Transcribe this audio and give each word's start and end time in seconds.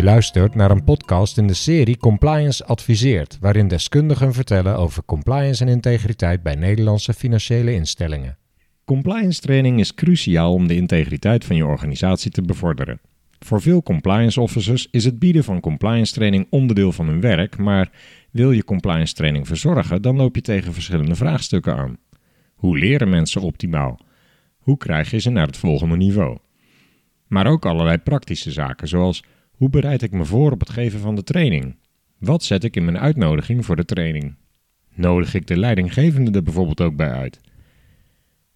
Je 0.00 0.06
luistert 0.06 0.54
naar 0.54 0.70
een 0.70 0.84
podcast 0.84 1.38
in 1.38 1.46
de 1.46 1.54
serie 1.54 1.96
Compliance 1.96 2.64
Adviseert, 2.64 3.38
waarin 3.40 3.68
deskundigen 3.68 4.32
vertellen 4.32 4.76
over 4.76 5.04
compliance 5.04 5.64
en 5.64 5.68
integriteit 5.68 6.42
bij 6.42 6.54
Nederlandse 6.54 7.14
financiële 7.14 7.72
instellingen. 7.72 8.38
Compliance 8.84 9.40
training 9.40 9.78
is 9.78 9.94
cruciaal 9.94 10.52
om 10.52 10.66
de 10.66 10.74
integriteit 10.74 11.44
van 11.44 11.56
je 11.56 11.66
organisatie 11.66 12.30
te 12.30 12.42
bevorderen. 12.42 13.00
Voor 13.38 13.60
veel 13.60 13.82
compliance 13.82 14.40
officers 14.40 14.88
is 14.90 15.04
het 15.04 15.18
bieden 15.18 15.44
van 15.44 15.60
compliance 15.60 16.12
training 16.12 16.46
onderdeel 16.50 16.92
van 16.92 17.06
hun 17.06 17.20
werk, 17.20 17.56
maar 17.56 17.90
wil 18.30 18.50
je 18.52 18.64
compliance 18.64 19.14
training 19.14 19.46
verzorgen, 19.46 20.02
dan 20.02 20.16
loop 20.16 20.34
je 20.34 20.42
tegen 20.42 20.72
verschillende 20.72 21.14
vraagstukken 21.14 21.76
aan. 21.76 21.96
Hoe 22.54 22.78
leren 22.78 23.08
mensen 23.08 23.40
optimaal? 23.40 24.00
Hoe 24.58 24.76
krijg 24.76 25.10
je 25.10 25.18
ze 25.18 25.30
naar 25.30 25.46
het 25.46 25.56
volgende 25.56 25.96
niveau? 25.96 26.38
Maar 27.26 27.46
ook 27.46 27.66
allerlei 27.66 27.98
praktische 27.98 28.50
zaken, 28.50 28.88
zoals 28.88 29.22
hoe 29.60 29.70
bereid 29.70 30.02
ik 30.02 30.12
me 30.12 30.24
voor 30.24 30.52
op 30.52 30.60
het 30.60 30.70
geven 30.70 31.00
van 31.00 31.14
de 31.14 31.22
training? 31.22 31.76
Wat 32.18 32.42
zet 32.42 32.64
ik 32.64 32.76
in 32.76 32.84
mijn 32.84 32.98
uitnodiging 32.98 33.64
voor 33.64 33.76
de 33.76 33.84
training? 33.84 34.34
Nodig 34.94 35.34
ik 35.34 35.46
de 35.46 35.56
leidinggevende 35.56 36.30
er 36.30 36.42
bijvoorbeeld 36.42 36.80
ook 36.80 36.96
bij 36.96 37.10
uit? 37.10 37.40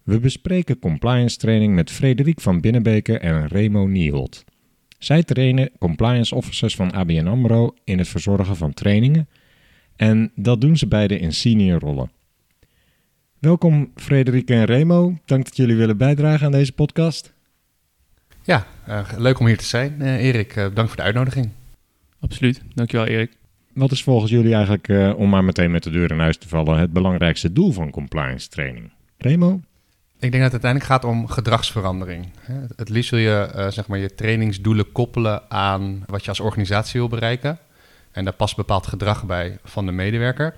We 0.03 0.19
bespreken 0.19 0.79
compliance 0.79 1.37
training 1.37 1.75
met 1.75 1.91
Frederik 1.91 2.41
van 2.41 2.61
Binnenbeke 2.61 3.17
en 3.17 3.47
Remo 3.47 3.87
Nieholt. 3.87 4.43
Zij 4.97 5.23
trainen 5.23 5.71
compliance 5.79 6.35
officers 6.35 6.75
van 6.75 6.91
ABN 6.91 7.27
AMRO 7.27 7.73
in 7.83 7.97
het 7.97 8.07
verzorgen 8.07 8.55
van 8.55 8.73
trainingen 8.73 9.29
en 9.95 10.31
dat 10.35 10.61
doen 10.61 10.77
ze 10.77 10.87
beide 10.87 11.19
in 11.19 11.33
senior 11.33 11.79
rollen. 11.79 12.11
Welkom 13.39 13.91
Frederik 13.95 14.49
en 14.49 14.65
Remo, 14.65 15.17
dank 15.25 15.45
dat 15.45 15.55
jullie 15.55 15.75
willen 15.75 15.97
bijdragen 15.97 16.45
aan 16.45 16.51
deze 16.51 16.73
podcast. 16.73 17.34
Ja, 18.45 18.65
uh, 18.89 18.99
leuk 19.17 19.39
om 19.39 19.45
hier 19.45 19.57
te 19.57 19.65
zijn. 19.65 19.95
Uh, 19.99 20.23
Erik, 20.23 20.55
uh, 20.55 20.65
dank 20.73 20.87
voor 20.87 20.97
de 20.97 21.03
uitnodiging. 21.03 21.49
Absoluut, 22.19 22.61
dankjewel 22.73 23.05
Erik. 23.05 23.31
Wat 23.73 23.91
is 23.91 24.03
volgens 24.03 24.31
jullie 24.31 24.53
eigenlijk, 24.53 25.17
om 25.17 25.29
maar 25.29 25.43
meteen 25.43 25.71
met 25.71 25.83
de 25.83 25.89
deur 25.89 26.11
in 26.11 26.19
huis 26.19 26.37
te 26.37 26.47
vallen, 26.47 26.77
het 26.77 26.93
belangrijkste 26.93 27.53
doel 27.53 27.71
van 27.71 27.89
compliance 27.89 28.49
training? 28.49 28.91
Remo? 29.17 29.61
Ik 30.19 30.31
denk 30.31 30.43
dat 30.43 30.51
het 30.51 30.63
uiteindelijk 30.63 30.91
gaat 30.91 31.03
om 31.03 31.27
gedragsverandering. 31.27 32.29
Het 32.75 32.89
liefst 32.89 33.11
wil 33.11 33.19
je 33.19 33.67
zeg 33.69 33.87
maar, 33.87 33.97
je 33.97 34.15
trainingsdoelen 34.15 34.91
koppelen 34.91 35.51
aan 35.51 36.03
wat 36.07 36.23
je 36.23 36.29
als 36.29 36.39
organisatie 36.39 36.99
wil 36.99 37.09
bereiken. 37.09 37.59
En 38.11 38.23
daar 38.23 38.33
past 38.33 38.55
bepaald 38.55 38.87
gedrag 38.87 39.25
bij 39.25 39.57
van 39.63 39.85
de 39.85 39.91
medewerker. 39.91 40.55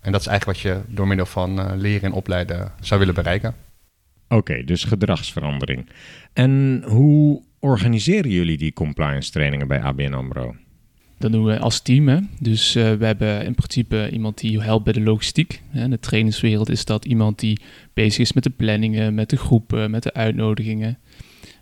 En 0.00 0.12
dat 0.12 0.20
is 0.20 0.26
eigenlijk 0.26 0.58
wat 0.58 0.72
je 0.72 0.80
door 0.86 1.06
middel 1.06 1.26
van 1.26 1.76
leren 1.76 2.02
en 2.02 2.12
opleiden 2.12 2.72
zou 2.80 3.00
willen 3.00 3.14
bereiken. 3.14 3.54
Oké, 4.28 4.64
dus 4.64 4.84
gedragsverandering. 4.84 5.88
En 6.32 6.82
hoe 6.86 7.42
organiseren 7.58 8.30
jullie 8.30 8.56
die 8.56 8.72
compliance 8.72 9.30
trainingen 9.30 9.68
bij 9.68 9.80
ABN 9.80 10.12
AMRO? 10.12 10.54
Dat 11.18 11.32
doen 11.32 11.44
we 11.44 11.58
als 11.58 11.80
team. 11.80 12.08
Hè? 12.08 12.18
Dus 12.40 12.76
uh, 12.76 12.92
we 12.92 13.04
hebben 13.04 13.44
in 13.44 13.54
principe 13.54 14.10
iemand 14.12 14.38
die 14.38 14.60
helpt 14.60 14.84
bij 14.84 14.92
de 14.92 15.00
logistiek. 15.00 15.62
In 15.72 15.90
de 15.90 15.98
trainingswereld 15.98 16.68
is 16.68 16.84
dat 16.84 17.04
iemand 17.04 17.38
die 17.38 17.60
bezig 17.92 18.18
is 18.18 18.32
met 18.32 18.42
de 18.42 18.50
planningen, 18.50 19.14
met 19.14 19.30
de 19.30 19.36
groepen, 19.36 19.90
met 19.90 20.02
de 20.02 20.12
uitnodigingen. 20.12 20.98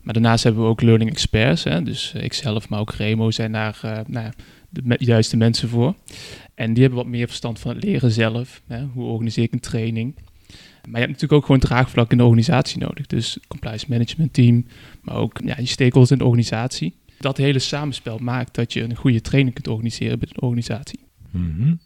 Maar 0.03 0.14
daarnaast 0.14 0.44
hebben 0.44 0.62
we 0.62 0.69
ook 0.69 0.83
learning 0.83 1.11
experts. 1.11 1.64
Hè? 1.64 1.83
Dus 1.83 2.12
uh, 2.17 2.22
ikzelf, 2.22 2.69
maar 2.69 2.81
ook 2.81 2.92
Remo 2.92 3.31
zijn 3.31 3.53
daar 3.53 3.81
uh, 3.84 3.98
nou, 4.06 4.31
de 4.70 4.97
juiste 4.98 5.37
mensen 5.37 5.69
voor. 5.69 5.94
En 6.55 6.72
die 6.72 6.83
hebben 6.83 7.03
wat 7.03 7.11
meer 7.11 7.27
verstand 7.27 7.59
van 7.59 7.75
het 7.75 7.84
leren 7.84 8.11
zelf. 8.11 8.62
Hè? 8.67 8.84
Hoe 8.84 9.05
organiseer 9.05 9.44
ik 9.44 9.53
een 9.53 9.61
training? 9.61 10.14
Maar 10.87 11.01
je 11.01 11.06
hebt 11.06 11.12
natuurlijk 11.12 11.33
ook 11.33 11.45
gewoon 11.45 11.61
draagvlak 11.61 12.11
in 12.11 12.17
de 12.17 12.25
organisatie 12.25 12.79
nodig. 12.79 13.06
Dus 13.06 13.39
compliance 13.48 13.87
management 13.89 14.33
team, 14.33 14.67
maar 15.03 15.16
ook 15.16 15.41
ja, 15.44 15.55
je 15.59 15.66
stakeholders 15.66 16.11
in 16.11 16.19
de 16.19 16.25
organisatie. 16.25 16.94
Dat 17.19 17.37
hele 17.37 17.59
samenspel 17.59 18.19
maakt 18.19 18.55
dat 18.55 18.72
je 18.72 18.83
een 18.83 18.97
goede 18.97 19.21
training 19.21 19.55
kunt 19.55 19.69
organiseren 19.69 20.19
binnen 20.19 20.37
een 20.37 20.43
organisatie. 20.43 21.00
Mm 21.31 21.78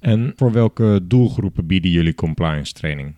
En 0.00 0.32
voor 0.36 0.52
welke 0.52 1.00
doelgroepen 1.02 1.66
bieden 1.66 1.90
jullie 1.90 2.14
compliance 2.14 2.72
training? 2.72 3.14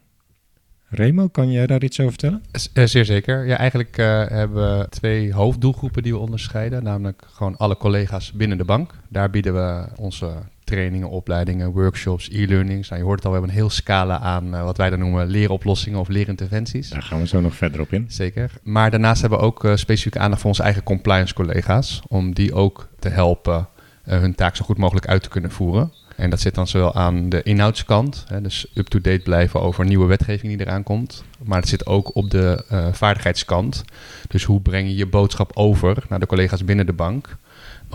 Remo, 0.89 1.29
kan 1.29 1.51
jij 1.51 1.67
daar 1.67 1.83
iets 1.83 2.01
over 2.01 2.13
vertellen? 2.13 2.43
Eh, 2.73 2.85
zeer 2.85 3.05
zeker. 3.05 3.47
Ja, 3.47 3.59
eigenlijk 3.59 3.99
uh, 3.99 4.07
hebben 4.29 4.79
we 4.79 4.89
twee 4.89 5.33
hoofddoelgroepen 5.33 6.03
die 6.03 6.13
we 6.13 6.19
onderscheiden. 6.19 6.83
Namelijk 6.83 7.25
gewoon 7.27 7.57
alle 7.57 7.77
collega's 7.77 8.33
binnen 8.33 8.59
de 8.59 8.65
bank. 8.65 8.95
Daar 9.09 9.31
bieden 9.31 9.55
we 9.55 9.87
onze 9.97 10.33
trainingen, 10.73 11.09
opleidingen, 11.09 11.73
workshops, 11.73 12.29
e-learnings. 12.31 12.89
Nou, 12.89 13.01
je 13.01 13.07
hoort 13.07 13.19
het 13.19 13.27
al, 13.27 13.33
we 13.33 13.39
hebben 13.39 13.57
een 13.57 13.63
heel 13.63 13.71
scala 13.71 14.19
aan 14.19 14.55
uh, 14.55 14.63
wat 14.63 14.77
wij 14.77 14.91
dan 14.91 14.99
noemen 14.99 15.27
leeroplossingen 15.27 15.99
of 15.99 16.09
leerinterventies. 16.09 16.89
Daar 16.89 17.03
gaan 17.03 17.21
we 17.21 17.27
zo 17.27 17.41
nog 17.41 17.55
verder 17.55 17.81
op 17.81 17.93
in. 17.93 18.05
Zeker. 18.09 18.51
Maar 18.63 18.91
daarnaast 18.91 19.21
hebben 19.21 19.39
we 19.39 19.45
ook 19.45 19.65
uh, 19.65 19.77
specifieke 19.77 20.19
aandacht 20.19 20.41
voor 20.41 20.51
onze 20.51 20.63
eigen 20.63 20.83
compliance 20.83 21.35
collega's. 21.35 22.03
Om 22.09 22.35
die 22.35 22.55
ook 22.55 22.89
te 22.99 23.09
helpen 23.09 23.69
uh, 24.07 24.19
hun 24.19 24.35
taak 24.35 24.57
zo 24.57 24.65
goed 24.65 24.79
mogelijk 24.79 25.07
uit 25.07 25.23
te 25.23 25.29
kunnen 25.29 25.51
voeren. 25.51 25.93
En 26.17 26.31
dat 26.31 26.41
zit 26.41 26.55
dan 26.55 26.67
zowel 26.67 26.95
aan 26.95 27.29
de 27.29 27.43
inhoudskant, 27.43 28.25
hè, 28.29 28.41
dus 28.41 28.67
up-to-date 28.75 29.23
blijven 29.23 29.61
over 29.61 29.85
nieuwe 29.85 30.07
wetgeving 30.07 30.57
die 30.57 30.67
eraan 30.67 30.83
komt. 30.83 31.25
Maar 31.45 31.61
het 31.61 31.69
zit 31.69 31.87
ook 31.87 32.17
op 32.17 32.31
de 32.31 32.65
vaardigheidskant. 32.93 33.85
Dus 34.29 34.45
hoe 34.45 34.61
breng 34.61 34.89
je 34.89 34.97
je 34.97 35.07
boodschap 35.07 35.51
over 35.55 36.05
naar 36.09 36.21
de 36.21 36.27
collega's 36.27 36.65
binnen 36.65 36.87
de 36.87 36.93
bank 36.93 37.37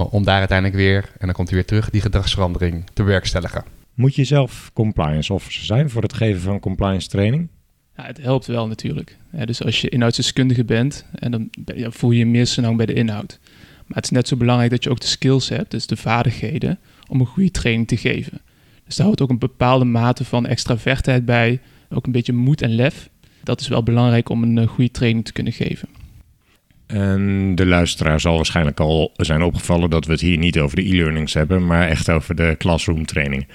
om 0.05 0.23
daar 0.23 0.39
uiteindelijk 0.39 0.77
weer, 0.77 1.11
en 1.17 1.25
dan 1.25 1.33
komt 1.35 1.47
hij 1.47 1.57
weer 1.57 1.67
terug, 1.67 1.89
die 1.89 2.01
gedragsverandering 2.01 2.83
te 2.93 3.03
werkstelligen. 3.03 3.63
Moet 3.93 4.15
je 4.15 4.23
zelf 4.23 4.71
compliance 4.73 5.33
officer 5.33 5.65
zijn 5.65 5.89
voor 5.89 6.01
het 6.01 6.13
geven 6.13 6.41
van 6.41 6.59
compliance 6.59 7.07
training? 7.07 7.47
Ja, 7.95 8.03
het 8.03 8.21
helpt 8.21 8.45
wel 8.45 8.67
natuurlijk. 8.67 9.17
Ja, 9.31 9.45
dus 9.45 9.63
als 9.63 9.81
je 9.81 9.89
inhoudsdeskundige 9.89 10.65
bent, 10.65 11.05
en 11.13 11.31
dan 11.31 11.49
voel 11.91 12.11
je 12.11 12.17
je 12.17 12.25
meer 12.25 12.45
zo 12.45 12.75
bij 12.75 12.85
de 12.85 12.93
inhoud. 12.93 13.39
Maar 13.85 13.95
het 13.95 14.03
is 14.03 14.11
net 14.11 14.27
zo 14.27 14.35
belangrijk 14.35 14.71
dat 14.71 14.83
je 14.83 14.89
ook 14.89 14.99
de 14.99 15.07
skills 15.07 15.49
hebt, 15.49 15.71
dus 15.71 15.87
de 15.87 15.97
vaardigheden, 15.97 16.79
om 17.07 17.19
een 17.19 17.25
goede 17.25 17.51
training 17.51 17.87
te 17.87 17.97
geven. 17.97 18.41
Dus 18.85 18.95
daar 18.95 19.05
hoort 19.05 19.21
ook 19.21 19.29
een 19.29 19.39
bepaalde 19.39 19.85
mate 19.85 20.25
van 20.25 20.45
extravertheid 20.45 21.25
bij, 21.25 21.59
ook 21.89 22.05
een 22.05 22.11
beetje 22.11 22.33
moed 22.33 22.61
en 22.61 22.75
lef. 22.75 23.09
Dat 23.43 23.61
is 23.61 23.67
wel 23.67 23.83
belangrijk 23.83 24.29
om 24.29 24.43
een 24.43 24.57
eh, 24.57 24.67
goede 24.67 24.91
training 24.91 25.25
te 25.25 25.31
kunnen 25.31 25.53
geven. 25.53 25.89
En 26.87 27.55
de 27.55 27.65
luisteraar 27.65 28.19
zal 28.19 28.35
waarschijnlijk 28.35 28.79
al 28.79 29.11
zijn 29.15 29.41
opgevallen 29.41 29.89
dat 29.89 30.05
we 30.05 30.11
het 30.11 30.21
hier 30.21 30.37
niet 30.37 30.59
over 30.59 30.75
de 30.75 30.89
e-learnings 30.89 31.33
hebben, 31.33 31.65
maar 31.65 31.87
echt 31.87 32.09
over 32.09 32.35
de 32.35 32.55
classroom 32.57 33.05
training. 33.05 33.47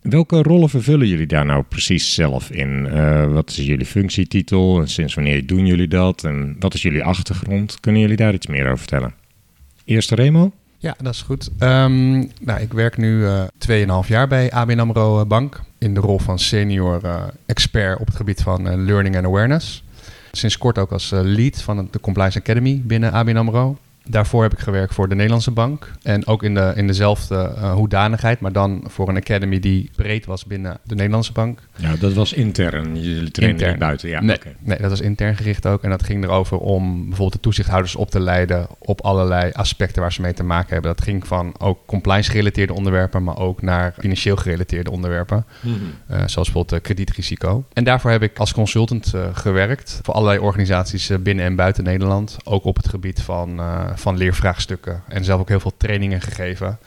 Welke 0.00 0.42
rollen 0.42 0.68
vervullen 0.68 1.08
jullie 1.08 1.26
daar 1.26 1.46
nou 1.46 1.62
precies 1.62 2.14
zelf 2.14 2.50
in? 2.50 2.88
Uh, 2.92 3.32
wat 3.32 3.50
is 3.50 3.56
jullie 3.56 3.86
functietitel 3.86 4.80
en 4.80 4.88
sinds 4.88 5.14
wanneer 5.14 5.46
doen 5.46 5.66
jullie 5.66 5.88
dat? 5.88 6.24
En 6.24 6.56
wat 6.58 6.74
is 6.74 6.82
jullie 6.82 7.04
achtergrond? 7.04 7.80
Kunnen 7.80 8.00
jullie 8.00 8.16
daar 8.16 8.34
iets 8.34 8.46
meer 8.46 8.66
over 8.66 8.78
vertellen? 8.78 9.14
Eerst 9.84 10.10
Remo? 10.10 10.52
Ja, 10.78 10.94
dat 11.02 11.14
is 11.14 11.22
goed. 11.22 11.50
Um, 11.58 12.30
nou, 12.40 12.60
ik 12.60 12.72
werk 12.72 12.96
nu 12.96 13.18
uh, 13.20 13.42
eh, 13.42 14.04
2,5 14.04 14.08
jaar 14.08 14.28
bij 14.28 14.50
ABN 14.50 14.78
AMRO 14.78 15.26
Bank 15.26 15.60
in 15.78 15.94
de 15.94 16.00
rol 16.00 16.18
van 16.18 16.38
senior 16.38 17.00
expert 17.46 18.00
op 18.00 18.06
het 18.06 18.16
gebied 18.16 18.42
van 18.42 18.84
learning 18.84 19.16
and 19.16 19.24
awareness. 19.24 19.84
Sinds 20.32 20.58
kort 20.58 20.78
ook 20.78 20.92
als 20.92 21.12
eh, 21.12 21.20
lead 21.22 21.62
van 21.62 21.88
de 21.90 22.00
Compliance 22.00 22.38
Academy 22.38 22.82
binnen 22.84 23.12
ABN 23.12 23.36
AMRO. 23.36 23.76
Daarvoor 24.10 24.42
heb 24.42 24.52
ik 24.52 24.58
gewerkt 24.58 24.94
voor 24.94 25.08
de 25.08 25.14
Nederlandse 25.14 25.50
Bank. 25.50 25.90
En 26.02 26.26
ook 26.26 26.42
in, 26.42 26.54
de, 26.54 26.72
in 26.76 26.86
dezelfde 26.86 27.52
uh, 27.56 27.72
hoedanigheid, 27.72 28.40
maar 28.40 28.52
dan 28.52 28.84
voor 28.86 29.08
een 29.08 29.16
academy 29.16 29.58
die 29.58 29.90
breed 29.96 30.26
was 30.26 30.44
binnen 30.44 30.78
de 30.82 30.94
Nederlandse 30.94 31.32
Bank. 31.32 31.60
Ja, 31.76 31.96
dat 31.96 32.12
was 32.12 32.32
intern. 32.32 33.02
Jullie 33.02 33.30
trainen 33.30 33.60
intern. 33.60 33.78
buiten. 33.78 34.08
Ja, 34.08 34.20
nee, 34.20 34.38
nee, 34.60 34.78
dat 34.78 34.90
was 34.90 35.00
intern 35.00 35.36
gericht 35.36 35.66
ook. 35.66 35.82
En 35.82 35.90
dat 35.90 36.02
ging 36.02 36.24
erover 36.24 36.58
om 36.58 36.98
bijvoorbeeld 36.98 37.32
de 37.32 37.40
toezichthouders 37.40 37.96
op 37.96 38.10
te 38.10 38.20
leiden 38.20 38.66
op 38.78 39.00
allerlei 39.00 39.50
aspecten 39.52 40.02
waar 40.02 40.12
ze 40.12 40.20
mee 40.20 40.32
te 40.32 40.42
maken 40.42 40.72
hebben. 40.72 40.94
Dat 40.96 41.04
ging 41.04 41.26
van 41.26 41.54
ook 41.58 41.78
compliance 41.86 42.30
gerelateerde 42.30 42.72
onderwerpen, 42.72 43.24
maar 43.24 43.38
ook 43.38 43.62
naar 43.62 43.94
financieel 43.98 44.36
gerelateerde 44.36 44.90
onderwerpen. 44.90 45.44
Mm 45.60 45.72
-hmm. 45.72 45.80
uh, 45.80 46.16
zoals 46.16 46.34
bijvoorbeeld 46.34 46.72
uh, 46.72 46.80
kredietrisico. 46.80 47.64
En 47.72 47.84
daarvoor 47.84 48.10
heb 48.10 48.22
ik 48.22 48.38
als 48.38 48.52
consultant 48.52 49.14
gewerkt 49.32 50.00
voor 50.02 50.14
allerlei 50.14 50.38
organisaties 50.38 51.10
binnen 51.22 51.44
en 51.44 51.56
buiten 51.56 51.84
Nederland. 51.84 52.36
Ook 52.44 52.64
op 52.64 52.76
het 52.76 52.88
gebied 52.88 53.22
van 53.22 53.60
van 54.00 54.16
leervraagstukken. 54.16 55.02
En 55.08 55.24
zelf 55.24 55.40
ook 55.40 55.48
heel 55.48 55.60
veel 55.60 55.76
trainingen 55.76 56.20
gegeven. 56.20 56.78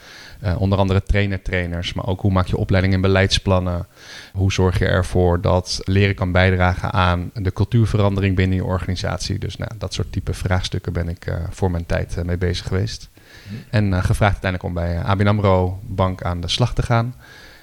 Uh, 0.44 0.60
onder 0.60 0.78
andere 0.78 1.02
trainer-trainers, 1.02 1.92
maar 1.92 2.06
ook 2.06 2.20
hoe 2.20 2.32
maak 2.32 2.46
je 2.46 2.56
opleidingen 2.56 2.96
en 2.96 3.02
beleidsplannen. 3.02 3.86
Hoe 4.32 4.52
zorg 4.52 4.78
je 4.78 4.86
ervoor 4.86 5.40
dat 5.40 5.80
leren 5.84 6.14
kan 6.14 6.32
bijdragen 6.32 6.92
aan 6.92 7.30
de 7.34 7.52
cultuurverandering 7.52 8.36
binnen 8.36 8.56
je 8.56 8.64
organisatie. 8.64 9.38
Dus 9.38 9.56
nou, 9.56 9.70
dat 9.78 9.94
soort 9.94 10.12
type 10.12 10.34
vraagstukken 10.34 10.92
ben 10.92 11.08
ik 11.08 11.26
uh, 11.26 11.34
voor 11.50 11.70
mijn 11.70 11.86
tijd 11.86 12.16
uh, 12.18 12.24
mee 12.24 12.38
bezig 12.38 12.66
geweest. 12.66 13.08
Mhm. 13.46 13.54
En 13.70 14.04
gevraagd 14.04 14.44
uiteindelijk 14.44 14.62
om 14.62 14.74
bij 14.74 15.02
ABN 15.02 15.26
AMRO 15.26 15.80
Bank 15.82 16.22
aan 16.22 16.40
de 16.40 16.48
slag 16.48 16.74
te 16.74 16.82
gaan. 16.82 17.14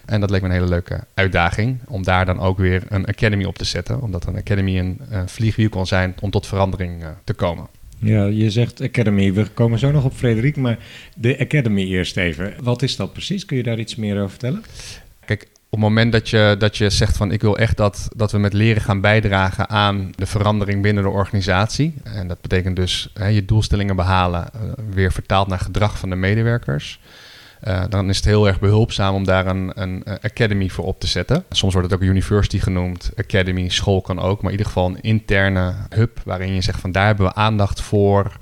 En 0.06 0.20
dat 0.20 0.30
leek 0.30 0.42
me 0.42 0.48
een 0.48 0.54
hele 0.54 0.68
leuke 0.68 1.00
uitdaging 1.14 1.80
om 1.88 2.04
daar 2.04 2.26
dan 2.26 2.40
ook 2.40 2.58
weer 2.58 2.84
een 2.90 3.06
academy 3.06 3.44
op 3.44 3.58
te 3.58 3.66
zetten. 3.66 4.02
Omdat 4.02 4.26
een 4.26 4.38
academy 4.38 4.78
een 4.78 5.30
vliegwiel 5.30 5.70
kon 5.70 5.88
zijn 5.88 6.16
om 6.20 6.32
tot 6.32 6.48
verandering 6.48 7.04
te 7.24 7.34
komen. 7.34 7.68
Ja, 8.02 8.26
je 8.26 8.50
zegt 8.50 8.82
Academy. 8.82 9.34
We 9.34 9.46
komen 9.54 9.80
zo 9.80 9.92
nog 9.92 10.04
op 10.04 10.14
Frederik, 10.14 10.56
maar 10.56 10.78
de 11.16 11.40
Academy 11.40 11.84
eerst 11.84 12.18
even. 12.18 12.54
Wat 12.62 12.82
is 12.82 12.96
dat 12.96 13.14
precies? 13.14 13.46
Kun 13.46 13.58
je 13.58 13.64
daar 13.64 13.80
iets 13.80 13.96
meer 13.96 14.18
over 14.18 14.30
vertellen? 14.30 14.64
Kijk, 15.26 15.42
op 15.44 15.80
het 15.80 15.80
moment 15.80 16.12
dat 16.12 16.30
je, 16.30 16.56
dat 16.60 16.78
je 16.78 16.90
zegt 16.90 17.18
van 17.18 17.32
ik 17.32 17.42
wil 17.42 17.58
echt 17.58 17.78
dat, 17.78 18.10
dat 18.16 18.32
we 18.32 18.38
met 18.38 18.54
leren 18.54 18.82
gaan 18.82 19.02
bijdragen 19.02 19.70
aan 19.70 20.12
de 20.16 20.26
verandering 20.26 20.82
binnen 20.82 21.04
de 21.04 21.10
organisatie. 21.10 21.94
En 22.04 22.28
dat 22.28 22.42
betekent 22.42 22.76
dus 22.76 23.10
hè, 23.14 23.28
je 23.28 23.46
doelstellingen 23.46 23.96
behalen, 23.96 24.50
uh, 24.56 24.62
weer 24.94 25.12
vertaald 25.12 25.48
naar 25.48 25.60
gedrag 25.60 26.00
van 26.00 26.10
de 26.10 26.16
medewerkers. 26.16 27.00
Uh, 27.68 27.84
dan 27.90 28.10
is 28.10 28.16
het 28.16 28.26
heel 28.26 28.48
erg 28.48 28.60
behulpzaam 28.60 29.16
om 29.16 29.24
daar 29.24 29.48
een, 29.48 29.72
een 29.82 30.04
academy 30.22 30.70
voor 30.70 30.86
op 30.86 31.00
te 31.00 31.08
zetten. 31.08 31.44
Soms 31.50 31.74
wordt 31.74 31.92
het 31.92 32.02
ook 32.02 32.08
university 32.08 32.60
genoemd, 32.60 33.12
academy, 33.16 33.70
school 33.70 34.02
kan 34.02 34.20
ook, 34.20 34.42
maar 34.42 34.52
in 34.52 34.58
ieder 34.58 34.66
geval 34.66 34.88
een 34.88 35.02
interne 35.02 35.74
hub 35.90 36.20
waarin 36.26 36.54
je 36.54 36.62
zegt 36.62 36.80
van 36.80 36.92
daar 36.92 37.06
hebben 37.06 37.26
we 37.26 37.34
aandacht 37.34 37.82
voor 37.82 38.38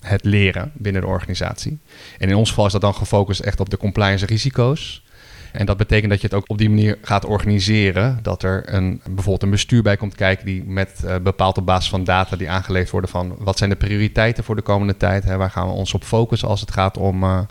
het 0.00 0.24
leren 0.24 0.72
binnen 0.74 1.02
de 1.02 1.08
organisatie. 1.08 1.78
En 2.18 2.28
in 2.28 2.36
ons 2.36 2.48
geval 2.48 2.66
is 2.66 2.72
dat 2.72 2.80
dan 2.80 2.94
gefocust 2.94 3.40
echt 3.40 3.60
op 3.60 3.70
de 3.70 3.76
compliance 3.76 4.26
risico's. 4.26 5.02
En 5.52 5.66
dat 5.66 5.76
betekent 5.76 6.10
dat 6.10 6.20
je 6.20 6.26
het 6.26 6.36
ook 6.36 6.50
op 6.50 6.58
die 6.58 6.68
manier 6.68 6.98
gaat 7.02 7.24
organiseren. 7.24 8.18
Dat 8.22 8.42
er 8.42 8.74
een, 8.74 9.00
bijvoorbeeld 9.04 9.42
een 9.42 9.50
bestuur 9.50 9.82
bij 9.82 9.96
komt 9.96 10.14
kijken 10.14 10.46
die 10.46 10.64
met 10.64 11.00
uh, 11.04 11.16
bepaald 11.22 11.58
op 11.58 11.66
basis 11.66 11.90
van 11.90 12.04
data 12.04 12.36
die 12.36 12.50
aangeleverd 12.50 12.90
worden 12.90 13.10
van 13.10 13.34
wat 13.38 13.58
zijn 13.58 13.70
de 13.70 13.76
prioriteiten 13.76 14.44
voor 14.44 14.56
de 14.56 14.62
komende 14.62 14.96
tijd. 14.96 15.24
Hè, 15.24 15.36
waar 15.36 15.50
gaan 15.50 15.66
we 15.66 15.72
ons 15.72 15.94
op 15.94 16.04
focussen 16.04 16.48
als 16.48 16.60
het 16.60 16.70
gaat 16.70 16.96
om, 16.96 17.46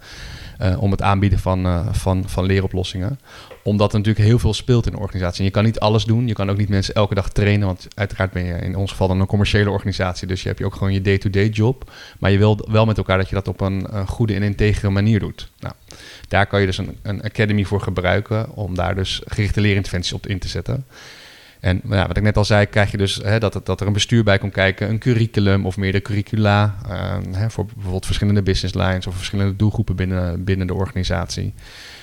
uh, 0.62 0.82
om 0.82 0.92
het 0.92 1.02
aanbieden 1.02 1.40
van, 1.40 1.86
van, 1.96 2.24
van 2.30 2.46
leeroplossingen 2.46 3.20
omdat 3.68 3.92
er 3.92 3.98
natuurlijk 3.98 4.26
heel 4.26 4.40
veel 4.40 4.54
speelt 4.54 4.86
in 4.86 4.92
de 4.92 5.00
organisatie. 5.00 5.40
En 5.40 5.46
je 5.46 5.52
kan 5.52 5.64
niet 5.64 5.80
alles 5.80 6.04
doen. 6.04 6.28
Je 6.28 6.34
kan 6.34 6.50
ook 6.50 6.58
niet 6.58 6.70
mensen 6.70 6.94
elke 6.94 7.16
dag 7.16 7.30
trainen. 7.30 7.68
Want 7.68 7.88
uiteraard 7.96 8.32
ben 8.32 8.46
je 8.46 8.54
in 8.54 8.76
ons 8.76 8.92
geval 8.92 9.08
dan 9.08 9.20
een 9.20 9.28
commerciële 9.28 9.70
organisatie. 9.70 10.28
Dus 10.28 10.42
je 10.42 10.48
hebt 10.48 10.60
je 10.60 10.66
ook 10.66 10.74
gewoon 10.74 10.94
je 10.94 11.02
day-to-day 11.02 11.48
job. 11.48 11.92
Maar 12.20 12.32
je 12.32 12.38
wil 12.38 12.68
wel 12.72 12.86
met 12.86 12.98
elkaar 12.98 13.18
dat 13.18 13.30
je 13.30 13.36
dat 13.36 13.48
op 13.48 13.62
een, 13.62 13.96
een 13.98 14.08
goede 14.08 14.34
en 14.34 14.44
integere 14.44 14.90
manier 14.90 15.20
doet. 15.20 15.52
Nou, 15.60 15.74
daar 16.28 16.48
kan 16.48 16.60
je 16.60 16.66
dus 16.66 16.78
een, 16.78 16.98
een 17.02 17.22
academy 17.22 17.64
voor 17.64 17.82
gebruiken. 17.82 18.56
Om 18.56 18.76
daar 18.76 18.96
dus 18.96 19.22
gerichte 19.26 19.62
leerinterventies 19.62 20.14
op 20.14 20.28
in 20.28 20.40
te 20.40 20.48
zetten. 20.48 20.86
En 21.60 21.82
ja, 21.90 22.08
wat 22.08 22.18
ik 22.18 22.24
net 22.24 22.38
al 22.38 22.46
zei, 22.46 22.66
krijg 22.66 22.92
je 22.92 22.98
dus 22.98 23.16
hè, 23.16 23.40
dat, 23.40 23.62
dat 23.64 23.82
er 23.82 23.88
een 23.88 23.94
bestuur 23.94 24.24
bij 24.24 24.38
komt 24.38 24.54
kijken, 24.54 24.90
een 24.90 25.00
curriculum 25.00 25.66
of 25.66 25.78
meerdere 25.78 26.04
curricula. 26.04 26.76
Uh, 26.90 27.16
hè, 27.32 27.50
voor 27.50 27.66
bijvoorbeeld 27.66 28.06
verschillende 28.06 28.42
business 28.42 28.74
lines 28.74 29.08
of 29.08 29.16
verschillende 29.16 29.56
doelgroepen 29.56 29.96
binnen, 29.96 30.44
binnen 30.44 30.68
de 30.68 30.74
organisatie. 30.74 31.54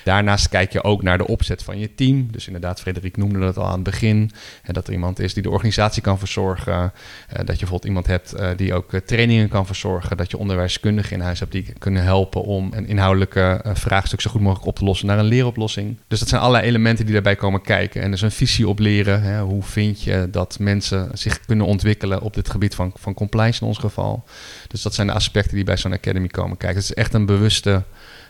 Daarnaast 0.05 0.49
kijk 0.49 0.71
je 0.71 0.83
ook 0.83 1.03
naar 1.03 1.17
de 1.17 1.27
opzet 1.27 1.63
van 1.63 1.79
je 1.79 1.95
team. 1.95 2.27
Dus 2.31 2.47
inderdaad, 2.47 2.81
Frederik 2.81 3.17
noemde 3.17 3.39
dat 3.39 3.57
al 3.57 3.65
aan 3.65 3.73
het 3.73 3.83
begin. 3.83 4.31
Hè, 4.61 4.73
dat 4.73 4.87
er 4.87 4.93
iemand 4.93 5.19
is 5.19 5.33
die 5.33 5.43
de 5.43 5.49
organisatie 5.49 6.01
kan 6.01 6.19
verzorgen. 6.19 6.73
Uh, 6.73 6.89
dat 7.29 7.37
je 7.37 7.45
bijvoorbeeld 7.45 7.85
iemand 7.85 8.07
hebt 8.07 8.39
uh, 8.39 8.49
die 8.55 8.73
ook 8.73 8.91
trainingen 9.05 9.49
kan 9.49 9.65
verzorgen. 9.65 10.17
Dat 10.17 10.31
je 10.31 10.37
onderwijskundigen 10.37 11.15
in 11.15 11.21
huis 11.21 11.39
hebt 11.39 11.51
die 11.51 11.73
kunnen 11.77 12.03
helpen 12.03 12.43
om 12.43 12.69
een 12.73 12.87
inhoudelijke 12.87 13.61
vraagstuk 13.73 14.21
zo 14.21 14.29
goed 14.29 14.41
mogelijk 14.41 14.67
op 14.67 14.75
te 14.75 14.85
lossen 14.85 15.07
naar 15.07 15.19
een 15.19 15.25
leeroplossing. 15.25 15.97
Dus 16.07 16.19
dat 16.19 16.29
zijn 16.29 16.41
allerlei 16.41 16.67
elementen 16.67 17.05
die 17.05 17.13
daarbij 17.13 17.35
komen 17.35 17.61
kijken. 17.61 18.01
En 18.01 18.11
dus 18.11 18.21
een 18.21 18.31
visie 18.31 18.67
op 18.67 18.79
leren. 18.79 19.21
Hè, 19.21 19.41
hoe 19.41 19.63
vind 19.63 20.01
je 20.01 20.27
dat 20.31 20.59
mensen 20.59 21.09
zich 21.13 21.39
kunnen 21.39 21.65
ontwikkelen 21.65 22.21
op 22.21 22.33
dit 22.33 22.49
gebied 22.49 22.75
van, 22.75 22.91
van 22.95 23.13
compliance 23.13 23.61
in 23.61 23.67
ons 23.67 23.77
geval. 23.77 24.23
Dus 24.67 24.81
dat 24.81 24.93
zijn 24.93 25.07
de 25.07 25.13
aspecten 25.13 25.55
die 25.55 25.63
bij 25.63 25.77
zo'n 25.77 25.93
academy 25.93 26.27
komen 26.27 26.57
kijken. 26.57 26.79
Het 26.79 26.89
is 26.89 26.95
echt 26.95 27.13
een 27.13 27.25
bewuste 27.25 27.83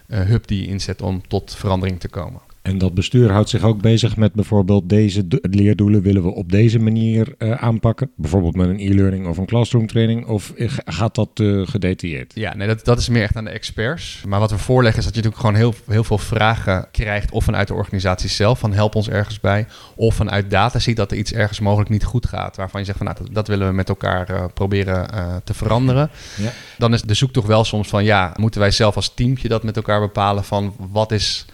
hub 0.07 0.47
die 0.47 0.61
je 0.61 0.67
inzet 0.67 1.01
om 1.01 1.27
tot 1.27 1.55
verandering 1.55 1.99
te 1.99 2.07
komen. 2.07 2.41
En 2.65 2.77
dat 2.77 2.93
bestuur 2.93 3.31
houdt 3.31 3.49
zich 3.49 3.63
ook 3.63 3.81
bezig 3.81 4.17
met 4.17 4.33
bijvoorbeeld 4.33 4.89
deze 4.89 5.25
leerdoelen 5.41 6.01
willen 6.01 6.23
we 6.23 6.29
op 6.29 6.51
deze 6.51 6.79
manier 6.79 7.35
uh, 7.37 7.51
aanpakken. 7.51 8.11
Bijvoorbeeld 8.15 8.55
met 8.55 8.69
een 8.69 8.79
e-learning 8.79 9.27
of 9.27 9.37
een 9.37 9.45
classroom 9.45 9.87
training. 9.87 10.25
Of 10.25 10.53
gaat 10.85 11.15
dat 11.15 11.29
uh, 11.41 11.67
gedetailleerd? 11.67 12.31
Ja, 12.35 12.55
nee, 12.55 12.67
dat, 12.67 12.85
dat 12.85 12.99
is 12.99 13.09
meer 13.09 13.23
echt 13.23 13.35
aan 13.35 13.43
de 13.43 13.49
experts. 13.49 14.23
Maar 14.27 14.39
wat 14.39 14.51
we 14.51 14.57
voorleggen 14.57 14.99
is 14.99 15.05
dat 15.05 15.15
je 15.15 15.21
natuurlijk 15.21 15.47
gewoon 15.47 15.73
heel, 15.73 15.93
heel 15.93 16.03
veel 16.03 16.17
vragen 16.17 16.87
krijgt. 16.91 17.31
Of 17.31 17.43
vanuit 17.43 17.67
de 17.67 17.73
organisatie 17.73 18.29
zelf, 18.29 18.59
van 18.59 18.73
help 18.73 18.95
ons 18.95 19.09
ergens 19.09 19.39
bij. 19.39 19.67
Of 19.95 20.15
vanuit 20.15 20.51
data 20.51 20.79
ziet 20.79 20.97
dat 20.97 21.11
er 21.11 21.17
iets 21.17 21.33
ergens 21.33 21.59
mogelijk 21.59 21.89
niet 21.89 22.03
goed 22.03 22.25
gaat. 22.25 22.55
Waarvan 22.55 22.79
je 22.79 22.85
zegt 22.85 22.97
van 22.97 23.07
nou, 23.07 23.17
dat, 23.19 23.33
dat 23.33 23.47
willen 23.47 23.67
we 23.67 23.73
met 23.73 23.89
elkaar 23.89 24.31
uh, 24.31 24.45
proberen 24.53 25.07
te 25.43 25.53
veranderen. 25.53 26.09
Ja. 26.37 26.51
Dan 26.77 26.93
is 26.93 27.01
de 27.01 27.13
zoektocht 27.13 27.47
wel 27.47 27.63
soms 27.63 27.87
van 27.87 28.03
ja, 28.03 28.33
moeten 28.35 28.59
wij 28.59 28.71
zelf 28.71 28.95
als 28.95 29.13
teamje 29.13 29.47
dat 29.47 29.63
met 29.63 29.75
elkaar 29.75 29.99
bepalen 29.99 30.43
van 30.43 30.75
wat 30.91 31.11
is 31.11 31.45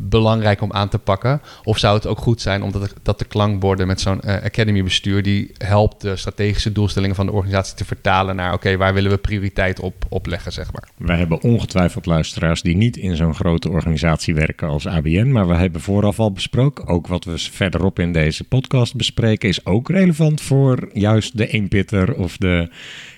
belangrijk 0.00 0.60
om 0.60 0.72
aan 0.72 0.88
te 0.88 0.98
pakken? 0.98 1.40
Of 1.64 1.78
zou 1.78 1.96
het 1.96 2.06
ook 2.06 2.18
goed 2.18 2.40
zijn 2.40 2.62
omdat 2.62 2.94
dat 3.02 3.18
de 3.18 3.24
klankborden 3.24 3.86
met 3.86 4.00
zo'n 4.00 4.20
uh, 4.24 4.32
academy 4.32 4.82
bestuur 4.82 5.22
die 5.22 5.50
helpt 5.58 6.00
de 6.00 6.16
strategische 6.16 6.72
doelstellingen 6.72 7.16
van 7.16 7.26
de 7.26 7.32
organisatie 7.32 7.76
te 7.76 7.84
vertalen 7.84 8.36
naar 8.36 8.52
oké, 8.52 8.76
waar 8.76 8.94
willen 8.94 9.10
we 9.10 9.18
prioriteit 9.18 9.80
op, 9.80 10.04
op 10.08 10.26
leggen, 10.26 10.52
zeg 10.52 10.72
maar. 10.72 10.88
Wij 10.96 11.18
hebben 11.18 11.42
ongetwijfeld 11.42 12.06
luisteraars 12.06 12.62
die 12.62 12.76
niet 12.76 12.96
in 12.96 13.16
zo'n 13.16 13.34
grote 13.34 13.68
organisatie 13.68 14.34
werken 14.34 14.68
als 14.68 14.86
ABN, 14.86 15.30
maar 15.30 15.48
we 15.48 15.54
hebben 15.54 15.80
vooraf 15.80 16.20
al 16.20 16.32
besproken, 16.32 16.86
ook 16.86 17.06
wat 17.06 17.24
we 17.24 17.38
verderop 17.38 17.98
in 17.98 18.12
deze 18.12 18.44
podcast 18.44 18.94
bespreken, 18.94 19.48
is 19.48 19.66
ook 19.66 19.88
relevant 19.88 20.40
voor 20.40 20.88
juist 20.92 21.36
de 21.36 21.46
eenpitter 21.46 22.14
of 22.14 22.36
de 22.36 22.70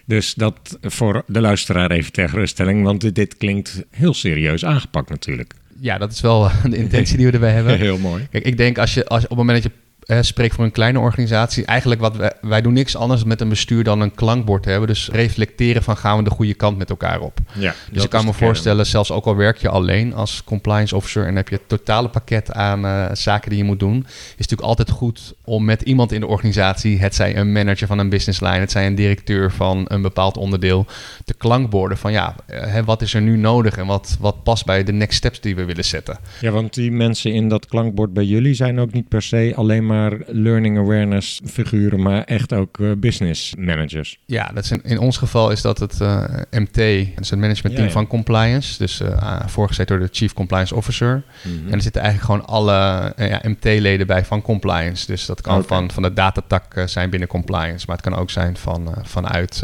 dus 0.07 0.35
dat 0.35 0.79
voor 0.83 1.23
de 1.27 1.41
luisteraar 1.41 1.91
even 1.91 2.13
ter 2.13 2.29
geruststelling, 2.29 2.85
want 2.85 3.15
dit 3.15 3.37
klinkt 3.37 3.85
heel 3.91 4.15
serieus 4.15 4.65
aangepakt 4.65 5.11
natuurlijk 5.11 5.55
ja, 5.81 5.99
dat 5.99 6.13
is 6.13 6.21
wel 6.21 6.51
de 6.71 6.77
intentie 6.77 7.17
die 7.17 7.27
we 7.27 7.33
erbij 7.33 7.53
hebben. 7.53 7.79
Heel 7.89 7.99
mooi. 7.99 8.27
Kijk, 8.31 8.45
ik 8.45 8.57
denk 8.57 8.79
als 8.79 8.95
je 8.95 9.07
als, 9.07 9.23
op 9.23 9.29
het 9.29 9.39
moment 9.39 9.63
dat 9.63 9.73
je 9.73 9.79
uh, 10.11 10.19
spreek 10.21 10.53
voor 10.53 10.65
een 10.65 10.71
kleine 10.71 10.99
organisatie. 10.99 11.65
Eigenlijk 11.65 12.01
wat 12.01 12.17
wij, 12.17 12.33
wij 12.41 12.61
doen 12.61 12.73
niks 12.73 12.97
anders 12.97 13.25
met 13.25 13.41
een 13.41 13.49
bestuur 13.49 13.85
dan 13.85 14.01
een 14.01 14.15
klankbord 14.15 14.65
hebben. 14.65 14.89
Dus 14.89 15.09
reflecteren 15.13 15.83
van 15.83 15.97
gaan 15.97 16.17
we 16.17 16.25
de 16.25 16.31
goede 16.31 16.55
kant 16.55 16.79
met 16.79 16.91
elkaar 16.91 17.21
op. 17.21 17.39
Ja, 17.53 17.75
dus 17.91 18.05
ik 18.05 18.11
kan 18.11 18.25
me 18.25 18.33
voorstellen, 18.33 18.87
zelfs 18.87 19.11
ook 19.11 19.25
al 19.25 19.37
werk 19.37 19.57
je 19.57 19.69
alleen 19.69 20.15
als 20.15 20.45
compliance 20.45 20.97
officer 20.97 21.27
en 21.27 21.37
heb 21.37 21.49
je 21.49 21.55
het 21.55 21.69
totale 21.69 22.09
pakket 22.09 22.53
aan 22.53 22.85
uh, 22.85 23.07
zaken 23.13 23.51
die 23.51 23.59
je 23.59 23.65
moet 23.65 23.79
doen, 23.79 23.97
is 23.97 24.05
het 24.07 24.39
natuurlijk 24.39 24.69
altijd 24.69 24.91
goed 24.91 25.35
om 25.45 25.65
met 25.65 25.83
iemand 25.83 26.13
in 26.13 26.21
de 26.21 26.27
organisatie, 26.27 26.99
het 26.99 27.15
zij 27.15 27.37
een 27.37 27.53
manager 27.53 27.87
van 27.87 27.99
een 27.99 28.09
business 28.09 28.41
line, 28.41 28.59
het 28.59 28.71
zij 28.71 28.87
een 28.87 28.95
directeur 28.95 29.53
van 29.53 29.85
een 29.89 30.03
bepaald 30.03 30.37
onderdeel, 30.37 30.87
te 31.25 31.35
klankborden 31.35 31.99
van 31.99 32.13
ja, 32.13 32.35
uh, 32.49 32.79
wat 32.85 33.03
is 33.03 33.15
er 33.15 33.23
nu 33.23 33.37
nodig 33.37 33.77
en 33.77 33.87
wat, 33.87 34.17
wat 34.21 34.43
past 34.43 34.65
bij 34.65 34.85
de 34.85 34.93
next 34.93 35.17
steps 35.17 35.41
die 35.41 35.55
we 35.55 35.65
willen 35.65 35.85
zetten. 35.85 36.19
Ja, 36.41 36.51
want 36.51 36.75
die 36.75 36.91
mensen 36.91 37.33
in 37.33 37.49
dat 37.49 37.67
klankbord 37.67 38.13
bij 38.13 38.25
jullie 38.25 38.55
zijn 38.55 38.81
ook 38.81 38.93
niet 38.93 39.09
per 39.09 39.23
se 39.23 39.53
alleen 39.57 39.87
maar 39.87 40.00
learning 40.27 40.79
awareness 40.79 41.41
figuren, 41.45 42.03
maar 42.03 42.25
echt 42.25 42.53
ook 42.53 42.79
uh, 42.79 42.93
business 42.97 43.55
managers. 43.59 44.19
Ja, 44.27 44.51
dat 44.55 44.65
is 44.65 44.71
in, 44.71 44.81
in, 44.83 44.99
ons 44.99 45.17
geval 45.17 45.51
is 45.51 45.63
dat 45.63 45.79
het 45.79 46.01
uh, 46.01 46.25
MT, 46.51 46.75
dat 46.75 47.21
is 47.21 47.31
het 47.31 47.39
management 47.39 47.61
team 47.61 47.77
ja, 47.77 47.85
ja. 47.85 47.91
van 47.91 48.07
compliance, 48.07 48.79
dus 48.79 49.01
uh, 49.01 49.41
voorgezet 49.47 49.89
door 49.89 49.99
de 49.99 50.09
Chief 50.11 50.33
Compliance 50.33 50.75
Officer. 50.75 51.23
Mm 51.43 51.53
-hmm. 51.53 51.67
En 51.67 51.73
er 51.73 51.83
zitten 51.83 52.03
eigenlijk 52.03 52.33
gewoon 52.33 52.55
alle 52.57 53.13
ja, 53.17 53.41
MT-leden 53.43 54.07
bij 54.07 54.25
van 54.25 54.43
compliance. 54.43 55.07
Dus 55.07 55.27
dat 55.27 55.41
kan 55.41 55.55
okay. 55.55 55.67
van, 55.67 55.91
van 55.91 56.03
de 56.03 56.13
datatak 56.13 56.83
zijn 56.87 57.11
binnen 57.11 57.29
compliance, 57.29 57.87
maar 57.87 57.97
het 57.97 58.05
kan 58.05 58.15
ook 58.15 58.31
zijn 58.31 58.57
van, 58.57 58.95
vanuit 59.03 59.59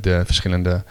de 0.00 0.22
verschillende 0.24 0.84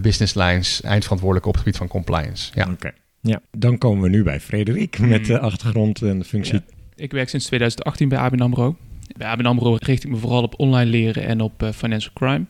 business 0.00 0.34
lines, 0.34 0.80
eindverantwoordelijke 0.82 1.48
op 1.48 1.54
het 1.54 1.62
gebied 1.62 1.78
van 1.78 1.88
compliance. 1.88 2.50
Ja. 2.54 2.62
Oké. 2.62 2.72
Okay. 2.72 2.92
Ja, 3.22 3.40
dan 3.50 3.78
komen 3.78 4.02
we 4.02 4.08
nu 4.08 4.22
bij 4.22 4.40
Frederik 4.40 4.98
met 4.98 5.26
de 5.26 5.38
achtergrond 5.38 6.02
en 6.02 6.18
de 6.18 6.24
functie. 6.24 6.54
Ja. 6.54 6.81
Ik 7.02 7.12
werk 7.12 7.28
sinds 7.28 7.46
2018 7.46 8.08
bij 8.08 8.18
ABN 8.18 8.40
AMRO. 8.40 8.76
Bij 9.16 9.28
ABN 9.28 9.46
AMRO 9.46 9.76
richt 9.80 10.04
ik 10.04 10.10
me 10.10 10.16
vooral 10.16 10.42
op 10.42 10.54
online 10.56 10.90
leren 10.90 11.26
en 11.26 11.40
op 11.40 11.62
uh, 11.62 11.70
financial 11.70 12.12
crime. 12.14 12.44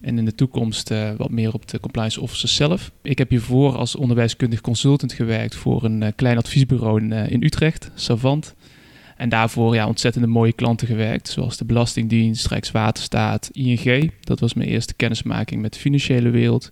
En 0.00 0.18
in 0.18 0.24
de 0.24 0.34
toekomst 0.34 0.90
uh, 0.90 1.10
wat 1.16 1.30
meer 1.30 1.52
op 1.52 1.68
de 1.68 1.80
compliance 1.80 2.20
officer 2.20 2.48
zelf. 2.48 2.90
Ik 3.02 3.18
heb 3.18 3.30
hiervoor 3.30 3.76
als 3.76 3.96
onderwijskundig 3.96 4.60
consultant 4.60 5.12
gewerkt 5.12 5.54
voor 5.54 5.84
een 5.84 6.02
uh, 6.02 6.08
klein 6.16 6.36
adviesbureau 6.36 7.00
in, 7.00 7.12
in, 7.12 7.42
Utrecht, 7.42 7.90
Savant. 7.94 8.54
En 9.16 9.28
daarvoor 9.28 9.74
ja, 9.74 9.86
ontzettende 9.86 10.28
mooie 10.28 10.52
klanten 10.52 10.86
gewerkt, 10.86 11.28
zoals 11.28 11.56
de 11.56 11.64
Belastingdienst, 11.64 12.46
Rijkswaterstaat, 12.46 13.48
ING. 13.52 14.12
Dat 14.20 14.40
was 14.40 14.54
mijn 14.54 14.68
eerste 14.68 14.94
kennismaking 14.94 15.62
met 15.62 15.72
de 15.72 15.80
financiële 15.80 16.30
wereld. 16.30 16.68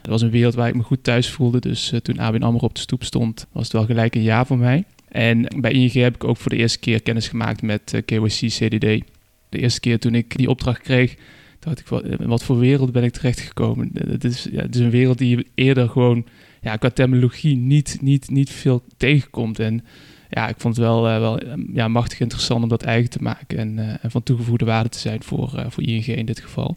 Dat 0.00 0.10
was 0.10 0.22
een 0.22 0.30
wereld 0.30 0.54
waar 0.54 0.68
ik 0.68 0.74
me 0.74 0.82
goed 0.82 1.04
thuis 1.04 1.30
voelde, 1.30 1.58
dus 1.58 1.92
toen 2.02 2.18
ABN 2.18 2.42
AMRO 2.42 2.66
op 2.66 2.74
de 2.74 2.80
stoep 2.80 3.04
stond, 3.04 3.46
was 3.52 3.62
het 3.62 3.72
wel 3.72 3.84
gelijk 3.84 4.14
een 4.14 4.22
ja 4.22 4.44
voor 4.44 4.58
mij. 4.58 4.84
En 5.10 5.46
bij 5.56 5.72
ING 5.72 5.92
heb 5.92 6.14
ik 6.14 6.24
ook 6.24 6.36
voor 6.36 6.50
de 6.50 6.56
eerste 6.56 6.78
keer 6.78 7.02
kennis 7.02 7.28
gemaakt 7.28 7.62
met 7.62 7.92
uh, 7.94 8.00
KYC 8.04 8.48
CDD. 8.48 9.02
De 9.48 9.58
eerste 9.58 9.80
keer 9.80 9.98
toen 9.98 10.14
ik 10.14 10.36
die 10.36 10.48
opdracht 10.48 10.80
kreeg, 10.80 11.16
dacht 11.58 11.78
ik, 11.78 11.88
wat, 11.88 12.04
wat 12.18 12.44
voor 12.44 12.58
wereld 12.58 12.92
ben 12.92 13.04
ik 13.04 13.12
terechtgekomen? 13.12 13.90
Het 13.94 14.24
is, 14.24 14.48
ja, 14.52 14.62
het 14.62 14.74
is 14.74 14.80
een 14.80 14.90
wereld 14.90 15.18
die 15.18 15.36
je 15.36 15.46
eerder 15.54 15.88
gewoon 15.88 16.26
ja, 16.60 16.76
qua 16.76 16.90
terminologie 16.90 17.56
niet, 17.56 17.98
niet, 18.00 18.30
niet 18.30 18.50
veel 18.50 18.82
tegenkomt. 18.96 19.58
En 19.58 19.84
ja, 20.30 20.48
ik 20.48 20.54
vond 20.58 20.76
het 20.76 20.84
wel, 20.84 21.02
wel 21.02 21.40
ja, 21.72 21.88
machtig 21.88 22.20
interessant 22.20 22.62
om 22.62 22.68
dat 22.68 22.82
eigen 22.82 23.10
te 23.10 23.22
maken 23.22 23.58
en, 23.58 24.00
en 24.02 24.10
van 24.10 24.22
toegevoegde 24.22 24.64
waarde 24.64 24.88
te 24.88 24.98
zijn 24.98 25.22
voor, 25.22 25.64
voor 25.68 25.82
ING 25.82 26.06
in 26.06 26.26
dit 26.26 26.40
geval. 26.40 26.76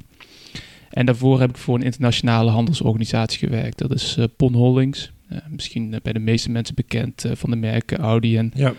En 0.89 1.05
daarvoor 1.05 1.39
heb 1.39 1.49
ik 1.49 1.57
voor 1.57 1.75
een 1.75 1.83
internationale 1.83 2.51
handelsorganisatie 2.51 3.39
gewerkt. 3.39 3.77
Dat 3.77 3.93
is 3.93 4.17
Pon 4.37 4.53
Holdings. 4.53 5.11
Uh, 5.33 5.39
misschien 5.49 5.99
bij 6.03 6.13
de 6.13 6.19
meeste 6.19 6.51
mensen 6.51 6.75
bekend 6.75 7.25
uh, 7.25 7.31
van 7.35 7.49
de 7.49 7.55
merken 7.55 7.97
Audi 7.97 8.37
en 8.37 8.51
ja. 8.55 8.73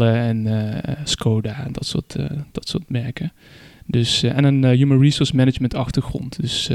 En 0.00 0.46
Skoda 1.04 1.64
en 1.64 1.72
dat 1.72 1.86
soort, 1.86 2.16
dat 2.52 2.68
soort 2.68 2.90
merken. 2.90 3.32
Dus, 3.86 4.22
en 4.22 4.44
een 4.44 4.64
human 4.64 5.00
resource 5.00 5.36
management 5.36 5.74
achtergrond. 5.74 6.40
Dus 6.40 6.66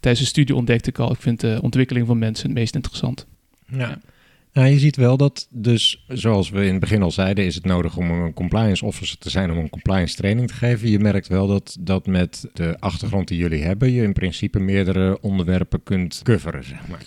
tijdens 0.00 0.20
de 0.20 0.26
studie 0.26 0.54
ontdekte 0.54 0.90
ik 0.90 0.98
al, 0.98 1.12
ik 1.12 1.20
vind 1.20 1.40
de 1.40 1.58
ontwikkeling 1.62 2.06
van 2.06 2.18
mensen 2.18 2.46
het 2.46 2.58
meest 2.58 2.74
interessant. 2.74 3.26
Ja. 3.66 3.98
Nou, 4.52 4.68
je 4.68 4.78
ziet 4.78 4.96
wel 4.96 5.16
dat 5.16 5.48
dus, 5.50 6.04
zoals 6.08 6.50
we 6.50 6.64
in 6.64 6.70
het 6.70 6.80
begin 6.80 7.02
al 7.02 7.10
zeiden, 7.10 7.44
is 7.44 7.54
het 7.54 7.64
nodig 7.64 7.96
om 7.96 8.10
een 8.10 8.32
compliance 8.32 8.84
officer 8.84 9.18
te 9.18 9.30
zijn 9.30 9.50
om 9.50 9.58
een 9.58 9.70
compliance 9.70 10.16
training 10.16 10.48
te 10.48 10.54
geven. 10.54 10.90
Je 10.90 10.98
merkt 10.98 11.28
wel 11.28 11.46
dat, 11.46 11.76
dat 11.80 12.06
met 12.06 12.48
de 12.52 12.76
achtergrond 12.78 13.28
die 13.28 13.38
jullie 13.38 13.62
hebben, 13.62 13.92
je 13.92 14.02
in 14.02 14.12
principe 14.12 14.58
meerdere 14.58 15.20
onderwerpen 15.20 15.82
kunt 15.82 16.20
coveren, 16.22 16.64
zeg 16.64 16.88
maar. 16.88 17.02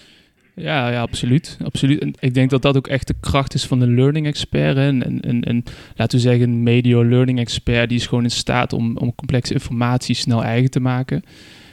Ja, 0.60 0.90
ja 0.90 1.02
absoluut. 1.02 1.58
absoluut. 1.64 2.02
En 2.02 2.14
ik 2.20 2.34
denk 2.34 2.50
dat 2.50 2.62
dat 2.62 2.78
ook 2.78 2.88
echt 2.88 3.08
de 3.08 3.16
kracht 3.20 3.54
is 3.54 3.66
van 3.66 3.80
de 3.80 3.88
learning 3.88 4.26
expert. 4.26 4.76
hè. 4.76 4.88
En, 4.88 5.04
en, 5.04 5.22
en, 5.22 5.44
en 5.44 5.64
laten 5.96 6.18
we 6.18 6.24
zeggen, 6.24 6.50
een 6.50 6.64
medio 6.64 7.06
learning 7.06 7.40
expert, 7.40 7.90
die 7.90 7.98
is 7.98 8.08
gewoon 8.08 8.24
in 8.24 8.32
staat 8.32 8.74
om, 8.74 8.98
om 8.98 9.16
complexe 9.16 9.54
informatie 9.54 10.16
snel 10.16 10.44
eigen 10.44 10.72
te 10.72 10.80
maken. 10.80 11.24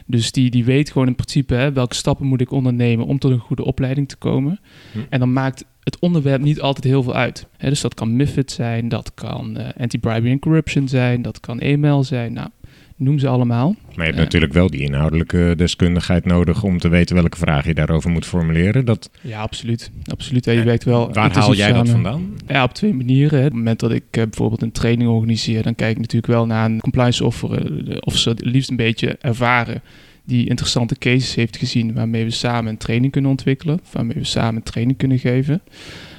Dus 0.06 0.32
die, 0.32 0.50
die 0.50 0.64
weet 0.64 0.90
gewoon 0.90 1.06
in 1.06 1.14
principe 1.14 1.54
hè, 1.54 1.72
welke 1.72 1.94
stappen 1.94 2.26
moet 2.26 2.40
ik 2.40 2.50
ondernemen 2.50 3.06
om 3.06 3.18
tot 3.18 3.30
een 3.30 3.38
goede 3.38 3.64
opleiding 3.64 4.08
te 4.08 4.16
komen. 4.16 4.60
Hm. 4.92 4.98
En 5.08 5.18
dan 5.18 5.32
maakt 5.32 5.64
het 5.82 5.98
onderwerp 5.98 6.42
niet 6.42 6.60
altijd 6.60 6.84
heel 6.84 7.02
veel 7.02 7.14
uit. 7.14 7.46
Hè, 7.56 7.68
dus 7.68 7.80
dat 7.80 7.94
kan 7.94 8.16
MIFID 8.16 8.50
zijn, 8.50 8.88
dat 8.88 9.14
kan 9.14 9.56
eh, 9.56 9.82
anti-bribery 9.82 10.30
and 10.30 10.40
corruption 10.40 10.88
zijn, 10.88 11.22
dat 11.22 11.40
kan 11.40 11.60
e-mail 11.60 12.04
zijn. 12.04 12.32
Nou, 12.32 12.48
noem 12.96 13.18
ze 13.18 13.28
allemaal. 13.28 13.68
Maar 13.68 13.96
je 13.96 14.02
hebt 14.02 14.16
Ja. 14.16 14.22
natuurlijk 14.22 14.52
wel 14.52 14.70
die 14.70 14.80
inhoudelijke 14.80 15.54
deskundigheid 15.56 16.24
nodig 16.24 16.62
om 16.62 16.78
te 16.78 16.88
weten 16.88 17.14
welke 17.16 17.36
vraag 17.38 17.66
je 17.66 17.74
daarover 17.74 18.10
moet 18.10 18.26
formuleren. 18.26 18.84
Dat, 18.84 19.10
Ja, 19.20 19.40
absoluut. 19.40 19.90
absoluut. 20.04 20.44
hè. 20.44 20.52
Je 20.52 20.62
werkt 20.62 20.84
wel 20.84 21.12
waar 21.12 21.32
haal 21.34 21.54
jij 21.54 21.72
dat 21.72 21.88
vandaan? 21.88 22.34
Ja, 22.46 22.64
op 22.64 22.74
twee 22.74 22.94
manieren. 22.94 23.38
hè. 23.38 23.44
Op 23.44 23.50
het 23.50 23.58
moment 23.58 23.80
dat 23.80 23.92
ik 23.92 24.04
eh, 24.10 24.22
bijvoorbeeld 24.22 24.62
een 24.62 24.72
training 24.72 25.10
organiseer, 25.10 25.62
dan 25.62 25.74
kijk 25.74 25.90
ik 25.90 25.98
natuurlijk 25.98 26.32
wel 26.32 26.46
naar 26.46 26.64
een 26.70 26.80
compliance 26.80 27.24
officer, 27.24 27.88
eh, 27.90 27.96
officer 28.00 28.36
die 28.36 28.46
liefst 28.50 28.70
een 28.70 28.76
beetje 28.76 29.16
ervaren, 29.20 29.82
die 30.24 30.48
interessante 30.48 30.96
cases 30.98 31.34
heeft 31.34 31.56
gezien 31.56 31.94
waarmee 31.94 32.24
we 32.24 32.30
samen 32.30 32.70
een 32.70 32.76
training 32.78 33.12
kunnen 33.12 33.30
ontwikkelen, 33.30 33.80
of 33.84 33.92
waarmee 33.92 34.16
we 34.16 34.24
samen 34.24 34.56
een 34.56 34.62
training 34.62 34.98
kunnen 34.98 35.18
geven. 35.18 35.60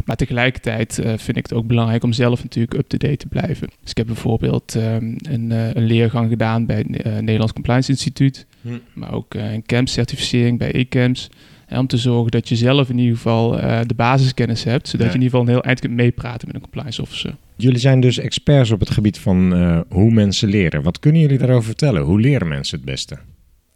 Maar 0.07 0.15
tegelijkertijd 0.15 0.99
eh, 0.99 1.05
vind 1.17 1.37
ik 1.37 1.43
het 1.43 1.53
ook 1.53 1.67
belangrijk 1.67 2.03
om 2.03 2.13
zelf 2.13 2.43
natuurlijk 2.43 2.73
up-to-date 2.77 3.17
te 3.17 3.27
blijven. 3.27 3.67
Dus 3.81 3.89
ik 3.91 3.97
heb 3.97 4.05
bijvoorbeeld 4.05 4.75
ehm, 4.75 5.15
een, 5.29 5.51
eh, 5.51 5.73
een 5.73 5.83
leergang 5.85 6.29
gedaan 6.29 6.65
bij 6.65 6.77
het 6.77 7.01
eh, 7.01 7.17
Nederlands 7.17 7.53
Compliance 7.53 7.91
Instituut, 7.91 8.45
Hm. 8.61 8.69
maar 8.93 9.13
ook 9.13 9.33
een 9.33 9.65
CAMS-certificering 9.65 10.57
bij 10.57 10.71
ECAMS. 10.71 11.29
Hè, 11.65 11.79
om 11.79 11.87
te 11.87 11.97
zorgen 11.97 12.31
dat 12.31 12.49
je 12.49 12.55
zelf 12.55 12.89
in 12.89 12.97
ieder 12.97 13.15
geval 13.15 13.59
eh, 13.59 13.79
de 13.85 13.93
basiskennis 13.93 14.63
hebt, 14.63 14.87
zodat 14.87 15.05
Ja. 15.07 15.11
je 15.13 15.17
in 15.17 15.23
ieder 15.23 15.29
geval 15.39 15.41
een 15.41 15.53
heel 15.61 15.63
eind 15.63 15.79
kunt 15.79 15.93
meepraten 15.93 16.47
met 16.47 16.55
een 16.55 16.61
compliance 16.61 17.01
officer. 17.01 17.35
Jullie 17.55 17.79
zijn 17.79 17.99
dus 17.99 18.17
experts 18.17 18.71
op 18.71 18.79
het 18.79 18.89
gebied 18.89 19.19
van 19.19 19.53
eh, 19.55 19.79
hoe 19.89 20.11
mensen 20.11 20.49
leren. 20.49 20.81
Wat 20.83 20.99
kunnen 20.99 21.21
jullie 21.21 21.37
daarover 21.37 21.63
vertellen? 21.63 22.01
Hoe 22.01 22.19
leren 22.19 22.47
mensen 22.47 22.77
het 22.77 22.85
beste? 22.85 23.17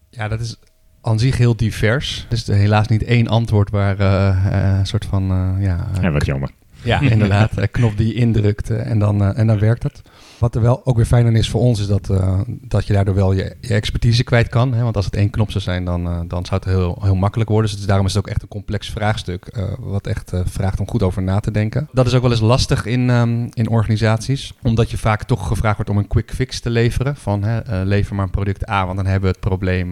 Ja, 0.10 0.28
dat 0.28 0.40
is 0.40 0.58
aan 1.02 1.20
zich 1.20 1.38
heel 1.38 1.56
divers. 1.56 2.26
Er 2.30 2.36
is 2.36 2.48
helaas 2.48 2.88
niet 2.88 3.04
één 3.04 3.28
antwoord 3.28 3.70
waar 3.70 4.00
eh, 4.00 4.28
eh, 4.30 4.78
een 4.80 4.86
soort 4.88 5.06
van... 5.06 5.32
eh, 5.32 5.64
ja, 5.64 5.88
Ja, 6.02 6.12
wat 6.12 6.26
jammer. 6.26 6.50
Ja, 6.84 7.02
inderdaad. 7.02 7.58
Een 7.58 7.72
knop 7.72 7.98
die 7.98 8.14
indrukt 8.14 8.70
en, 8.70 9.00
dan, 9.00 9.36
en 9.36 9.48
dan 9.48 9.60
werkt 9.60 9.84
het. 9.84 10.02
Wat 10.42 10.56
er 10.56 10.62
wel 10.62 10.86
ook 10.86 10.96
weer 10.96 11.06
fijn 11.06 11.26
aan 11.26 11.36
is 11.36 11.50
voor 11.50 11.62
ons, 11.62 11.80
is 11.80 11.88
dat, 11.88 12.10
eh, 12.10 12.40
dat 12.48 12.88
je 12.88 12.94
daardoor 12.94 13.16
wel 13.16 13.32
je, 13.34 13.56
je 13.60 13.74
expertise 13.74 14.24
kwijt 14.24 14.50
kan. 14.50 14.74
Hè? 14.74 14.84
Want 14.84 14.96
als 14.96 15.06
het 15.06 15.16
één 15.16 15.30
knop 15.30 15.52
zou 15.52 15.64
zijn, 15.64 15.86
dan, 15.86 16.08
eh, 16.08 16.20
dan 16.28 16.46
zou 16.46 16.62
het 16.64 16.70
heel, 16.70 16.98
heel 17.02 17.16
makkelijk 17.16 17.50
worden. 17.50 17.72
Dus 17.72 17.86
daarom 17.86 18.06
is 18.06 18.14
het 18.14 18.24
ook 18.24 18.30
echt 18.30 18.42
een 18.42 18.48
complex 18.48 18.90
vraagstuk, 18.90 19.46
eh, 19.46 19.64
wat 19.80 20.08
echt 20.08 20.32
vraagt 20.44 20.80
om 20.80 20.88
goed 20.88 21.04
over 21.04 21.22
na 21.22 21.40
te 21.40 21.52
denken. 21.52 21.90
Dat 21.92 22.06
is 22.06 22.14
ook 22.14 22.22
wel 22.22 22.32
eens 22.32 22.40
lastig 22.40 22.86
in, 22.86 23.10
ehm, 23.10 23.48
in 23.54 23.70
organisaties, 23.70 24.54
omdat 24.64 24.92
je 24.92 24.98
vaak 24.98 25.24
toch 25.24 25.48
gevraagd 25.48 25.76
wordt 25.76 25.92
om 25.92 25.98
een 25.98 26.08
quick 26.08 26.32
fix 26.34 26.60
te 26.60 26.70
leveren. 26.70 27.16
Van 27.16 27.44
hè, 27.44 27.84
lever 27.86 28.16
maar 28.16 28.26
een 28.26 28.32
product 28.32 28.70
A, 28.70 28.86
want 28.86 28.98
dan 28.98 29.06
hebben 29.06 29.30
we 29.30 29.36
het 29.38 29.50
probleem 29.50 29.92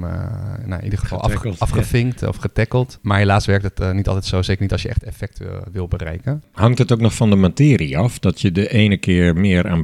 nou, 0.65 0.77
in 0.77 0.83
ieder 0.83 0.99
geval 0.99 1.21
afge- 1.21 1.55
afgevinkt 1.57 2.27
of 2.27 2.35
getackeld. 2.35 2.99
Maar 3.01 3.17
helaas 3.17 3.45
werkt 3.45 3.63
het 3.63 3.93
niet 3.93 4.07
altijd 4.07 4.25
zo, 4.25 4.41
zeker 4.41 4.61
niet 4.61 4.71
als 4.71 4.81
je 4.81 4.89
echt 4.89 5.03
effect 5.03 5.41
wil 5.71 5.87
bereiken. 5.87 6.43
Hangt 6.51 6.77
het 6.77 6.91
ook 6.91 6.99
nog 6.99 7.15
van 7.15 7.29
de 7.29 7.35
materie 7.35 7.97
af? 7.97 8.19
Dat 8.19 8.41
je 8.41 8.51
de 8.51 8.69
ene 8.69 8.97
keer 8.97 9.35
meer 9.35 9.69
aan 9.69 9.83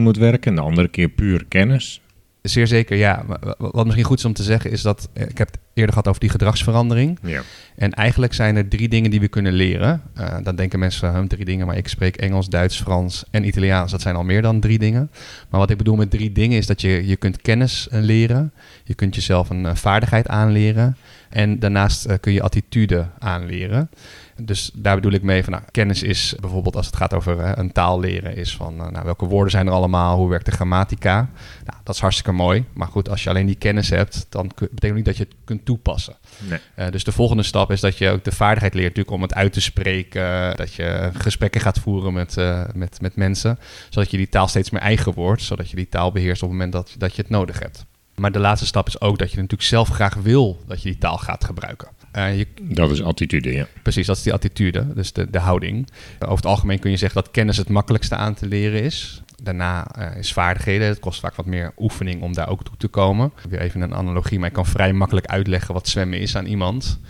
moet 0.00 0.16
werken 0.16 0.50
en 0.50 0.54
de 0.54 0.60
andere 0.62 0.88
keer 0.88 1.08
puur 1.08 1.44
kennis? 1.48 2.00
Zeer 2.42 2.66
zeker, 2.66 2.96
ja. 2.96 3.24
Wa- 3.26 3.38
wa- 3.40 3.54
Wat 3.58 3.84
misschien 3.84 4.04
goed 4.04 4.18
is 4.18 4.24
om 4.24 4.32
te 4.32 4.42
zeggen 4.42 4.70
is 4.70 4.82
dat... 4.82 5.08
eh, 5.12 5.22
Ik 5.28 5.38
heb 5.38 5.46
het 5.46 5.58
eerder 5.74 5.92
gehad 5.92 6.08
over 6.08 6.20
die 6.20 6.30
gedragsverandering. 6.30 7.18
Ja. 7.22 7.42
En 7.76 7.92
eigenlijk 7.92 8.32
zijn 8.34 8.56
er 8.56 8.68
drie 8.68 8.88
dingen 8.88 9.10
die 9.10 9.20
we 9.20 9.28
kunnen 9.28 9.52
leren. 9.52 10.02
Eh, 10.14 10.36
dan 10.42 10.56
denken 10.56 10.78
mensen, 10.78 11.28
drie 11.28 11.44
dingen, 11.44 11.66
maar 11.66 11.76
ik 11.76 11.88
spreek 11.88 12.16
Engels, 12.16 12.48
Duits, 12.48 12.80
Frans 12.80 13.24
en 13.30 13.46
Italiaans. 13.46 13.90
Dat 13.90 14.00
zijn 14.00 14.14
al 14.16 14.22
meer 14.24 14.42
dan 14.42 14.60
drie 14.60 14.78
dingen. 14.78 15.10
Maar 15.50 15.60
wat 15.60 15.70
ik 15.70 15.76
bedoel 15.76 15.96
met 15.96 16.10
drie 16.10 16.32
dingen 16.32 16.58
is 16.58 16.66
dat 16.66 16.80
je, 16.80 17.06
je 17.06 17.16
kunt 17.16 17.42
kennis 17.42 17.88
eh, 17.88 18.00
leren. 18.00 18.52
Je 18.84 18.94
kunt 18.94 19.14
jezelf 19.14 19.50
een 19.50 19.76
vaardigheid 19.76 20.28
aanleren. 20.28 20.96
En 21.30 21.58
daarnaast 21.58 22.20
kun 22.20 22.32
je 22.32 22.42
attitude 22.42 23.06
aanleren. 23.18 23.90
Dus 24.36 24.70
daar 24.74 24.94
bedoel 24.94 25.12
ik 25.12 25.22
mee 25.22 25.44
van, 25.44 25.52
nou, 25.52 25.64
kennis 25.70 26.02
is 26.02 26.34
bijvoorbeeld 26.40 26.76
als 26.76 26.86
het 26.86 26.96
gaat 26.96 27.14
over 27.14 27.58
een 27.58 27.72
taal 27.72 28.00
leren, 28.00 28.36
is 28.36 28.56
van 28.56 28.80
eh, 28.80 28.90
nou, 28.90 29.04
welke 29.04 29.26
woorden 29.26 29.50
zijn 29.50 29.66
er 29.66 29.72
allemaal, 29.72 30.16
hoe 30.16 30.28
werkt 30.28 30.44
de 30.44 30.50
grammatica. 30.50 31.30
Nou, 31.64 31.78
dat 31.84 31.94
is 31.94 32.00
hartstikke 32.00 32.32
mooi. 32.32 32.64
Maar 32.72 32.88
goed, 32.88 33.08
als 33.08 33.22
je 33.22 33.30
alleen 33.30 33.46
die 33.46 33.54
kennis 33.54 33.88
hebt, 33.88 34.26
dan 34.28 34.50
betekent 34.56 34.94
niet 34.94 35.04
dat 35.04 35.16
je 35.16 35.22
het 35.22 35.34
kunt 35.44 35.64
toepassen. 35.64 36.16
Nee. 36.38 36.58
Eh, 36.74 36.90
dus 36.90 37.04
de 37.04 37.12
volgende 37.12 37.42
stap 37.42 37.70
is 37.70 37.80
dat 37.80 37.98
je 37.98 38.10
ook 38.10 38.24
de 38.24 38.32
vaardigheid 38.32 38.74
leert 38.74 38.88
natuurlijk 38.88 39.16
om 39.16 39.22
het 39.22 39.34
uit 39.34 39.52
te 39.52 39.60
spreken. 39.60 40.56
Dat 40.56 40.74
je 40.74 41.10
gesprekken 41.12 41.60
gaat 41.60 41.78
voeren 41.78 42.12
met, 42.12 42.36
eh, 42.36 42.64
met, 42.74 43.00
met 43.00 43.16
mensen. 43.16 43.58
Zodat 43.88 44.10
je 44.10 44.16
die 44.16 44.28
taal 44.28 44.48
steeds 44.48 44.70
meer 44.70 44.82
eigen 44.82 45.12
wordt. 45.12 45.42
Zodat 45.42 45.70
je 45.70 45.76
die 45.76 45.88
taal 45.88 46.12
beheerst 46.12 46.42
op 46.42 46.48
het 46.48 46.58
moment 46.58 46.72
dat, 46.72 46.94
dat 46.98 47.16
je 47.16 47.22
het 47.22 47.30
nodig 47.30 47.58
hebt. 47.58 47.84
Maar 48.14 48.32
de 48.32 48.38
laatste 48.38 48.66
stap 48.66 48.86
is 48.86 49.00
ook 49.00 49.18
dat 49.18 49.30
je 49.30 49.36
natuurlijk 49.36 49.68
zelf 49.68 49.88
graag 49.88 50.14
wil 50.14 50.62
dat 50.66 50.82
je 50.82 50.88
die 50.88 50.98
taal 50.98 51.18
gaat 51.18 51.44
gebruiken. 51.44 51.88
Eh, 52.12 52.38
je, 52.38 52.46
Dat 52.60 52.90
is 52.90 53.02
attitude, 53.02 53.52
ja. 53.52 53.66
Precies, 53.82 54.06
dat 54.06 54.16
is 54.16 54.22
die 54.22 54.32
attitude, 54.32 54.94
dus 54.94 55.12
de, 55.12 55.30
de 55.30 55.38
houding. 55.38 55.88
Over 56.18 56.36
het 56.36 56.46
algemeen 56.46 56.78
kun 56.78 56.90
je 56.90 56.96
zeggen 56.96 57.22
dat 57.22 57.32
kennis 57.32 57.56
het 57.56 57.68
makkelijkste 57.68 58.16
aan 58.16 58.34
te 58.34 58.46
leren 58.46 58.82
is. 58.82 59.22
Daarna 59.42 59.86
eh, 59.86 60.18
is 60.18 60.32
vaardigheden. 60.32 60.88
Het 60.88 60.98
kost 60.98 61.20
vaak 61.20 61.34
wat 61.34 61.46
meer 61.46 61.72
oefening 61.78 62.22
om 62.22 62.32
daar 62.32 62.48
ook 62.48 62.64
toe 62.64 62.76
te 62.76 62.88
komen. 62.88 63.32
Weer 63.48 63.60
even 63.60 63.80
een 63.80 63.94
analogie, 63.94 64.38
maar 64.38 64.48
ik 64.48 64.54
kan 64.54 64.66
vrij 64.66 64.92
makkelijk 64.92 65.26
uitleggen 65.26 65.74
wat 65.74 65.88
zwemmen 65.88 66.20
is 66.20 66.36
aan 66.36 66.46
iemand. 66.46 67.00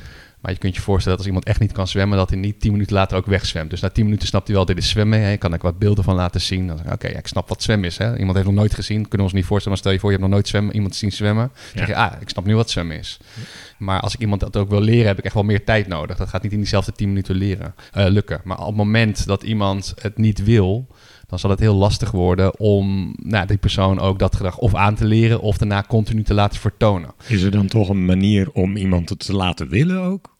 Maar 0.43 0.53
je 0.53 0.59
kunt 0.59 0.75
je 0.75 0.81
voorstellen 0.81 1.19
dat 1.19 1.27
als 1.27 1.37
iemand 1.37 1.45
echt 1.45 1.61
niet 1.61 1.73
kan 1.73 1.89
zwemmen, 1.89 2.19
dat 2.19 2.31
hij 2.31 2.39
niet 2.39 2.61
tien 2.61 2.73
minuten 2.73 2.95
later 2.95 3.17
ook 3.17 3.27
wegzwemt. 3.27 3.71
Dus 3.71 3.81
na 3.81 3.89
tien 3.89 4.05
minuten 4.05 4.29
snapt 4.29 4.47
hij 4.47 4.57
wel, 4.57 4.65
dit 4.65 4.77
is 4.77 4.89
zwemmen. 4.89 5.21
Hè. 5.21 5.37
Kan 5.37 5.55
ik 5.55 5.63
wat 5.63 5.79
beelden 5.79 6.05
van 6.05 6.15
laten 6.15 6.41
zien. 6.41 6.71
Oké, 6.93 7.09
ja, 7.09 7.19
ik 7.19 7.27
snap 7.27 7.49
wat 7.49 7.63
zwemmen 7.63 7.89
is. 7.89 7.99
Hè. 7.99 8.19
Iemand 8.19 8.35
heeft 8.35 8.49
nog 8.49 8.57
nooit 8.57 8.75
gezien. 8.75 9.01
Kunnen 9.03 9.19
we 9.19 9.23
ons 9.23 9.33
niet 9.33 9.45
voorstellen. 9.45 9.69
Maar 9.69 9.79
stel 9.79 9.93
je 9.93 9.99
voor, 9.99 10.11
je 10.11 10.17
hebt 10.17 10.29
nog 10.29 10.35
nooit 10.35 10.49
zwemmen, 10.49 10.75
iemand 10.75 10.95
zien 10.95 11.13
zwemmen. 11.13 11.51
Dan 11.55 11.79
zeg 11.79 11.87
je, 11.87 11.97
ah, 11.97 12.21
ik 12.21 12.29
snap 12.29 12.45
nu 12.45 12.57
wat 12.57 12.71
zwemmen 12.71 12.99
is. 12.99 13.19
Maar 13.79 14.01
als 14.01 14.15
ik 14.15 14.21
iemand 14.21 14.41
dat 14.41 14.57
ook 14.57 14.69
wil 14.69 14.81
leren, 14.81 15.07
heb 15.07 15.19
ik 15.19 15.25
echt 15.25 15.35
wel 15.35 15.43
meer 15.43 15.65
tijd 15.65 15.87
nodig. 15.89 16.17
Dat 16.17 16.29
gaat 16.29 16.43
niet 16.43 16.53
in 16.53 16.59
diezelfde 16.59 16.93
10 16.93 17.09
minuten 17.09 17.35
leren, 17.35 17.75
eh, 17.93 18.07
lukken. 18.09 18.41
Maar 18.45 18.59
op 18.59 18.67
het 18.67 18.77
moment 18.77 19.27
dat 19.27 19.43
iemand 19.43 19.95
het 20.01 20.19
niet 20.19 20.45
wil, 20.45 20.87
dan 21.27 21.39
zal 21.39 21.51
het 21.51 21.61
heel 21.61 21.75
lastig 21.75 22.11
worden 22.11 22.59
om 22.59 23.15
nou, 23.23 23.47
die 23.47 23.57
persoon 23.57 24.01
ook 24.01 24.19
dat 24.19 24.37
gedrag 24.37 24.59
of 24.59 24.75
aan 24.75 24.95
te 24.95 25.05
leren 25.05 25.41
of 25.41 25.59
daarna 25.59 25.85
continu 25.89 26.23
te 26.23 26.35
laten 26.35 26.61
vertonen. 26.61 27.15
Is 27.27 27.43
er 27.43 27.51
dan 27.51 27.67
toch 27.67 27.89
een 27.89 28.05
manier 28.05 28.51
om 28.51 28.77
iemand 28.77 29.09
het 29.09 29.19
te 29.19 29.35
laten 29.35 29.69
willen 29.69 30.01
ook? 30.03 30.32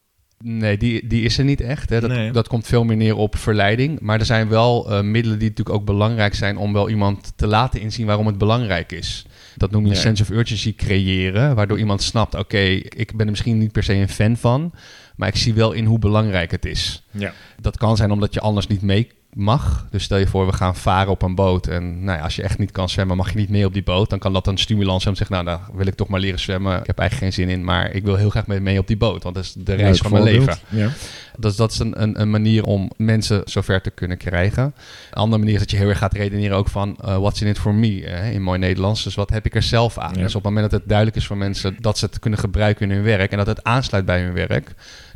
Nee, 0.43 0.77
die, 0.77 1.07
die 1.07 1.21
is 1.23 1.37
er 1.37 1.43
niet 1.43 1.61
echt. 1.61 1.89
Hè. 1.89 1.99
Dat, 1.99 2.09
Nee. 2.09 2.31
dat 2.31 2.47
komt 2.47 2.67
veel 2.67 2.83
meer 2.83 2.97
neer 2.97 3.15
op 3.15 3.37
verleiding. 3.37 3.99
Maar 3.99 4.19
er 4.19 4.25
zijn 4.25 4.47
wel 4.47 4.89
eh, 4.91 5.01
middelen 5.01 5.39
die 5.39 5.49
natuurlijk 5.49 5.75
ook 5.75 5.85
belangrijk 5.85 6.35
zijn 6.35 6.57
om 6.57 6.73
wel 6.73 6.89
iemand 6.89 7.33
te 7.35 7.47
laten 7.47 7.81
inzien 7.81 8.05
waarom 8.05 8.25
het 8.27 8.37
belangrijk 8.37 8.91
is. 8.91 9.25
Dat 9.55 9.71
noem 9.71 9.81
je 9.83 9.89
een 9.89 9.95
Ja. 9.95 10.01
sense 10.01 10.21
of 10.23 10.29
urgency 10.29 10.75
creëren, 10.75 11.55
waardoor 11.55 11.79
iemand 11.79 12.01
snapt: 12.01 12.35
oké, 12.35 12.57
ik 12.89 13.11
ben 13.15 13.25
er 13.25 13.31
misschien 13.31 13.57
niet 13.57 13.71
per 13.71 13.83
se 13.83 13.93
een 13.93 14.09
fan 14.09 14.37
van, 14.37 14.73
maar 15.15 15.27
ik 15.27 15.35
zie 15.35 15.53
wel 15.53 15.71
in 15.71 15.85
hoe 15.85 15.99
belangrijk 15.99 16.51
het 16.51 16.65
is. 16.65 17.03
Ja. 17.11 17.33
Dat 17.61 17.77
kan 17.77 17.97
zijn 17.97 18.11
omdat 18.11 18.33
je 18.33 18.39
anders 18.39 18.67
niet 18.67 18.81
mee 18.81 19.07
mag. 19.35 19.87
Dus 19.89 20.03
stel 20.03 20.17
je 20.17 20.27
voor, 20.27 20.45
we 20.45 20.53
gaan 20.53 20.75
varen 20.75 21.11
op 21.11 21.21
een 21.21 21.35
boot. 21.35 21.67
En 21.67 22.03
nou 22.03 22.17
ja, 22.17 22.23
als 22.23 22.35
je 22.35 22.41
echt 22.41 22.57
niet 22.57 22.71
kan 22.71 22.89
zwemmen, 22.89 23.17
mag 23.17 23.31
je 23.31 23.37
niet 23.37 23.49
mee 23.49 23.65
op 23.65 23.73
die 23.73 23.83
boot. 23.83 24.09
Dan 24.09 24.19
kan 24.19 24.33
dat 24.33 24.47
een 24.47 24.57
stimulans 24.57 25.03
zijn 25.03 25.15
om 25.15 25.21
te 25.21 25.27
zeggen, 25.27 25.45
nou, 25.45 25.57
daar 25.57 25.77
wil 25.77 25.87
ik 25.87 25.95
toch 25.95 26.07
maar 26.07 26.19
leren 26.19 26.39
zwemmen. 26.39 26.79
Ik 26.79 26.87
heb 26.87 26.99
eigenlijk 26.99 27.33
geen 27.33 27.45
zin 27.45 27.55
in, 27.55 27.63
maar 27.63 27.91
ik 27.91 28.03
wil 28.03 28.15
heel 28.15 28.29
graag 28.29 28.47
mee, 28.47 28.79
op 28.79 28.87
die 28.87 28.97
boot. 28.97 29.23
Want 29.23 29.35
dat 29.35 29.43
is 29.43 29.53
de 29.57 29.73
reis 29.73 29.97
van 29.97 30.11
mijn 30.11 30.23
leven. 30.23 30.57
Ja. 30.69 30.89
Dus 31.37 31.55
dat 31.55 31.71
is 31.71 31.79
een, 31.79 32.01
een, 32.01 32.21
een 32.21 32.29
manier 32.29 32.63
om 32.63 32.91
mensen 32.97 33.41
zover 33.45 33.81
te 33.81 33.89
kunnen 33.89 34.17
krijgen. 34.17 34.63
Een 34.63 34.73
andere 35.11 35.37
manier 35.37 35.53
is 35.53 35.59
dat 35.59 35.71
je 35.71 35.77
heel 35.77 35.89
erg 35.89 35.97
gaat 35.97 36.13
redeneren 36.13 36.57
ook 36.57 36.69
van... 36.69 36.97
eh, 37.01 37.17
what's 37.17 37.41
in 37.41 37.47
it 37.47 37.59
for 37.59 37.73
me, 37.73 37.99
in 38.31 38.41
mooi 38.41 38.59
Nederlands. 38.59 39.03
Dus 39.03 39.15
wat 39.15 39.29
heb 39.29 39.45
ik 39.45 39.55
er 39.55 39.63
zelf 39.63 39.97
aan? 39.97 40.13
Ja. 40.13 40.21
Dus 40.21 40.35
op 40.35 40.43
het 40.43 40.53
moment 40.53 40.71
dat 40.71 40.79
het 40.79 40.89
duidelijk 40.89 41.17
is 41.17 41.25
voor 41.25 41.37
mensen... 41.37 41.75
dat 41.79 41.97
ze 41.97 42.05
het 42.05 42.19
kunnen 42.19 42.39
gebruiken 42.39 42.89
in 42.89 42.95
hun 42.95 43.05
werk... 43.05 43.31
en 43.31 43.37
dat 43.37 43.47
het 43.47 43.63
aansluit 43.63 44.05
bij 44.05 44.21
hun 44.21 44.33
werk... 44.33 44.73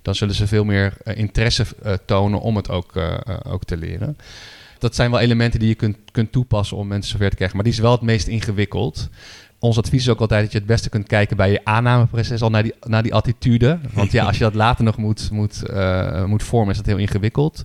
dan 0.08 0.16
zullen 0.16 0.36
ze 0.36 0.48
veel 0.48 0.64
meer 0.64 0.94
eh, 1.04 1.18
interesse 1.18 1.66
eh, 1.84 1.94
tonen 2.06 2.40
om 2.40 2.56
het 2.56 2.70
ook, 2.70 2.96
eh, 2.96 3.18
ook 3.50 3.64
te 3.64 3.78
leren. 3.78 4.18
Dat 4.80 4.96
zijn 4.96 5.12
wel 5.12 5.20
elementen 5.20 5.60
die 5.60 5.70
je 5.70 5.76
kunt, 5.76 5.98
kunt 6.12 6.32
toepassen 6.32 6.78
om 6.78 6.88
mensen 6.88 7.12
zover 7.12 7.30
te 7.30 7.36
krijgen. 7.36 7.56
Maar 7.56 7.66
die 7.66 7.74
is 7.74 7.80
wel 7.80 7.92
het 7.92 8.02
meest 8.02 8.28
ingewikkeld. 8.28 9.10
Ons 9.60 9.78
advies 9.78 10.02
is 10.02 10.10
ook 10.10 10.20
altijd 10.20 10.42
dat 10.44 10.52
je 10.52 10.58
het 10.58 10.68
beste 10.68 10.90
kunt 10.90 11.08
kijken 11.08 11.38
bij 11.38 11.52
je 11.52 11.66
aannameproces 11.66 12.42
al 12.42 12.50
naar 12.50 12.64
die, 12.64 12.74
naar 12.86 13.04
die 13.04 13.14
attitude. 13.14 13.80
Want 13.94 14.12
ja, 14.12 14.26
als 14.26 14.38
je 14.38 14.44
dat 14.44 14.54
later 14.66 14.84
nog 14.84 14.98
moet, 14.98 15.32
moet, 15.32 15.62
moet 16.26 16.44
vormen, 16.44 16.72
is 16.72 16.78
dat 16.78 16.86
heel 16.86 16.98
ingewikkeld. 16.98 17.64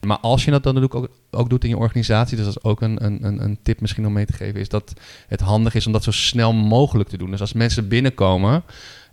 Maar 0.00 0.18
als 0.18 0.44
je 0.44 0.50
dat 0.50 0.62
dan 0.62 0.82
ook, 0.82 1.08
ook 1.30 1.50
doet 1.50 1.64
in 1.64 1.68
je 1.70 1.76
organisatie, 1.78 2.36
dus 2.36 2.46
dat 2.46 2.56
is 2.56 2.62
ook 2.62 2.80
een, 2.80 3.04
een- 3.04 3.42
een 3.44 3.58
tip 3.62 3.80
misschien 3.80 4.06
om 4.06 4.12
mee 4.12 4.26
te 4.26 4.32
geven, 4.32 4.60
is 4.60 4.68
dat 4.68 4.92
het 5.28 5.40
handig 5.40 5.74
is 5.74 5.86
om 5.86 5.92
dat 5.92 6.04
zo 6.04 6.10
snel 6.10 6.52
mogelijk 6.52 7.08
te 7.08 7.16
doen. 7.16 7.30
Dus 7.30 7.40
als 7.40 7.52
mensen 7.52 7.88
binnenkomen, 7.88 8.62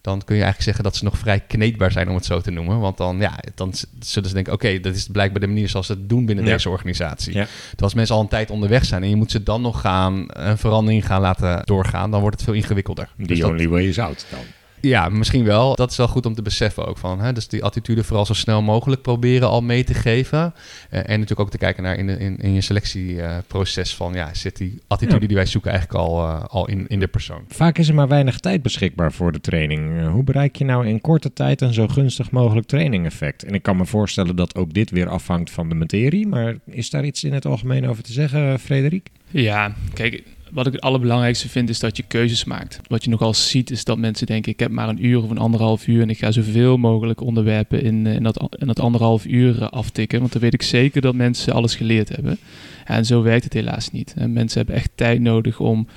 dan 0.02 0.18
kun 0.26 0.36
je 0.36 0.42
eigenlijk 0.44 0.64
zeggen 0.64 0.84
dat 0.84 0.96
ze 0.96 1.04
nog 1.04 1.18
vrij 1.18 1.40
kneedbaar 1.40 1.92
zijn, 1.92 2.10
om 2.10 2.16
het 2.16 2.26
zo 2.26 2.42
te 2.42 2.52
noemen. 2.52 2.80
Want 2.80 2.98
dan, 2.98 3.18
ja, 3.20 3.40
dan 3.56 3.74
zullen 4.00 4.28
ze 4.30 4.36
denken, 4.36 4.54
oké, 4.54 4.80
dat 4.80 4.96
is 4.96 5.08
blijkbaar 5.08 5.40
de 5.42 5.48
manier 5.48 5.70
zoals 5.70 5.86
ze 5.86 5.92
het 5.94 6.10
doen 6.10 6.26
binnen 6.26 6.46
Ja. 6.46 6.52
deze 6.52 6.70
organisatie. 6.70 7.34
Ja. 7.34 7.44
Terwijl 7.46 7.76
als 7.84 7.94
mensen 7.94 8.16
al 8.16 8.22
een 8.22 8.28
tijd 8.28 8.50
onderweg 8.52 8.86
zijn 8.86 9.04
en 9.04 9.10
je 9.10 9.16
moet 9.16 9.32
ze 9.32 9.44
dan 9.44 9.62
nog 9.62 9.82
gaan 9.82 10.26
een 10.28 10.58
verandering 10.58 11.06
gaan 11.06 11.22
laten 11.22 11.62
doorgaan, 11.66 12.12
dan 12.12 12.20
wordt 12.22 12.36
het 12.36 12.46
veel 12.46 12.54
ingewikkelder. 12.54 13.10
The 13.18 13.24
Dus 13.26 13.40
dat- 13.40 13.50
only 13.50 13.68
way 13.68 13.84
is 13.86 14.00
out 14.00 14.26
dan. 14.30 14.40
Ja, 14.82 15.10
misschien 15.10 15.44
wel. 15.44 15.76
Dat 15.76 15.92
is 15.92 15.98
wel 15.98 16.08
goed 16.08 16.26
om 16.26 16.34
te 16.34 16.42
beseffen 16.42 16.86
ook 16.86 16.98
van. 16.98 17.20
Hè? 17.20 17.34
Dus 17.34 17.48
die 17.48 17.64
attitude 17.64 18.04
vooral 18.04 18.26
zo 18.26 18.34
snel 18.34 18.62
mogelijk 18.62 19.02
proberen 19.02 19.48
al 19.50 19.62
mee 19.62 19.84
te 19.84 19.94
geven. 19.94 20.54
Eh, 20.90 21.00
en 21.00 21.06
natuurlijk 21.10 21.40
ook 21.40 21.50
te 21.50 21.58
kijken 21.58 21.84
naar 21.84 21.96
in, 21.96 22.08
de, 22.08 22.18
in, 22.18 22.38
in 22.38 22.54
je 22.54 22.62
selectieproces 22.62 23.96
van... 23.96 24.14
ja, 24.14 24.34
zit 24.34 24.58
die 24.58 24.80
attitude 24.88 25.22
Ja. 25.22 25.28
die 25.28 25.36
wij 25.36 25.46
zoeken 25.46 25.72
eigenlijk 25.72 26.02
al, 26.04 26.20
eh, 26.28 26.44
al 26.48 26.68
in, 26.68 26.88
in 26.88 27.00
de 27.00 27.08
persoon. 27.08 27.42
Vaak 27.48 27.78
is 27.78 27.88
er 27.88 27.94
maar 27.94 28.08
weinig 28.08 28.40
tijd 28.40 28.62
beschikbaar 28.62 29.12
voor 29.12 29.32
de 29.32 29.42
training. 29.42 30.00
Eh, 30.00 30.12
Hoe 30.12 30.24
bereik 30.24 30.56
je 30.56 30.66
nou 30.66 30.88
in 30.88 31.02
korte 31.02 31.34
tijd 31.34 31.62
een 31.62 31.74
zo 31.74 31.88
gunstig 31.88 32.32
mogelijk 32.32 32.68
trainingeffect? 32.68 33.44
En 33.44 33.54
ik 33.54 33.64
kan 33.64 33.78
me 33.78 33.86
voorstellen 33.86 34.36
dat 34.36 34.56
ook 34.56 34.74
dit 34.74 34.90
weer 34.90 35.10
afhangt 35.10 35.52
van 35.52 35.70
de 35.70 35.76
materie. 35.76 36.28
Maar 36.28 36.56
is 36.66 36.90
daar 36.90 37.06
iets 37.06 37.24
in 37.24 37.34
het 37.34 37.46
algemeen 37.46 37.88
over 37.88 38.04
te 38.04 38.14
zeggen, 38.14 38.60
Frederik? 38.60 39.10
Ja, 39.28 39.76
kijk, 39.94 40.24
wat 40.52 40.68
ik 40.68 40.74
het 40.74 40.82
allerbelangrijkste 40.82 41.50
vind 41.50 41.70
is 41.70 41.80
dat 41.80 41.98
je 41.98 42.04
keuzes 42.04 42.44
maakt. 42.44 42.80
Wat 42.88 43.04
je 43.04 43.10
nogal 43.10 43.34
ziet 43.34 43.72
is 43.72 43.84
dat 43.84 43.98
mensen 43.98 44.28
denken, 44.28 44.52
ik 44.52 44.60
heb 44.60 44.72
maar 44.72 44.90
een 44.90 45.06
uur 45.06 45.24
of 45.24 45.30
een 45.30 45.38
anderhalf 45.38 45.88
uur 45.88 46.02
en 46.02 46.10
ik 46.10 46.18
ga 46.18 46.32
zoveel 46.32 46.78
mogelijk 46.78 47.22
onderwerpen 47.22 47.84
in, 47.84 48.08
eh, 48.08 48.16
in, 48.16 48.24
dat, 48.24 48.56
in 48.60 48.68
dat 48.68 48.80
anderhalf 48.80 49.26
uur 49.26 49.62
eh, 49.62 49.70
aftikken. 49.70 50.20
Want 50.20 50.32
dan 50.32 50.42
weet 50.42 50.54
ik 50.54 50.62
zeker 50.62 51.02
dat 51.02 51.16
mensen 51.16 51.54
alles 51.54 51.76
geleerd 51.76 52.10
hebben. 52.10 52.38
En 52.86 53.06
zo 53.06 53.22
werkt 53.22 53.44
het 53.44 53.54
helaas 53.54 53.92
niet. 53.92 54.14
En 54.18 54.34
mensen 54.34 54.58
hebben 54.58 54.76
echt 54.76 54.92
tijd 54.96 55.20
nodig 55.20 55.60
om 55.60 55.88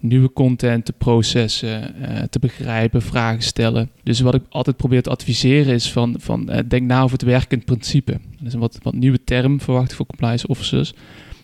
nieuwe 0.00 0.32
content 0.32 0.84
te 0.84 0.92
processen, 0.92 2.02
eh, 2.02 2.22
te 2.22 2.38
begrijpen, 2.38 3.02
vragen 3.02 3.42
stellen. 3.42 3.90
Dus 4.02 4.20
wat 4.20 4.34
ik 4.34 4.42
altijd 4.48 4.76
probeer 4.76 5.02
te 5.02 5.10
adviseren 5.10 5.74
is 5.74 5.92
van, 5.92 6.14
van 6.18 6.48
eh, 6.48 6.62
denk 6.68 6.86
na 6.86 7.02
over 7.02 7.12
het 7.12 7.26
werkend 7.26 7.64
principe. 7.64 8.12
Dat 8.12 8.46
is 8.46 8.52
een 8.52 8.60
wat, 8.60 8.78
wat 8.82 8.94
nieuwe 8.94 9.24
term 9.24 9.60
verwacht 9.60 9.94
voor 9.94 10.06
compliance 10.06 10.46
officers. 10.46 10.92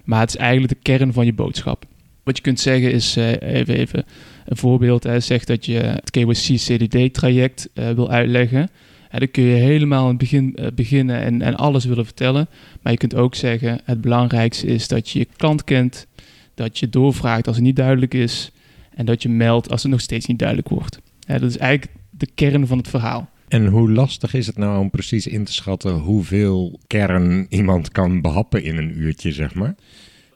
Maar 0.05 0.21
het 0.21 0.29
is 0.29 0.37
eigenlijk 0.37 0.73
de 0.73 0.79
kern 0.83 1.13
van 1.13 1.25
je 1.27 1.33
boodschap. 1.33 1.85
Wat 2.27 2.37
je 2.37 2.43
kunt 2.43 2.61
zeggen 2.61 2.93
is, 2.93 3.17
eh, 3.17 3.33
even, 3.41 3.75
even 3.75 4.05
een 4.45 4.57
voorbeeld, 4.57 5.03
hè, 5.03 5.21
zeg 5.21 5.45
dat 5.45 5.67
je 5.67 5.73
het 5.73 6.11
KYC-CDD-traject 6.11 7.69
eh, 7.75 7.91
wil 7.91 8.11
uitleggen. 8.11 8.69
Dan 9.11 9.31
kun 9.31 9.43
je 9.43 9.55
helemaal 9.55 10.09
het 10.09 10.19
begin 10.19 10.57
eh, 10.57 10.67
beginnen 10.75 11.21
en, 11.21 11.43
en 11.43 11.55
alles 11.57 11.85
willen 11.85 12.05
vertellen. 12.05 12.49
Maar 12.83 12.93
je 12.93 12.99
kunt 12.99 13.15
ook 13.15 13.35
zeggen, 13.35 13.81
het 13.85 14.01
belangrijkste 14.01 14.67
is 14.67 14.89
dat 14.89 15.11
je 15.11 15.19
je 15.19 15.29
klant 15.37 15.65
kent, 15.65 16.07
dat 16.55 16.79
je 16.79 16.89
doorvraagt 16.89 17.47
als 17.47 17.57
het 17.57 17.65
niet 17.65 17.77
duidelijk 17.77 18.15
is 18.15 18.51
en 18.95 19.07
dat 19.07 19.23
je 19.23 19.29
meldt 19.29 19.71
als 19.71 19.83
het 19.83 19.93
nog 19.93 20.01
steeds 20.01 20.27
niet 20.27 20.39
duidelijk 20.39 20.69
wordt. 20.69 21.01
Dat 21.27 21.43
is 21.43 21.59
eigenlijk 21.59 21.93
de 22.11 22.29
kern 22.35 22.67
van 22.67 22.79
het 22.79 22.89
verhaal. 22.89 23.31
En 23.49 23.67
hoe 23.67 23.93
lastig 23.93 24.35
is 24.35 24.47
het 24.47 24.57
nou 24.57 24.81
om 24.81 24.91
precies 24.91 25.27
in 25.27 25.45
te 25.45 25.53
schatten 25.53 25.95
hoeveel 25.95 26.81
kern 26.87 27.47
iemand 27.49 27.93
kan 27.93 28.21
behappen 28.21 28.63
in 28.63 28.77
een 28.77 28.99
uurtje, 28.99 29.33
zeg 29.33 29.55
maar? 29.55 29.75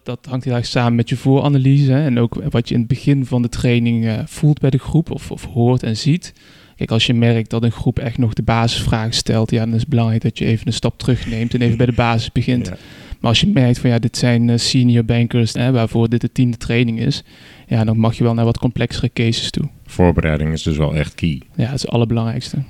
Dat 0.03 0.27
hangt 0.29 0.45
heel 0.45 0.55
erg 0.55 0.67
samen 0.67 0.95
met 0.95 1.09
je 1.09 1.17
vooranalyse 1.17 1.93
hè, 1.93 2.05
en 2.05 2.19
ook 2.19 2.35
wat 2.51 2.69
je 2.69 2.75
in 2.75 2.81
het 2.81 2.89
begin 2.89 3.27
van 3.27 3.43
de 3.43 3.49
training 3.49 4.07
eh, 4.07 4.19
voelt 4.27 4.61
bij 4.61 4.71
de 4.71 4.79
groep 4.79 5.11
of, 5.11 5.31
of 5.31 5.45
hoort 5.45 5.83
en 5.83 5.97
ziet. 5.97 6.33
Kijk, 6.77 6.91
als 6.91 7.07
je 7.07 7.15
merkt 7.15 7.51
dat 7.51 7.63
een 7.63 7.73
groep 7.73 7.99
echt 7.99 8.19
nog 8.19 8.33
de 8.33 8.43
basisvragen 8.43 9.13
stelt, 9.13 9.51
ja, 9.51 9.65
dan 9.65 9.75
is 9.75 9.81
het 9.81 9.89
belangrijk 9.89 10.23
dat 10.23 10.39
je 10.39 10.45
even 10.45 10.67
een 10.67 10.73
stap 10.73 10.99
terugneemt 10.99 11.55
en 11.55 11.61
even 11.61 11.77
bij 11.77 11.87
de 11.87 11.93
basis 11.93 12.33
begint. 12.33 12.67
Ja. 12.67 12.77
Maar 13.21 13.31
als 13.31 13.41
je 13.41 13.47
merkt 13.47 13.79
van 13.79 13.91
ja, 13.91 13.99
dit 13.99 14.17
zijn 14.17 14.51
eh, 14.51 14.59
senior 14.59 15.05
bankers 15.05 15.53
hè, 15.53 15.73
waarvoor 15.73 16.09
dit 16.09 16.21
de 16.21 16.33
tiende 16.33 16.57
training 16.57 17.01
is, 17.01 17.23
ja, 17.67 17.85
dan 17.85 17.99
mag 17.99 18.17
je 18.17 18.25
wel 18.25 18.35
naar 18.35 18.45
wat 18.45 18.59
complexere 18.59 19.11
cases 19.13 19.51
toe. 19.51 19.69
Voorbereiding 19.87 20.53
is 20.53 20.63
dus 20.63 20.77
wel 20.77 20.95
echt 20.95 21.15
key. 21.15 21.43
Ja, 21.57 21.65
dat 21.65 21.75
is 21.75 21.83
het 21.83 21.91
allerbelangrijkste. 21.91 22.63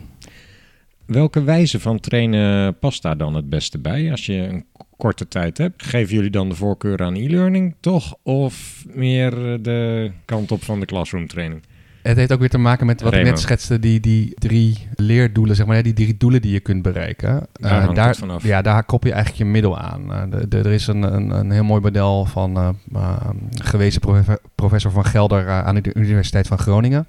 Welke 1.10 1.42
wijze 1.42 1.80
van 1.80 2.00
trainen 2.00 2.78
past 2.78 3.02
daar 3.02 3.16
dan 3.16 3.34
het 3.34 3.48
beste 3.48 3.78
bij 3.78 4.10
als 4.10 4.26
je 4.26 4.34
een 4.34 4.64
korte 4.96 5.28
tijd 5.28 5.58
hebt? 5.58 5.82
Geven 5.86 6.14
jullie 6.14 6.30
dan 6.30 6.48
de 6.48 6.54
voorkeur 6.54 7.02
aan 7.02 7.14
e-learning 7.14 7.74
toch? 7.80 8.14
Of 8.22 8.84
meer 8.94 9.30
de 9.62 10.10
kant 10.24 10.52
op 10.52 10.62
van 10.64 10.80
de 10.80 10.86
classroom 10.86 11.26
training? 11.26 11.62
Het 12.02 12.16
heeft 12.16 12.32
ook 12.32 12.38
weer 12.38 12.48
te 12.48 12.58
maken 12.58 12.86
met 12.86 13.00
wat 13.02 13.14
ik 13.14 13.24
net 13.24 13.38
schetste, 13.40 13.78
die, 13.78 14.00
die 14.00 14.32
drie 14.34 14.88
leerdoelen, 14.94 15.56
zeg 15.56 15.66
maar, 15.66 15.82
die 15.82 15.92
drie 15.92 16.16
doelen 16.16 16.42
die 16.42 16.52
je 16.52 16.60
kunt 16.60 16.82
bereiken. 16.82 17.46
Daar 17.52 17.88
Eh, 17.88 17.94
daar, 17.94 18.16
vanaf. 18.16 18.42
Ja, 18.44 18.62
daar 18.62 18.84
kop 18.84 19.04
je 19.04 19.12
eigenlijk 19.12 19.42
je 19.44 19.48
middel 19.50 19.78
aan. 19.78 20.12
Eh, 20.12 20.22
de, 20.30 20.48
de- 20.48 20.58
er 20.58 20.66
is 20.72 20.86
een, 20.86 21.02
een, 21.02 21.30
een 21.30 21.50
heel 21.50 21.64
mooi 21.64 21.80
model 21.80 22.24
van 22.24 22.56
eh, 22.92 23.20
gewezen 23.50 24.00
profe- 24.00 24.40
professor 24.54 24.90
van 24.90 25.04
Gelder 25.04 25.48
aan 25.48 25.74
de 25.74 25.94
Universiteit 25.94 26.46
van 26.46 26.58
Groningen. 26.58 27.06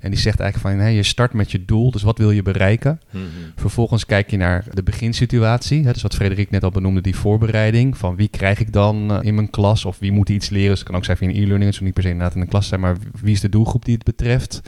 En 0.00 0.10
die 0.10 0.20
zegt 0.20 0.40
eigenlijk 0.40 0.74
van, 0.74 0.84
hey, 0.84 0.94
je 0.94 1.02
start 1.02 1.32
met 1.32 1.50
je 1.50 1.64
doel, 1.64 1.90
dus 1.90 2.02
wat 2.02 2.18
wil 2.18 2.30
je 2.30 2.42
bereiken? 2.42 3.00
Vervolgens 3.56 4.06
kijk 4.06 4.30
je 4.30 4.36
naar 4.36 4.64
de 4.72 4.82
beginsituatie. 4.82 5.84
Hè, 5.84 5.92
dus 5.92 6.02
wat 6.02 6.14
Frederik 6.14 6.50
net 6.50 6.64
al 6.64 6.70
benoemde, 6.70 7.00
die 7.00 7.16
voorbereiding. 7.16 7.96
Van 7.96 8.16
wie 8.16 8.28
krijg 8.28 8.60
ik 8.60 8.72
dan 8.72 9.12
eh, 9.12 9.18
in 9.22 9.34
mijn 9.34 9.50
klas? 9.50 9.84
Of 9.84 9.98
wie 9.98 10.12
moet 10.12 10.28
iets 10.28 10.48
leren? 10.48 10.70
Dus 10.70 10.78
het 10.78 10.88
kan 10.88 10.96
ook 10.96 11.04
zijn 11.04 11.16
via 11.16 11.28
e-learning. 11.28 11.64
Het 11.64 11.70
hoeft 11.70 11.80
niet 11.80 11.94
per 11.94 12.02
se 12.02 12.08
inderdaad 12.08 12.34
in 12.34 12.40
de 12.40 12.46
klas 12.46 12.68
zijn. 12.68 12.80
Maar 12.80 12.96
wie 13.20 13.32
is 13.32 13.40
de 13.40 13.48
doelgroep 13.48 13.84
die 13.84 13.94
het 13.94 14.04
betreft? 14.04 14.60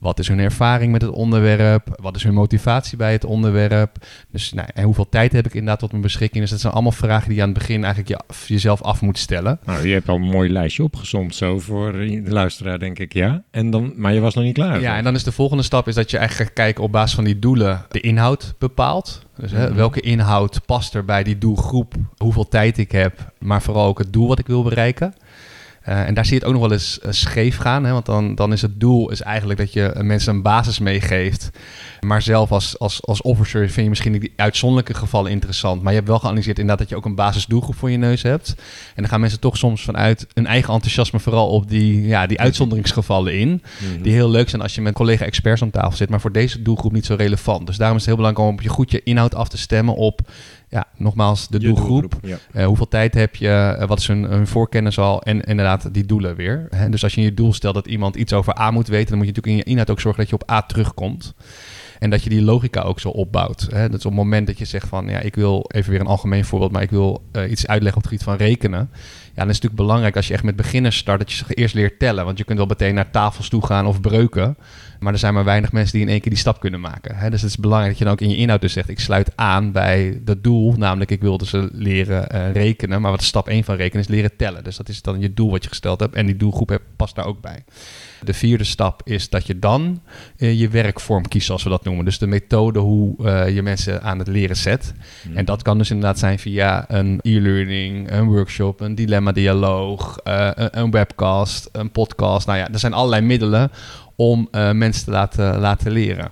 Wat 0.00 0.18
is 0.18 0.28
hun 0.28 0.38
ervaring 0.38 0.92
met 0.92 1.02
het 1.02 1.10
onderwerp? 1.10 1.98
Wat 2.02 2.16
is 2.16 2.22
hun 2.22 2.34
motivatie 2.34 2.96
bij 2.98 3.12
het 3.12 3.24
onderwerp? 3.24 3.96
Dus 4.30 4.52
nou, 4.52 4.68
en 4.74 4.84
hoeveel 4.84 5.08
tijd 5.08 5.32
heb 5.32 5.46
ik 5.46 5.52
inderdaad 5.52 5.78
tot 5.78 5.90
mijn 5.90 6.02
beschikking? 6.02 6.42
Dus 6.42 6.50
dat 6.50 6.60
zijn 6.60 6.72
allemaal 6.72 6.92
vragen 6.92 7.26
die 7.28 7.36
je 7.36 7.42
aan 7.42 7.48
het 7.48 7.58
begin 7.58 7.84
eigenlijk 7.84 8.08
je, 8.08 8.34
jezelf 8.54 8.82
af 8.82 9.00
moet 9.00 9.18
stellen. 9.18 9.58
Nou, 9.64 9.86
je 9.86 9.92
hebt 9.92 10.08
al 10.08 10.14
een 10.14 10.20
mooi 10.22 10.50
lijstje 10.52 10.82
opgezomd 10.82 11.34
zo 11.34 11.58
voor 11.58 11.92
de 11.92 12.22
luisteraar, 12.26 12.78
denk 12.78 12.98
ik, 12.98 13.12
ja. 13.12 13.42
En 13.50 13.70
dan, 13.70 13.92
maar 13.96 14.14
je 14.14 14.20
was 14.20 14.34
nog 14.34 14.44
niet 14.44 14.54
klaar. 14.54 14.80
Ja, 14.80 14.96
en 14.96 15.04
dan 15.04 15.14
is 15.14 15.24
de 15.24 15.32
volgende 15.32 15.62
stap 15.62 15.88
is 15.88 15.94
dat 15.94 16.10
je 16.10 16.18
eigenlijk 16.18 16.48
gaat 16.48 16.56
kijken 16.58 16.84
op 16.84 16.92
basis 16.92 17.14
van 17.14 17.24
die 17.24 17.38
doelen 17.38 17.84
de 17.88 18.00
inhoud 18.00 18.54
bepaalt. 18.58 19.26
Dus 19.36 19.50
hè, 19.50 19.66
Mhm. 19.66 19.74
welke 19.76 20.00
inhoud 20.00 20.60
past 20.66 20.94
er 20.94 21.04
bij 21.04 21.22
die 21.22 21.38
doelgroep, 21.38 21.94
hoeveel 22.16 22.48
tijd 22.48 22.78
ik 22.78 22.92
heb, 22.92 23.32
maar 23.38 23.62
vooral 23.62 23.86
ook 23.86 23.98
het 23.98 24.12
doel 24.12 24.28
wat 24.28 24.38
ik 24.38 24.46
wil 24.46 24.62
bereiken. 24.62 25.14
Eh, 25.88 26.06
en 26.06 26.14
daar 26.14 26.24
zie 26.24 26.34
je 26.34 26.38
het 26.38 26.48
ook 26.48 26.52
nog 26.58 26.68
wel 26.68 26.72
eens 26.72 27.00
eh, 27.00 27.12
scheef 27.12 27.56
gaan, 27.56 27.84
hè, 27.84 27.92
want 27.92 28.06
dan, 28.06 28.34
dan 28.34 28.52
is 28.52 28.62
het 28.62 28.80
doel 28.80 29.10
is 29.10 29.20
eigenlijk 29.20 29.58
dat 29.58 29.72
je 29.72 29.82
eh, 29.82 30.02
mensen 30.02 30.34
een 30.34 30.42
basis 30.42 30.78
meegeeft. 30.78 31.50
Maar 32.00 32.22
zelf 32.22 32.52
als, 32.52 32.78
als, 32.78 33.06
als 33.06 33.22
officer 33.22 33.60
vind 33.60 33.74
je 33.74 33.88
misschien 33.88 34.18
die 34.18 34.32
uitzonderlijke 34.36 34.94
gevallen 34.94 35.30
interessant. 35.30 35.82
Maar 35.82 35.90
je 35.90 35.98
hebt 35.98 36.10
wel 36.10 36.18
geanalyseerd 36.18 36.58
inderdaad 36.58 36.78
dat 36.78 36.88
je 36.88 36.96
ook 36.96 37.04
een 37.04 37.14
basisdoelgroep 37.14 37.76
voor 37.76 37.90
je 37.90 37.96
neus 37.96 38.22
hebt. 38.22 38.54
En 38.94 39.02
dan 39.02 39.08
gaan 39.08 39.20
mensen 39.20 39.40
toch 39.40 39.56
soms 39.56 39.82
vanuit 39.82 40.26
hun 40.34 40.46
eigen 40.46 40.74
enthousiasme 40.74 41.18
vooral 41.18 41.48
op 41.48 41.68
die, 41.68 42.06
ja, 42.06 42.26
die 42.26 42.40
uitzonderingsgevallen 42.40 43.38
in 43.38 43.62
Mhm. 43.78 44.02
die 44.02 44.12
heel 44.12 44.30
leuk 44.30 44.48
zijn 44.48 44.62
als 44.62 44.74
je 44.74 44.80
met 44.80 44.94
collega-experts 44.94 45.62
aan 45.62 45.70
tafel 45.70 45.96
zit, 45.96 46.08
maar 46.10 46.20
voor 46.20 46.32
deze 46.32 46.62
doelgroep 46.62 46.92
niet 46.92 47.06
zo 47.06 47.14
relevant. 47.14 47.66
Dus 47.66 47.76
daarom 47.76 47.96
is 47.96 48.02
het 48.06 48.14
heel 48.14 48.22
belangrijk 48.22 48.48
om 48.48 48.54
op 48.54 48.62
je 48.62 48.68
goed 48.68 48.90
je 48.90 49.02
inhoud 49.02 49.34
af 49.34 49.48
te 49.48 49.58
stemmen 49.58 49.94
op, 49.94 50.20
ja, 50.68 50.86
nogmaals, 50.96 51.48
de 51.48 51.60
Je 51.60 51.66
doelgroep. 51.66 52.18
Ja. 52.22 52.38
Eh, 52.52 52.66
hoeveel 52.66 52.88
tijd 52.88 53.14
heb 53.14 53.36
je? 53.36 53.48
Eh, 53.48 53.88
wat 53.88 53.98
is 53.98 54.06
hun, 54.06 54.22
hun 54.22 54.46
voorkennis 54.46 54.98
al? 54.98 55.22
En 55.22 55.40
inderdaad, 55.40 55.94
die 55.94 56.06
doelen 56.06 56.36
weer. 56.36 56.66
Hè? 56.70 56.88
Dus 56.88 57.02
als 57.02 57.14
je 57.14 57.20
in 57.20 57.26
je 57.26 57.34
doel 57.34 57.52
stelt 57.52 57.74
dat 57.74 57.86
iemand 57.86 58.16
iets 58.16 58.32
over 58.32 58.60
A 58.60 58.70
moet 58.70 58.88
weten, 58.88 59.08
dan 59.08 59.16
moet 59.18 59.26
je 59.26 59.32
natuurlijk 59.32 59.56
in 59.56 59.64
je 59.64 59.70
inhoud 59.70 59.90
ook 59.90 60.00
zorgen 60.00 60.20
dat 60.20 60.30
je 60.30 60.36
op 60.36 60.50
A 60.50 60.62
terugkomt. 60.62 61.34
En 61.98 62.10
dat 62.10 62.22
je 62.22 62.30
die 62.30 62.42
logica 62.42 62.80
ook 62.80 63.00
zo 63.00 63.08
opbouwt. 63.08 63.68
Hè? 63.70 63.88
Dat 63.88 63.98
is 63.98 64.04
op 64.04 64.12
het 64.12 64.20
moment 64.20 64.46
dat 64.46 64.58
je 64.58 64.64
zegt 64.64 64.88
van, 64.88 65.08
ja, 65.08 65.18
ik 65.18 65.34
wil 65.34 65.64
even 65.68 65.90
weer 65.90 66.00
een 66.00 66.06
algemeen 66.06 66.44
voorbeeld, 66.44 66.72
maar 66.72 66.82
ik 66.82 66.90
wil 66.90 67.22
eh, 67.32 67.50
iets 67.50 67.66
uitleggen 67.66 67.96
op 67.96 68.10
het 68.10 68.12
gebied 68.12 68.22
van 68.24 68.46
rekenen. 68.46 68.78
Ja, 68.78 69.44
dan 69.44 69.48
is 69.48 69.54
het 69.54 69.62
natuurlijk 69.62 69.74
belangrijk 69.74 70.16
als 70.16 70.26
je 70.26 70.34
echt 70.34 70.42
met 70.42 70.56
beginners 70.56 70.96
start, 70.96 71.18
dat 71.18 71.32
je 71.32 71.44
ze 71.44 71.54
eerst 71.54 71.74
leert 71.74 71.98
tellen. 71.98 72.24
Want 72.24 72.38
je 72.38 72.44
kunt 72.44 72.58
wel 72.58 72.66
meteen 72.66 72.94
naar 72.94 73.10
tafels 73.10 73.48
toe 73.48 73.66
gaan 73.66 73.86
of 73.86 74.00
breuken. 74.00 74.56
Maar 74.98 75.12
er 75.12 75.18
zijn 75.18 75.34
maar 75.34 75.44
weinig 75.44 75.72
mensen 75.72 75.92
die 75.92 76.02
in 76.02 76.08
één 76.08 76.20
keer 76.20 76.30
die 76.30 76.40
stap 76.40 76.60
kunnen 76.60 76.80
maken. 76.80 77.16
Hè? 77.16 77.30
Dus 77.30 77.40
het 77.40 77.50
is 77.50 77.56
belangrijk 77.56 77.90
dat 77.90 77.98
je 77.98 78.04
dan 78.04 78.12
ook 78.12 78.20
in 78.20 78.30
je 78.30 78.36
inhoud 78.36 78.60
dus 78.60 78.72
zegt, 78.72 78.88
ik 78.88 79.00
sluit 79.00 79.32
aan 79.34 79.72
bij 79.72 80.20
dat 80.24 80.42
doel. 80.44 80.74
Namelijk, 80.76 81.10
ik 81.10 81.20
wil 81.20 81.38
dus 81.38 81.50
ze 81.50 81.68
leren 81.72 82.30
eh, 82.30 82.52
rekenen. 82.52 83.00
Maar 83.00 83.10
wat 83.10 83.22
stap 83.22 83.48
1 83.48 83.64
van 83.64 83.76
rekenen 83.76 84.04
is 84.04 84.10
leren 84.10 84.36
tellen. 84.36 84.64
Dus 84.64 84.76
dat 84.76 84.88
is 84.88 85.02
dan 85.02 85.20
je 85.20 85.34
doel 85.34 85.50
wat 85.50 85.62
je 85.62 85.68
gesteld 85.68 86.00
hebt. 86.00 86.14
En 86.14 86.26
die 86.26 86.36
doelgroep 86.36 86.68
heb- 86.68 86.82
past 86.96 87.14
daar 87.14 87.26
ook 87.26 87.40
bij. 87.40 87.64
De 88.24 88.34
vierde 88.34 88.64
stap 88.64 89.00
is 89.04 89.28
dat 89.28 89.46
je 89.46 89.58
dan 89.58 90.02
eh, 90.36 90.60
je 90.60 90.68
werkvorm 90.68 91.28
kiest, 91.28 91.46
zoals 91.46 91.62
we 91.62 91.68
dat 91.70 91.84
noemen. 91.84 92.04
Dus 92.04 92.18
de 92.18 92.26
methode 92.26 92.78
hoe 92.78 93.26
eh, 93.26 93.54
je 93.54 93.62
mensen 93.62 94.02
aan 94.02 94.18
het 94.18 94.28
leren 94.28 94.56
zet. 94.56 94.94
En 95.34 95.44
dat 95.44 95.62
kan 95.62 95.78
dus 95.78 95.90
inderdaad 95.90 96.18
zijn 96.18 96.38
via 96.38 96.84
een 96.88 97.18
e-learning, 97.22 98.10
een 98.10 98.26
workshop, 98.26 98.80
een 98.80 98.94
dilemma-dialoog, 98.94 100.18
eh, 100.18 100.50
een 100.54 100.90
webcast, 100.90 101.68
een 101.72 101.90
podcast. 101.90 102.46
Nou 102.46 102.58
ja, 102.58 102.68
er 102.72 102.78
zijn 102.78 102.92
allerlei 102.92 103.22
middelen 103.22 103.70
om 104.20 104.48
eh, 104.50 104.72
mensen 104.72 105.04
te 105.04 105.10
laten, 105.10 105.58
laten 105.58 105.92
leren. 105.92 106.30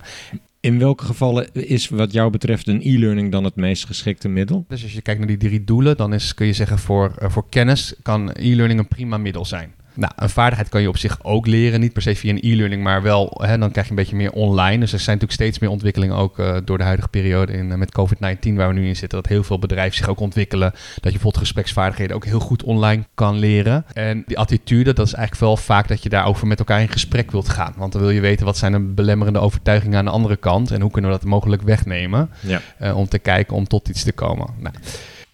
In 0.60 0.78
welke 0.78 1.04
gevallen 1.04 1.52
is 1.52 1.88
wat 1.88 2.12
jou 2.12 2.30
betreft 2.30 2.68
een 2.68 2.80
e-learning 2.82 3.32
dan 3.32 3.44
het 3.44 3.56
meest 3.56 3.84
geschikte 3.84 4.28
middel? 4.28 4.64
Dus 4.68 4.82
als 4.82 4.92
je 4.92 5.02
kijkt 5.02 5.18
naar 5.18 5.28
die 5.28 5.48
drie 5.48 5.64
doelen, 5.64 5.96
dan 5.96 6.12
is, 6.12 6.34
kun 6.34 6.46
je 6.46 6.52
zeggen 6.52 6.78
voor, 6.78 7.14
eh, 7.18 7.30
voor 7.30 7.48
kennis 7.48 7.94
kan 8.02 8.30
e-learning 8.32 8.80
een 8.80 8.88
prima 8.88 9.16
middel 9.16 9.44
zijn. 9.44 9.74
Nou, 9.96 10.12
een 10.16 10.28
vaardigheid 10.28 10.68
kan 10.68 10.80
je 10.80 10.88
op 10.88 10.98
zich 10.98 11.18
ook 11.22 11.46
leren. 11.46 11.80
Niet 11.80 11.92
per 11.92 12.02
se 12.02 12.16
via 12.16 12.30
een 12.30 12.40
e-learning, 12.42 12.82
maar 12.82 13.02
wel, 13.02 13.40
hè, 13.44 13.58
dan 13.58 13.70
krijg 13.70 13.86
je 13.86 13.92
een 13.92 13.98
beetje 13.98 14.16
meer 14.16 14.32
online. 14.32 14.78
Dus 14.78 14.92
er 14.92 14.98
zijn 14.98 15.18
natuurlijk 15.18 15.42
steeds 15.42 15.58
meer 15.58 15.70
ontwikkelingen 15.70 16.16
ook 16.16 16.38
uh, 16.38 16.56
door 16.64 16.78
de 16.78 16.84
huidige 16.84 17.08
periode 17.08 17.52
in, 17.52 17.70
uh, 17.70 17.74
met 17.74 17.98
COVID-19 18.00 18.54
waar 18.54 18.68
we 18.68 18.74
nu 18.74 18.86
in 18.86 18.96
zitten. 18.96 19.22
Dat 19.22 19.28
heel 19.28 19.42
veel 19.42 19.58
bedrijven 19.58 19.96
zich 19.96 20.08
ook 20.08 20.20
ontwikkelen. 20.20 20.70
Dat 20.70 20.80
je 20.94 21.00
bijvoorbeeld 21.02 21.36
gespreksvaardigheden 21.36 22.16
ook 22.16 22.24
heel 22.24 22.40
goed 22.40 22.62
online 22.62 23.04
kan 23.14 23.38
leren. 23.38 23.84
En 23.92 24.22
die 24.26 24.38
attitude, 24.38 24.92
dat 24.92 25.06
is 25.06 25.14
eigenlijk 25.14 25.44
wel 25.44 25.56
vaak 25.56 25.88
dat 25.88 26.02
je 26.02 26.08
daarover 26.08 26.46
met 26.46 26.58
elkaar 26.58 26.80
in 26.80 26.88
gesprek 26.88 27.30
wilt 27.30 27.48
gaan. 27.48 27.74
Want 27.76 27.92
dan 27.92 28.00
wil 28.00 28.10
je 28.10 28.20
weten 28.20 28.46
wat 28.46 28.56
zijn 28.56 28.72
de 28.72 28.80
belemmerende 28.80 29.38
overtuigingen 29.38 29.98
aan 29.98 30.04
de 30.04 30.10
andere 30.10 30.36
kant. 30.36 30.70
En 30.70 30.80
hoe 30.80 30.90
kunnen 30.90 31.10
we 31.10 31.16
dat 31.16 31.26
mogelijk 31.26 31.62
wegnemen. 31.62 32.30
Ja. 32.40 32.60
Uh, 32.80 32.96
om 32.96 33.08
te 33.08 33.18
kijken 33.18 33.56
om 33.56 33.66
tot 33.66 33.88
iets 33.88 34.02
te 34.02 34.12
komen. 34.12 34.46
Nou. 34.58 34.74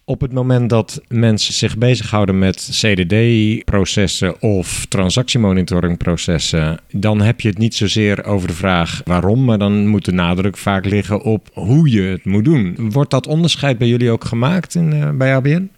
Op 0.05 0.21
het 0.21 0.33
moment 0.33 0.69
dat 0.69 1.01
mensen 1.07 1.53
zich 1.53 1.77
bezighouden 1.77 2.39
met 2.39 2.69
CDD-processen 2.71 4.41
of 4.41 4.85
transactiemonitoringprocessen, 4.85 6.79
dan 6.91 7.21
heb 7.21 7.41
je 7.41 7.49
het 7.49 7.57
niet 7.57 7.75
zozeer 7.75 8.25
over 8.25 8.47
de 8.47 8.53
vraag 8.53 9.01
waarom, 9.05 9.45
maar 9.45 9.57
dan 9.57 9.87
moet 9.87 10.05
de 10.05 10.11
nadruk 10.11 10.57
vaak 10.57 10.85
liggen 10.85 11.21
op 11.21 11.49
hoe 11.53 11.89
je 11.89 12.01
het 12.01 12.25
moet 12.25 12.45
doen. 12.45 12.91
Wordt 12.91 13.11
dat 13.11 13.27
onderscheid 13.27 13.77
bij 13.77 13.87
jullie 13.87 14.11
ook 14.11 14.23
gemaakt 14.23 14.75
in, 14.75 14.93
uh, 14.93 15.09
bij 15.09 15.35
ABN? 15.35 15.71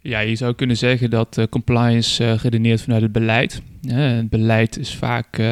Ja, 0.00 0.20
je 0.20 0.36
zou 0.36 0.54
kunnen 0.54 0.76
zeggen 0.76 1.10
dat 1.10 1.36
uh, 1.38 1.44
compliance 1.50 2.24
uh, 2.24 2.34
redeneert 2.34 2.82
vanuit 2.82 3.02
het 3.02 3.12
beleid. 3.12 3.62
het 3.86 4.30
beleid 4.30 4.78
is 4.78 4.94
vaak, 4.94 5.42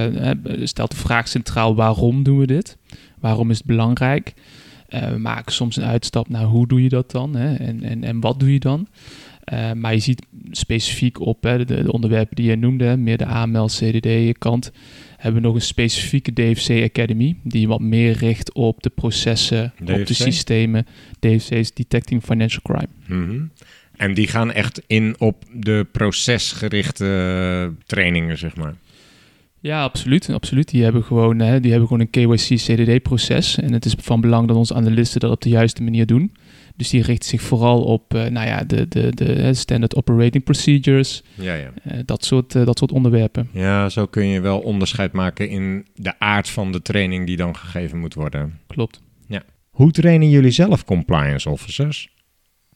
stelt 0.63 0.91
de 0.91 0.97
vraag 0.97 1.29
centraal 1.29 1.75
waarom 1.75 2.23
doen 2.23 2.39
we 2.39 2.47
dit? 2.47 2.77
Waarom 3.21 3.51
is 3.51 3.57
het 3.57 3.67
belangrijk? 3.67 4.35
Uh, 4.95 5.09
we 5.09 5.19
maken 5.19 5.53
soms 5.53 5.77
een 5.77 5.85
uitstap 5.85 6.29
naar 6.29 6.45
hoe 6.45 6.67
doe 6.67 6.83
je 6.83 6.89
dat 6.89 7.11
dan 7.11 7.37
hè? 7.37 7.55
En, 7.55 7.83
en, 7.83 8.05
en 8.05 8.21
wat 8.21 8.41
doe 8.41 8.53
je 8.53 8.61
dan. 8.61 8.89
Uh, 9.53 9.73
maar 9.73 9.93
je 9.93 9.99
ziet 9.99 10.27
specifiek 10.51 11.21
op 11.21 11.43
hè, 11.43 11.65
de, 11.65 11.83
de, 11.83 11.93
onderwerpen 11.93 12.37
die 12.37 12.51
je 12.51 12.57
noemde, 12.57 12.97
meer 12.97 13.17
de 13.17 13.27
AML, 13.27 13.67
CDD 13.67 14.39
kant, 14.39 14.73
hebben 15.17 15.41
we 15.41 15.47
nog 15.47 15.57
een 15.57 15.63
specifieke 15.63 16.33
DFC 16.33 16.71
Academy, 16.71 17.37
die 17.43 17.69
wat 17.69 17.81
meer 17.81 18.13
richt 18.13 18.53
op 18.53 18.83
de 18.83 18.91
processen, 18.91 19.73
DFC? 19.77 20.01
op 20.01 20.07
de 20.07 20.15
systemen. 20.15 20.87
DFC 21.19 21.51
is 21.51 21.75
Detecting 21.75 22.23
Financial 22.23 22.63
Crime. 22.63 22.89
Mm 23.07 23.29
-hmm. 23.29 23.51
En 23.97 24.15
die 24.15 24.27
gaan 24.27 24.53
echt 24.53 24.83
in 24.87 25.15
op 25.19 25.45
de 25.53 25.87
procesgerichte 25.93 27.73
trainingen, 27.87 28.39
zeg 28.39 28.57
maar. 28.57 28.75
Ja, 29.65 29.83
absoluut. 29.83 30.31
absoluut. 30.31 30.69
Die, 30.69 30.83
hebben 30.83 31.05
gewoon, 31.05 31.39
hè, 31.39 31.61
die 31.61 31.71
hebben 31.71 31.89
gewoon 31.89 32.09
een 32.11 32.11
KYC-CDD-proces. 32.11 33.59
En 33.59 33.73
het 33.73 33.85
is 33.85 33.95
van 33.99 34.21
belang 34.21 34.49
dat 34.49 34.57
onze 34.57 34.75
analisten 34.75 35.21
dat 35.21 35.31
op 35.31 35.41
de 35.41 35.49
juiste 35.49 35.83
manier 35.83 36.07
doen. 36.07 36.33
Dus 36.77 36.89
die 36.89 37.03
richten 37.03 37.29
zich 37.29 37.43
vooral 37.43 37.83
op 37.83 38.15
uh, 38.15 38.25
nou 38.25 38.47
ja, 38.47 38.65
de, 38.65 38.89
de, 38.89 39.11
de 39.15 39.55
standard 39.55 39.97
operating 39.97 40.45
procedures. 40.45 41.23
Ja, 41.35 41.55
ja. 41.55 41.73
Uh, 41.87 41.99
dat, 42.05 42.25
soort, 42.25 42.55
uh, 42.55 42.67
dat 42.67 42.79
soort 42.79 42.93
onderwerpen. 42.93 43.49
Ja, 43.53 43.89
zo 43.89 44.07
kun 44.07 44.27
je 44.27 44.41
wel 44.41 44.59
onderscheid 44.59 45.13
maken 45.13 45.49
in 45.49 45.87
de 45.95 46.19
aard 46.19 46.49
van 46.49 46.73
de 46.73 46.83
training 46.83 47.27
die 47.27 47.37
dan 47.37 47.57
gegeven 47.57 47.99
moet 47.99 48.15
worden. 48.15 48.59
Klopt. 48.67 49.01
Ja. 49.27 49.43
Hoe 49.71 49.91
trainen 49.91 50.31
jullie 50.31 50.51
zelf 50.51 50.85
compliance 50.85 51.51
officers? 51.51 52.14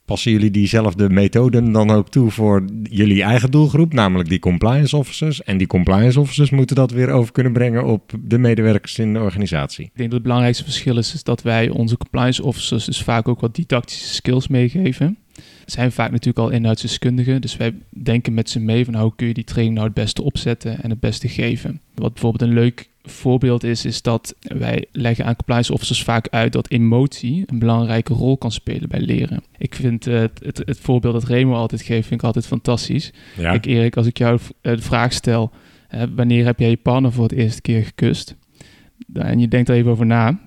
Passen 0.09 0.33
jullie 0.33 0.51
diezelfde 0.51 1.09
methoden 1.09 1.73
dan 1.73 1.91
ook 1.91 2.09
toe 2.09 2.31
voor 2.31 2.65
jullie 2.83 3.23
eigen 3.23 3.51
doelgroep, 3.51 3.93
namelijk 3.93 4.29
die 4.29 4.39
compliance 4.39 4.97
officers? 4.97 5.43
En 5.43 5.59
die 5.59 5.67
compliance 5.67 6.21
officers 6.21 6.51
moeten 6.51 6.77
dat 6.77 6.91
weer 6.91 7.11
over 7.11 7.33
kunnen 7.33 7.53
brengen 7.53 7.85
op 7.85 8.13
de 8.21 8.39
medewerkers 8.39 8.99
in 8.99 9.13
de 9.13 9.21
organisatie. 9.21 9.85
Ik 9.85 9.91
denk 9.95 10.09
dat 10.09 10.19
het 10.19 10.23
belangrijkste 10.23 10.65
verschil 10.65 10.99
is, 10.99 11.15
is 11.15 11.23
dat 11.23 11.43
wij 11.43 11.69
onze 11.69 11.97
compliance 11.97 12.43
officers 12.43 12.85
dus 12.85 13.03
vaak 13.03 13.29
ook 13.29 13.41
wat 13.41 13.55
didactische 13.55 14.15
skills 14.15 14.49
meegeven. 14.49 15.19
Zijn 15.67 15.93
vaak 15.93 16.11
natuurlijk 16.11 16.39
al 16.39 16.51
inhoudsdeskundigen, 16.51 17.41
dus 17.41 17.57
wij 17.57 17.75
denken 17.91 18.35
met 18.35 18.51
ze 18.51 18.61
mee 18.61 18.85
van 18.85 18.95
hoe 18.97 19.13
kun 19.17 19.27
je 19.27 19.35
die 19.35 19.45
training 19.45 19.75
nou 19.77 19.87
het 19.87 19.97
beste 19.97 20.23
opzetten 20.23 20.83
en 20.83 20.91
het 20.91 21.01
beste 21.01 21.29
geven. 21.29 21.81
Wat 21.95 22.13
bijvoorbeeld 22.13 22.51
een 22.51 22.57
leuk 22.57 22.89
voorbeeld 23.09 23.65
is, 23.65 23.85
is 23.85 24.03
dat 24.03 24.35
wij 24.41 24.85
leggen 24.93 25.25
aan 25.25 25.37
compliance 25.37 25.73
officers 25.73 26.03
vaak 26.03 26.29
uit 26.29 26.53
dat 26.53 26.71
emotie 26.71 27.43
een 27.47 27.59
belangrijke 27.59 28.13
rol 28.13 28.37
kan 28.37 28.53
spelen 28.53 28.89
bij 28.89 29.01
leren. 29.01 29.43
Ik 29.59 29.75
vind 29.75 30.07
uh, 30.07 30.19
het, 30.19 30.41
het, 30.45 30.63
het, 30.65 30.79
voorbeeld 30.79 31.15
dat 31.15 31.25
Remo 31.25 31.55
altijd 31.55 31.83
geeft, 31.83 32.07
vind 32.07 32.21
ik 32.21 32.27
altijd 32.27 32.47
fantastisch. 32.47 33.13
Ja. 33.37 33.51
Kijk 33.51 33.67
Erik, 33.67 33.97
als 33.97 34.07
ik 34.07 34.19
jou 34.19 34.39
de 34.61 34.79
vraag 34.79 35.13
stel, 35.13 35.51
uh, 35.95 36.03
wanneer 36.15 36.45
heb 36.45 36.59
jij 36.59 36.71
je 36.71 36.77
partner 36.77 37.13
voor 37.13 37.23
het 37.23 37.33
eerste 37.33 37.61
keer 37.61 37.85
gekust? 37.85 38.37
En 39.13 39.39
je 39.39 39.49
denkt 39.49 39.69
er 39.69 39.75
even 39.75 39.91
over 39.91 40.07
na, 40.07 40.41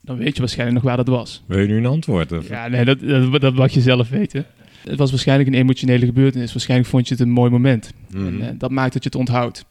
dan 0.00 0.16
weet 0.16 0.34
je 0.34 0.40
waarschijnlijk 0.40 0.82
nog 0.82 0.88
waar 0.88 1.04
dat 1.04 1.16
was. 1.16 1.42
Wil 1.46 1.58
je 1.58 1.66
nu 1.66 1.76
een 1.76 1.86
antwoord? 1.86 2.32
Of? 2.32 2.48
Ja, 2.48 2.68
nee, 2.68 2.84
dat, 2.84 3.00
dat, 3.00 3.40
dat 3.40 3.54
mag 3.54 3.72
je 3.72 3.80
zelf 3.80 4.08
weten. 4.08 4.46
Het 4.88 4.98
was 4.98 5.10
waarschijnlijk 5.10 5.48
een 5.48 5.54
emotionele 5.54 6.06
gebeurtenis. 6.06 6.52
Waarschijnlijk 6.52 6.90
vond 6.90 7.08
je 7.08 7.14
het 7.14 7.22
een 7.22 7.30
mooi 7.30 7.50
moment. 7.50 7.92
Mhm. 8.10 8.26
En 8.26 8.34
uh, 8.34 8.46
dat 8.58 8.70
maakt 8.70 8.92
dat 8.92 9.02
je 9.02 9.08
het 9.08 9.18
onthoudt. 9.18 9.64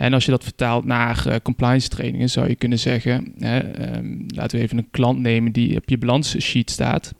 En 0.00 0.12
als 0.12 0.24
je 0.24 0.30
dat 0.30 0.44
vertaalt 0.44 0.84
naar 0.84 1.24
uh, 1.26 1.34
compliance 1.42 1.88
trainingen, 1.88 2.30
zou 2.30 2.48
je 2.48 2.54
kunnen 2.54 2.78
zeggen: 2.78 3.32
hè, 3.38 3.58
um, 3.96 4.26
laten 4.26 4.58
we 4.58 4.64
even 4.64 4.78
een 4.78 4.90
klant 4.90 5.18
nemen 5.18 5.52
die 5.52 5.76
op 5.76 5.88
je 5.88 5.98
balanssheet 5.98 6.70
staat. 6.70 7.14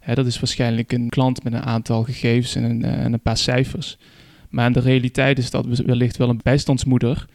Hè, 0.00 0.14
dat 0.14 0.26
is 0.26 0.38
waarschijnlijk 0.38 0.92
een 0.92 1.08
klant 1.08 1.44
met 1.44 1.52
een 1.52 1.62
aantal 1.62 2.02
gegevens 2.02 2.54
en 2.54 2.62
een, 2.62 2.80
uh, 2.84 3.04
en 3.04 3.12
een 3.12 3.20
paar 3.20 3.36
cijfers. 3.36 3.98
Maar 4.50 4.66
in 4.66 4.72
de 4.72 4.80
realiteit 4.80 5.38
is 5.38 5.50
dat 5.50 5.66
wellicht 5.66 6.16
wel 6.16 6.28
een 6.28 6.40
bijstandsmoeder 6.42 7.26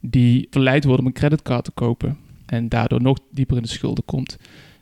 die 0.00 0.46
verleid 0.50 0.84
wordt 0.84 1.00
om 1.00 1.06
een 1.06 1.12
creditcard 1.12 1.64
te 1.64 1.70
kopen. 1.70 2.18
En 2.46 2.68
daardoor 2.68 3.02
nog 3.02 3.18
dieper 3.30 3.56
in 3.56 3.62
de 3.62 3.68
schulden 3.68 4.04
komt. 4.04 4.36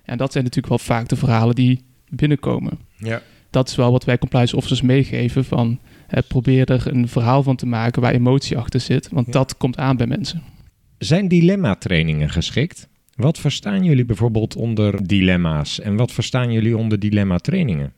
En 0.05 0.17
dat 0.19 0.33
zijn 0.33 0.45
natuurlijk 0.45 0.75
wel 0.75 0.87
vaak 0.97 1.09
de 1.09 1.17
verhalen 1.17 1.55
die 1.55 1.85
binnenkomen. 2.09 2.79
Ja. 2.97 3.23
Dat 3.53 3.69
is 3.69 3.75
wel 3.75 3.93
wat 3.93 4.05
wij 4.05 4.19
compliance 4.19 4.57
officers 4.57 4.83
meegeven 4.83 5.45
van 5.45 5.79
eh, 6.09 6.23
probeer 6.29 6.71
er 6.71 6.87
een 6.87 7.09
verhaal 7.09 7.43
van 7.43 7.57
te 7.57 7.67
maken 7.67 8.03
waar 8.03 8.13
emotie 8.13 8.59
achter 8.59 8.81
zit, 8.81 9.09
want 9.09 9.27
ja. 9.27 9.33
dat 9.33 9.57
komt 9.57 9.77
aan 9.77 9.97
bij 9.97 10.07
mensen. 10.07 10.43
Zijn 10.99 11.29
dilemma-trainingen 11.29 12.31
geschikt? 12.31 12.89
Wat 13.15 13.39
verstaan 13.39 13.85
jullie 13.85 14.05
bijvoorbeeld 14.05 14.57
onder 14.57 15.07
dilemma's 15.07 15.81
en 15.81 15.97
wat 15.97 16.13
verstaan 16.13 16.53
jullie 16.53 16.77
onder 16.77 16.99
dilemma-trainingen? 16.99 17.93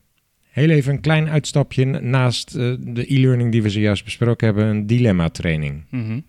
Heel 0.51 0.69
even 0.69 0.93
een 0.93 1.01
klein 1.01 1.29
uitstapje 1.29 1.85
naast 1.85 2.57
uh, 2.57 2.75
de 2.81 3.15
e-learning 3.15 3.53
die 3.53 3.63
we 3.63 3.71
zojuist 3.71 4.05
besproken 4.05 4.47
hebben, 4.47 4.67
een 4.67 4.87
dilemma-training. 4.87 5.85
Mm 5.91 6.07
-hmm. 6.07 6.25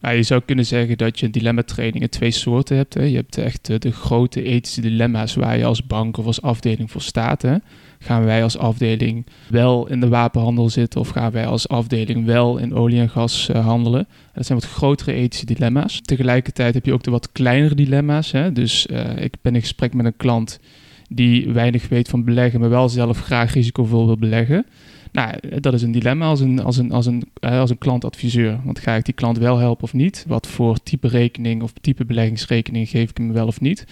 Je 0.00 0.22
zou 0.22 0.42
kunnen 0.46 0.66
zeggen 0.66 0.98
dat 0.98 1.18
je 1.18 1.30
dilemma-trainingen 1.30 2.10
twee 2.10 2.30
soorten 2.30 2.76
hebt. 2.76 2.94
Hè. 2.94 3.02
Je 3.02 3.16
hebt 3.16 3.38
echt 3.38 3.68
uh, 3.68 3.78
de 3.78 3.92
grote 3.92 4.42
ethische 4.42 4.80
dilemma's 4.80 5.34
waar 5.34 5.58
je 5.58 5.64
als 5.64 5.86
bank 5.86 6.16
of 6.16 6.26
als 6.26 6.42
afdeling 6.42 6.90
voor 6.90 7.02
staat. 7.02 7.42
Hè. 7.42 7.56
Gaan 7.98 8.24
wij 8.24 8.42
als 8.42 8.58
afdeling 8.58 9.26
wel 9.48 9.88
in 9.88 10.00
de 10.00 10.08
wapenhandel 10.08 10.70
zitten 10.70 11.00
of 11.00 11.08
gaan 11.08 11.32
wij 11.32 11.46
als 11.46 11.68
afdeling 11.68 12.24
wel 12.24 12.56
in 12.56 12.74
olie 12.74 13.00
en 13.00 13.10
gas 13.10 13.48
uh, 13.50 13.66
handelen? 13.66 14.06
Dat 14.34 14.46
zijn 14.46 14.58
wat 14.58 14.68
grotere 14.68 15.12
ethische 15.12 15.46
dilemma's. 15.46 16.00
Tegelijkertijd 16.00 16.74
heb 16.74 16.84
je 16.84 16.92
ook 16.92 17.02
de 17.02 17.10
wat 17.10 17.32
kleinere 17.32 17.74
dilemma's. 17.74 18.32
Hè? 18.32 18.52
Dus 18.52 18.86
uh, 18.86 19.16
ik 19.16 19.34
ben 19.42 19.54
in 19.54 19.60
gesprek 19.60 19.94
met 19.94 20.06
een 20.06 20.16
klant 20.16 20.60
die 21.08 21.52
weinig 21.52 21.88
weet 21.88 22.08
van 22.08 22.24
beleggen, 22.24 22.60
maar 22.60 22.70
wel 22.70 22.88
zelf 22.88 23.20
graag 23.20 23.52
risicovol 23.52 24.06
wil 24.06 24.16
beleggen. 24.16 24.66
Nou, 25.14 25.60
dat 25.60 25.74
is 25.74 25.82
een 25.82 25.92
dilemma 25.92 26.26
als 26.26 26.40
een, 26.40 26.62
als 26.62 26.76
een, 26.76 26.92
als 26.92 27.06
een, 27.06 27.22
uh, 27.40 27.58
als 27.58 27.70
een 27.70 27.78
klantadviseur. 27.78 28.60
Want 28.64 28.78
ga 28.78 28.94
ik 28.94 29.04
die 29.04 29.14
klant 29.14 29.38
wel 29.38 29.58
helpen 29.58 29.84
of 29.84 29.92
niet? 29.92 30.24
Wat 30.28 30.46
voor 30.46 30.82
type 30.82 31.08
rekening 31.08 31.62
of 31.62 31.72
type 31.80 32.04
beleggingsrekening 32.04 32.88
geef 32.88 33.10
ik 33.10 33.16
hem 33.16 33.32
wel 33.32 33.46
of 33.46 33.60
niet? 33.60 33.84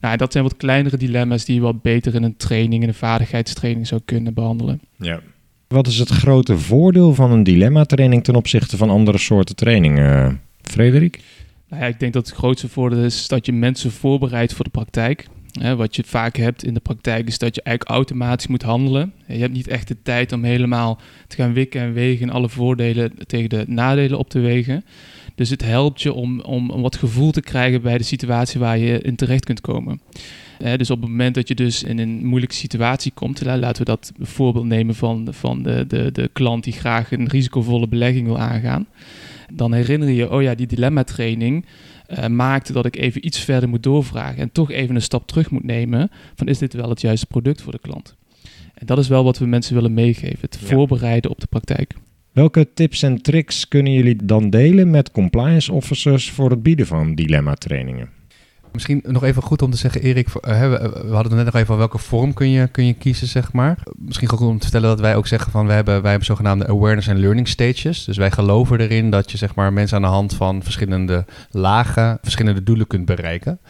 Nou, 0.00 0.16
dat 0.16 0.32
zijn 0.32 0.44
wat 0.44 0.56
kleinere 0.56 0.96
dilemma's 0.96 1.44
die 1.44 1.54
je 1.54 1.60
wat 1.60 1.82
beter 1.82 2.14
in 2.14 2.22
een 2.22 2.36
training, 2.36 2.82
in 2.82 2.88
een 2.88 2.94
vaardigheidstraining 2.94 3.86
zou 3.86 4.00
kunnen 4.04 4.34
behandelen. 4.34 4.80
Ja. 4.96 5.20
Wat 5.68 5.86
is 5.86 5.98
het 5.98 6.08
grote 6.08 6.58
voordeel 6.58 7.14
van 7.14 7.32
een 7.32 7.42
dilemma-training 7.42 8.24
ten 8.24 8.34
opzichte 8.34 8.76
van 8.76 8.90
andere 8.90 9.18
soorten 9.18 9.56
trainingen, 9.56 10.40
Frederik? 10.62 11.20
Nou 11.68 11.82
ja, 11.82 11.88
ik 11.88 12.00
denk 12.00 12.12
dat 12.12 12.26
het 12.26 12.36
grootste 12.36 12.68
voordeel 12.68 13.04
is 13.04 13.28
dat 13.28 13.46
je 13.46 13.52
mensen 13.52 13.90
voorbereidt 13.90 14.52
voor 14.52 14.64
de 14.64 14.70
praktijk. 14.70 15.28
Wat 15.76 15.96
je 15.96 16.02
vaak 16.06 16.36
hebt 16.36 16.64
in 16.64 16.74
de 16.74 16.80
praktijk 16.80 17.26
is 17.26 17.38
dat 17.38 17.54
je 17.54 17.62
eigenlijk 17.62 17.96
automatisch 17.96 18.46
moet 18.46 18.62
handelen. 18.62 19.12
Je 19.26 19.38
hebt 19.38 19.52
niet 19.52 19.68
echt 19.68 19.88
de 19.88 19.96
tijd 20.02 20.32
om 20.32 20.44
helemaal 20.44 21.00
te 21.26 21.36
gaan 21.36 21.52
wikken 21.52 21.80
en 21.80 21.92
wegen 21.92 22.28
en 22.28 22.34
alle 22.34 22.48
voordelen 22.48 23.12
tegen 23.26 23.48
de 23.48 23.64
nadelen 23.66 24.18
op 24.18 24.30
te 24.30 24.38
wegen. 24.38 24.84
Dus 25.34 25.50
het 25.50 25.64
helpt 25.64 26.02
je 26.02 26.12
om, 26.12 26.40
om, 26.40 26.70
om 26.70 26.82
wat 26.82 26.96
gevoel 26.96 27.30
te 27.30 27.40
krijgen 27.40 27.82
bij 27.82 27.98
de 27.98 28.04
situatie 28.04 28.60
waar 28.60 28.78
je 28.78 29.00
in 29.00 29.16
terecht 29.16 29.44
kunt 29.44 29.60
komen. 29.60 30.00
Dus 30.76 30.90
op 30.90 31.00
het 31.00 31.10
moment 31.10 31.34
dat 31.34 31.48
je 31.48 31.54
dus 31.54 31.82
in 31.82 31.98
een 31.98 32.26
moeilijke 32.26 32.54
situatie 32.54 33.12
komt, 33.14 33.44
laten 33.44 33.84
we 33.84 33.84
dat 33.84 34.12
voorbeeld 34.18 34.64
nemen 34.64 34.94
van, 34.94 35.28
van 35.30 35.62
de, 35.62 35.84
de, 35.88 36.12
de 36.12 36.30
klant 36.32 36.64
die 36.64 36.72
graag 36.72 37.12
een 37.12 37.28
risicovolle 37.28 37.88
belegging 37.88 38.26
wil 38.26 38.38
aangaan. 38.38 38.86
Dan 39.52 39.72
herinner 39.72 40.08
je, 40.08 40.30
oh 40.30 40.42
ja, 40.42 40.54
die 40.54 40.66
dilemma-training 40.66 41.66
uh, 42.08 42.26
maakte 42.26 42.72
dat 42.72 42.86
ik 42.86 42.96
even 42.96 43.26
iets 43.26 43.38
verder 43.38 43.68
moet 43.68 43.82
doorvragen 43.82 44.38
en 44.38 44.52
toch 44.52 44.70
even 44.70 44.94
een 44.94 45.02
stap 45.02 45.26
terug 45.26 45.50
moet 45.50 45.64
nemen 45.64 46.10
van 46.34 46.46
is 46.46 46.58
dit 46.58 46.72
wel 46.72 46.88
het 46.88 47.00
juiste 47.00 47.26
product 47.26 47.62
voor 47.62 47.72
de 47.72 47.78
klant? 47.78 48.16
En 48.74 48.86
dat 48.86 48.98
is 48.98 49.08
wel 49.08 49.24
wat 49.24 49.38
we 49.38 49.46
mensen 49.46 49.74
willen 49.74 49.94
meegeven, 49.94 50.38
het 50.40 50.58
ja. 50.60 50.66
voorbereiden 50.66 51.30
op 51.30 51.40
de 51.40 51.46
praktijk. 51.46 51.94
Welke 52.32 52.72
tips 52.74 53.02
en 53.02 53.22
tricks 53.22 53.68
kunnen 53.68 53.92
jullie 53.92 54.24
dan 54.24 54.50
delen 54.50 54.90
met 54.90 55.10
compliance 55.10 55.72
officers 55.72 56.30
voor 56.30 56.50
het 56.50 56.62
bieden 56.62 56.86
van 56.86 57.14
dilemma-trainingen? 57.14 58.19
Misschien 58.72 59.02
nog 59.06 59.24
even 59.24 59.42
goed 59.42 59.62
om 59.62 59.70
te 59.70 59.76
zeggen, 59.76 60.02
Erik, 60.02 60.28
we 60.28 60.40
hadden 61.10 61.22
het 61.22 61.30
net 61.30 61.44
nog 61.44 61.54
even 61.54 61.60
over 61.60 61.76
welke 61.76 61.98
vorm 61.98 62.32
kun 62.32 62.50
je, 62.50 62.68
kun 62.68 62.86
je 62.86 62.94
kiezen, 62.94 63.26
zeg 63.26 63.52
maar. 63.52 63.78
Misschien 63.96 64.28
goed 64.28 64.40
om 64.40 64.58
te 64.58 64.62
vertellen 64.62 64.88
dat 64.88 65.00
wij 65.00 65.16
ook 65.16 65.26
zeggen 65.26 65.52
van, 65.52 65.66
wij 65.66 65.74
hebben, 65.74 66.00
wij 66.00 66.10
hebben 66.10 66.28
zogenaamde 66.28 66.66
awareness 66.66 67.08
en 67.08 67.18
learning 67.18 67.48
stages. 67.48 68.04
Dus 68.04 68.16
wij 68.16 68.30
geloven 68.30 68.80
erin 68.80 69.10
dat 69.10 69.30
je 69.30 69.36
zeg 69.36 69.54
maar 69.54 69.72
mensen 69.72 69.96
aan 69.96 70.02
de 70.02 70.08
hand 70.08 70.34
van 70.34 70.62
verschillende 70.62 71.24
lagen 71.50 72.18
verschillende 72.22 72.62
doelen 72.62 72.86
kunt 72.86 73.04
bereiken. 73.04 73.60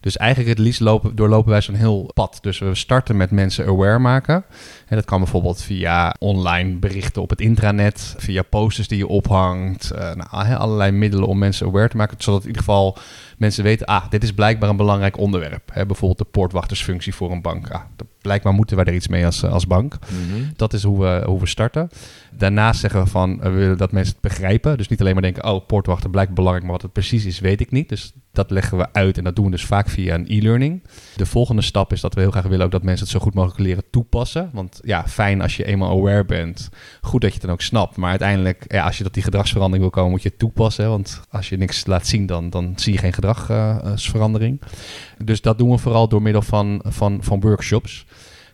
Dus 0.00 0.16
eigenlijk 0.16 0.50
het 0.50 0.58
liefst 0.58 0.80
lopen, 0.80 1.16
doorlopen 1.16 1.50
wij 1.50 1.60
zo'n 1.60 1.74
heel 1.74 2.10
pad. 2.14 2.38
Dus 2.40 2.58
we 2.58 2.74
starten 2.74 3.16
met 3.16 3.30
mensen 3.30 3.66
aware 3.66 3.98
maken. 3.98 4.44
En 4.86 4.96
dat 4.96 5.04
kan 5.04 5.18
bijvoorbeeld 5.18 5.62
via 5.62 6.14
online 6.18 6.76
berichten 6.76 7.22
op 7.22 7.30
het 7.30 7.40
intranet, 7.40 8.14
via 8.18 8.42
posters 8.42 8.88
die 8.88 8.98
je 8.98 9.06
ophangt. 9.06 9.92
Uh, 9.92 9.98
nou, 9.98 10.54
allerlei 10.54 10.90
middelen 10.90 11.28
om 11.28 11.38
mensen 11.38 11.66
aware 11.66 11.88
te 11.88 11.96
maken. 11.96 12.16
Zodat 12.18 12.40
in 12.40 12.46
ieder 12.46 12.62
geval 12.62 12.98
mensen 13.38 13.64
weten, 13.64 13.86
ah, 13.86 14.10
dit 14.10 14.22
is 14.22 14.32
blijkbaar 14.32 14.70
een 14.70 14.76
belangrijk 14.76 15.18
onderwerp. 15.18 15.70
Hè, 15.72 15.86
bijvoorbeeld 15.86 16.18
de 16.18 16.38
poortwachtersfunctie 16.38 17.14
voor 17.14 17.30
een 17.30 17.42
bank. 17.42 17.70
Ah, 17.70 17.80
blijkbaar 18.20 18.52
moeten 18.52 18.76
wij 18.76 18.84
er 18.84 18.94
iets 18.94 19.08
mee 19.08 19.26
als, 19.26 19.42
eh, 19.42 19.52
als 19.52 19.66
bank. 19.66 19.98
Mhm. 20.08 20.42
Dat 20.56 20.72
is 20.72 20.82
hoe 20.82 21.00
we, 21.00 21.22
hoe 21.26 21.40
we 21.40 21.46
starten. 21.46 21.88
Daarnaast 22.30 22.80
zeggen 22.80 23.02
we 23.02 23.10
van, 23.10 23.38
we 23.40 23.48
willen 23.48 23.78
dat 23.78 23.92
mensen 23.92 24.12
het 24.12 24.22
begrijpen. 24.22 24.76
Dus 24.76 24.88
niet 24.88 25.00
alleen 25.00 25.12
maar 25.12 25.22
denken, 25.22 25.44
oh, 25.44 25.66
poortwachter 25.66 26.10
blijkt 26.10 26.34
belangrijk, 26.34 26.64
maar 26.64 26.74
wat 26.74 26.82
het 26.82 26.92
precies 26.92 27.24
is, 27.24 27.40
weet 27.40 27.60
ik 27.60 27.70
niet. 27.70 27.88
Dus 27.88 28.12
dat 28.32 28.50
leggen 28.50 28.78
we 28.78 28.92
uit 28.92 29.18
en 29.18 29.24
dat 29.24 29.36
doen 29.36 29.44
we 29.44 29.50
dus 29.50 29.64
vaak 29.64 29.88
via 29.88 30.14
een 30.14 30.26
e-learning. 30.28 30.82
De 31.16 31.26
volgende 31.26 31.62
stap 31.62 31.92
is 31.92 32.00
dat 32.00 32.14
we 32.14 32.20
heel 32.20 32.30
graag 32.30 32.46
willen 32.46 32.64
ook 32.64 32.72
dat 32.72 32.82
mensen 32.82 33.04
het 33.04 33.14
zo 33.14 33.20
goed 33.20 33.34
mogelijk 33.34 33.60
leren 33.60 33.84
toepassen. 33.90 34.50
Want 34.52 34.73
ja, 34.82 35.04
fijn 35.06 35.40
als 35.40 35.56
je 35.56 35.64
eenmaal 35.64 35.98
aware 35.98 36.24
bent. 36.24 36.68
Goed 37.00 37.20
dat 37.20 37.30
je 37.30 37.36
het 37.36 37.46
dan 37.46 37.54
ook 37.54 37.60
snapt. 37.60 37.96
Maar 37.96 38.10
uiteindelijk, 38.10 38.64
ja, 38.68 38.84
als 38.84 38.98
je 38.98 39.04
tot 39.04 39.14
die 39.14 39.22
gedragsverandering 39.22 39.82
wil 39.82 39.92
komen, 39.92 40.10
moet 40.10 40.22
je 40.22 40.28
het 40.28 40.38
toepassen. 40.38 40.88
Want 40.88 41.20
als 41.30 41.48
je 41.48 41.56
niks 41.56 41.86
laat 41.86 42.06
zien, 42.06 42.26
dan, 42.26 42.50
dan 42.50 42.72
zie 42.76 42.92
je 42.92 42.98
geen 42.98 43.12
gedragsverandering. 43.12 44.60
dus 45.18 45.40
dat 45.40 45.58
doen 45.58 45.70
we 45.70 45.78
vooral 45.78 46.08
door 46.08 46.22
middel 46.22 46.42
van, 46.42 46.80
van, 46.84 47.18
van 47.22 47.40
workshops. 47.40 48.06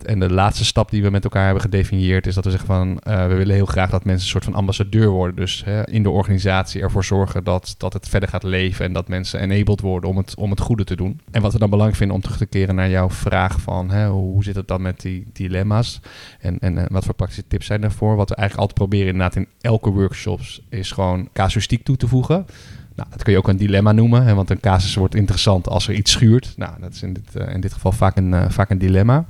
En 0.04 0.20
de 0.20 0.32
laatste 0.32 0.64
stap 0.64 0.90
die 0.90 1.02
we 1.02 1.10
met 1.10 1.24
elkaar 1.24 1.44
hebben 1.44 1.62
gedefinieerd 1.62 2.26
is 2.26 2.34
dat 2.34 2.44
we 2.44 2.50
zeggen 2.50 2.68
van 2.68 3.00
uh, 3.08 3.26
we 3.26 3.34
willen 3.34 3.54
heel 3.54 3.66
graag 3.66 3.90
dat 3.90 4.04
mensen 4.04 4.24
een 4.24 4.30
soort 4.30 4.44
van 4.44 4.54
ambassadeur 4.54 5.08
worden. 5.08 5.36
Dus 5.36 5.64
hè, 5.64 5.88
in 5.88 6.02
de 6.02 6.10
organisatie 6.10 6.82
ervoor 6.82 7.04
zorgen 7.04 7.44
dat, 7.44 7.74
dat 7.78 7.92
het 7.92 8.08
verder 8.08 8.28
gaat 8.28 8.42
leven 8.42 8.84
en 8.84 8.92
dat 8.92 9.08
mensen 9.08 9.40
enabled 9.40 9.80
worden 9.80 10.10
om 10.10 10.16
het, 10.16 10.34
om 10.34 10.50
het 10.50 10.60
goede 10.60 10.84
te 10.84 10.96
doen. 10.96 11.20
En 11.30 11.42
wat 11.42 11.52
we 11.52 11.58
dan 11.58 11.70
belangrijk 11.70 11.98
vinden 11.98 12.16
om 12.16 12.22
terug 12.22 12.38
te 12.38 12.46
keren 12.46 12.74
naar 12.74 12.90
jouw 12.90 13.10
vraag 13.10 13.60
van 13.60 13.90
hè, 13.90 14.08
hoe 14.08 14.44
zit 14.44 14.56
het 14.56 14.68
dan 14.68 14.82
met 14.82 15.00
die 15.00 15.26
dilemma's 15.32 16.00
en, 16.40 16.58
en, 16.58 16.86
wat 16.90 17.04
voor 17.04 17.14
praktische 17.14 17.46
tips 17.46 17.66
zijn 17.66 17.80
daarvoor. 17.80 18.16
Wat 18.16 18.28
we 18.28 18.34
eigenlijk 18.34 18.68
altijd 18.68 18.88
proberen 18.88 19.12
inderdaad 19.12 19.36
in 19.36 19.48
elke 19.60 19.90
workshops 19.90 20.62
is 20.68 20.90
gewoon 20.90 21.28
casuïstiek 21.32 21.84
toe 21.84 21.96
te 21.96 22.08
voegen. 22.08 22.46
Nou, 22.94 23.08
dat 23.10 23.22
kun 23.22 23.32
je 23.32 23.38
ook 23.38 23.48
een 23.48 23.56
dilemma 23.56 23.92
noemen, 23.92 24.24
hè, 24.24 24.34
want 24.34 24.50
een 24.50 24.60
casus 24.60 24.94
wordt 24.94 25.14
interessant 25.14 25.68
als 25.68 25.88
er 25.88 25.94
iets 25.94 26.10
schuurt. 26.10 26.54
Nou, 26.56 26.80
dat 26.80 26.92
is 26.92 27.02
in 27.02 27.12
dit, 27.12 27.36
uh, 27.36 27.54
in 27.54 27.60
dit 27.60 27.72
geval 27.72 27.92
vaak 27.92 28.16
een, 28.16 28.32
uh, 28.32 28.44
vaak 28.48 28.70
een 28.70 28.78
dilemma. 28.78 29.26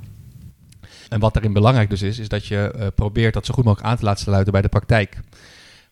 En 1.11 1.20
wat 1.20 1.35
daarin 1.35 1.53
belangrijk 1.53 1.90
dus 1.90 2.03
is, 2.03 2.18
is 2.18 2.29
dat 2.29 2.46
je 2.46 2.75
uh, 2.77 2.87
probeert 2.94 3.35
dat 3.35 3.46
zo 3.46 3.55
goed 3.55 3.64
mogelijk 3.64 3.88
aan 3.88 3.96
te 3.96 4.05
laten 4.05 4.23
sluiten 4.23 4.53
bij 4.53 4.62
de 4.62 4.68
praktijk. 4.68 5.20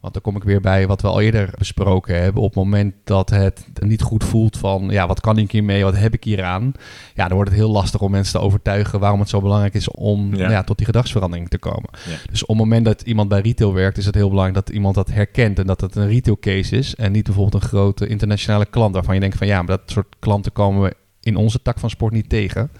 Want 0.00 0.12
dan 0.12 0.22
kom 0.22 0.37
ik 0.37 0.42
weer 0.42 0.61
bij 0.61 0.87
wat 0.87 1.02
we 1.02 1.09
al 1.09 1.20
eerder 1.20 1.50
besproken 1.59 2.22
hebben. 2.22 2.42
Op 2.42 2.48
het 2.48 2.64
moment 2.64 2.94
dat 3.04 3.31
het 3.31 3.64
niet 3.81 4.02
goed 4.02 4.24
voelt 4.24 4.57
van, 4.57 4.88
ja, 4.90 5.07
wat 5.07 5.20
kan 5.20 5.38
ik 5.38 5.50
hiermee, 5.50 5.85
wat 5.85 5.96
heb 5.96 6.14
ik 6.14 6.24
hieraan? 6.24 6.72
Ja, 7.14 7.24
dan 7.26 7.35
wordt 7.35 7.50
het 7.50 7.59
heel 7.59 7.70
lastig 7.70 8.00
om 8.00 8.11
mensen 8.11 8.38
te 8.38 8.46
overtuigen 8.46 9.00
waarom 9.00 9.20
het 9.20 9.28
zo 9.28 9.40
belangrijk 9.40 9.74
is 9.74 9.90
om 9.90 10.35
ja. 10.35 10.50
ja 10.50 10.62
tot 10.62 10.76
die 10.76 10.87
gedragsverandering 10.87 11.48
te 11.48 11.59
komen. 11.59 11.90
Dus 12.31 12.42
op 12.42 12.48
het 12.48 12.59
moment 12.59 12.85
dat 12.85 13.02
iemand 13.02 13.28
bij 13.28 13.40
retail 13.40 13.74
werkt, 13.74 13.98
is 13.98 14.07
het 14.07 14.14
heel 14.14 14.28
belangrijk 14.28 14.66
dat 14.66 14.74
iemand 14.74 14.94
dat 14.94 15.11
herkent 15.11 15.59
en 15.59 15.66
dat 15.66 15.81
het 15.81 15.96
een 15.96 16.09
retail 16.09 16.38
case 16.40 16.76
is 16.76 16.94
en 16.94 17.12
niet 17.12 17.24
bijvoorbeeld 17.24 17.62
een 17.62 17.68
grote 17.68 18.07
internationale 18.07 18.66
klant 18.66 18.94
waarvan 18.94 19.14
je 19.14 19.20
denkt 19.20 19.37
van, 19.37 19.46
ja, 19.46 19.57
maar 19.62 19.76
dat 19.76 19.90
soort 19.90 20.16
klanten 20.18 20.52
komen 20.52 20.83
we 20.83 20.94
in 21.20 21.37
onze 21.37 21.62
tak 21.62 21.78
van 21.78 21.90
sport 21.90 22.12
niet 22.12 22.28
tegen 22.28 22.70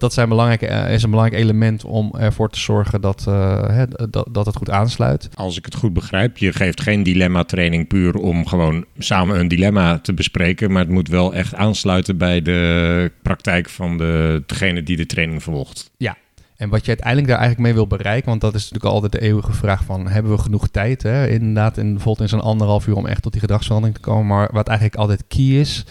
dat 0.00 0.12
zijn 0.12 0.28
belangrijke, 0.28 0.68
uh, 0.68 0.92
is 0.92 1.02
een 1.02 1.10
belangrijk 1.10 1.42
element 1.42 1.84
om 1.84 2.14
ervoor 2.18 2.50
te 2.50 2.58
zorgen 2.58 3.00
dat, 3.00 3.24
uh, 3.28 3.82
dat, 4.10 4.28
dat 4.30 4.46
het 4.46 4.56
goed 4.56 4.70
aansluit. 4.70 5.28
Als 5.34 5.56
ik 5.56 5.64
het 5.64 5.74
goed 5.74 5.92
begrijp, 5.92 6.38
je 6.38 6.52
geeft 6.52 6.80
geen 6.80 7.02
dilemma-training 7.02 7.86
puur 7.86 8.14
om 8.14 8.46
gewoon 8.46 8.84
samen 8.98 9.40
een 9.40 9.48
dilemma 9.48 9.98
te 9.98 10.14
bespreken, 10.14 10.72
maar 10.72 10.82
het 10.82 10.90
moet 10.90 11.08
wel 11.08 11.34
echt 11.34 11.54
aansluiten 11.54 12.16
bij 12.16 12.42
de 12.42 13.12
praktijk 13.22 13.68
van 13.68 13.98
de, 13.98 14.42
degene 14.46 14.82
die 14.82 14.96
de 14.96 15.06
training 15.06 15.42
volgt. 15.42 15.90
Ja, 15.96 16.16
en 16.58 16.68
wat 16.68 16.80
je 16.80 16.88
uiteindelijk 16.88 17.28
daar 17.28 17.38
eigenlijk 17.38 17.66
mee 17.66 17.74
wil 17.74 17.86
bereiken, 17.86 18.28
want 18.28 18.40
dat 18.40 18.54
is 18.54 18.62
natuurlijk 18.62 18.94
altijd 18.94 19.12
de 19.12 19.20
eeuwige 19.20 19.52
vraag 19.52 19.84
van, 19.84 20.08
hebben 20.08 20.32
we 20.32 20.38
genoeg 20.38 20.68
tijd? 20.68 21.02
Hè? 21.02 21.28
Inderdaad, 21.28 21.78
in, 21.78 21.92
bijvoorbeeld 21.92 22.30
in 22.30 22.38
zo'n 22.38 22.48
anderhalf 22.48 22.86
uur 22.86 22.96
om 22.96 23.06
echt 23.06 23.22
tot 23.22 23.32
die 23.32 23.40
gedragsverandering 23.40 23.98
te 23.98 24.08
komen. 24.08 24.26
Maar 24.26 24.48
wat 24.52 24.68
eigenlijk 24.68 24.98
altijd 24.98 25.24
key 25.28 25.60
is, 25.60 25.84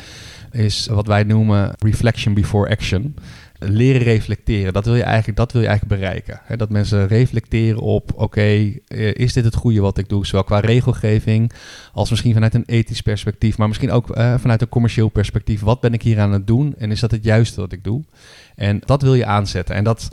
is 0.52 0.88
wat 0.88 1.08
wij 1.08 1.24
noemen 1.24 1.74
reflection 1.80 2.34
before 2.34 2.70
action 2.70 3.16
leren 3.60 4.02
reflecteren. 4.02 4.74
Dat 4.74 4.86
wil 4.86 4.96
je 4.96 5.04
eigenlijk, 5.04 5.38
dat 5.38 5.52
wil 5.52 5.62
je 5.62 5.68
eigenlijk 5.68 6.00
bereiken. 6.00 6.42
dat 6.58 6.70
mensen 6.70 7.08
reflecteren 7.08 7.80
op: 7.80 8.12
oké, 8.16 8.42
eh, 8.42 9.14
is 9.14 9.34
dit 9.34 9.44
het 9.44 9.56
goede 9.56 9.82
wat 9.82 9.98
ik 9.98 10.10
doe? 10.10 10.26
Zowel 10.26 10.44
qua 10.44 10.60
regelgeving 10.60 11.52
als 11.94 12.10
misschien 12.10 12.34
vanuit 12.34 12.54
een 12.54 12.64
ethisch 12.66 13.02
perspectief, 13.02 13.58
maar 13.58 13.68
misschien 13.68 13.92
ook 13.92 14.18
uh, 14.18 14.38
vanuit 14.38 14.62
een 14.62 14.70
commercieel 14.70 15.10
perspectief. 15.10 15.62
Wat 15.62 15.80
ben 15.80 15.94
ik 15.94 16.02
hier 16.02 16.20
aan 16.20 16.32
het 16.32 16.48
doen 16.48 16.76
en 16.78 16.92
is 16.92 17.00
dat 17.00 17.12
het 17.12 17.24
juiste 17.24 17.62
wat 17.62 17.72
ik 17.72 17.84
doe? 17.84 18.04
En 18.58 18.82
dat 18.86 19.02
wil 19.02 19.14
je 19.14 19.26
aanzetten. 19.26 19.76
En 19.76 19.84
dat, 19.84 20.08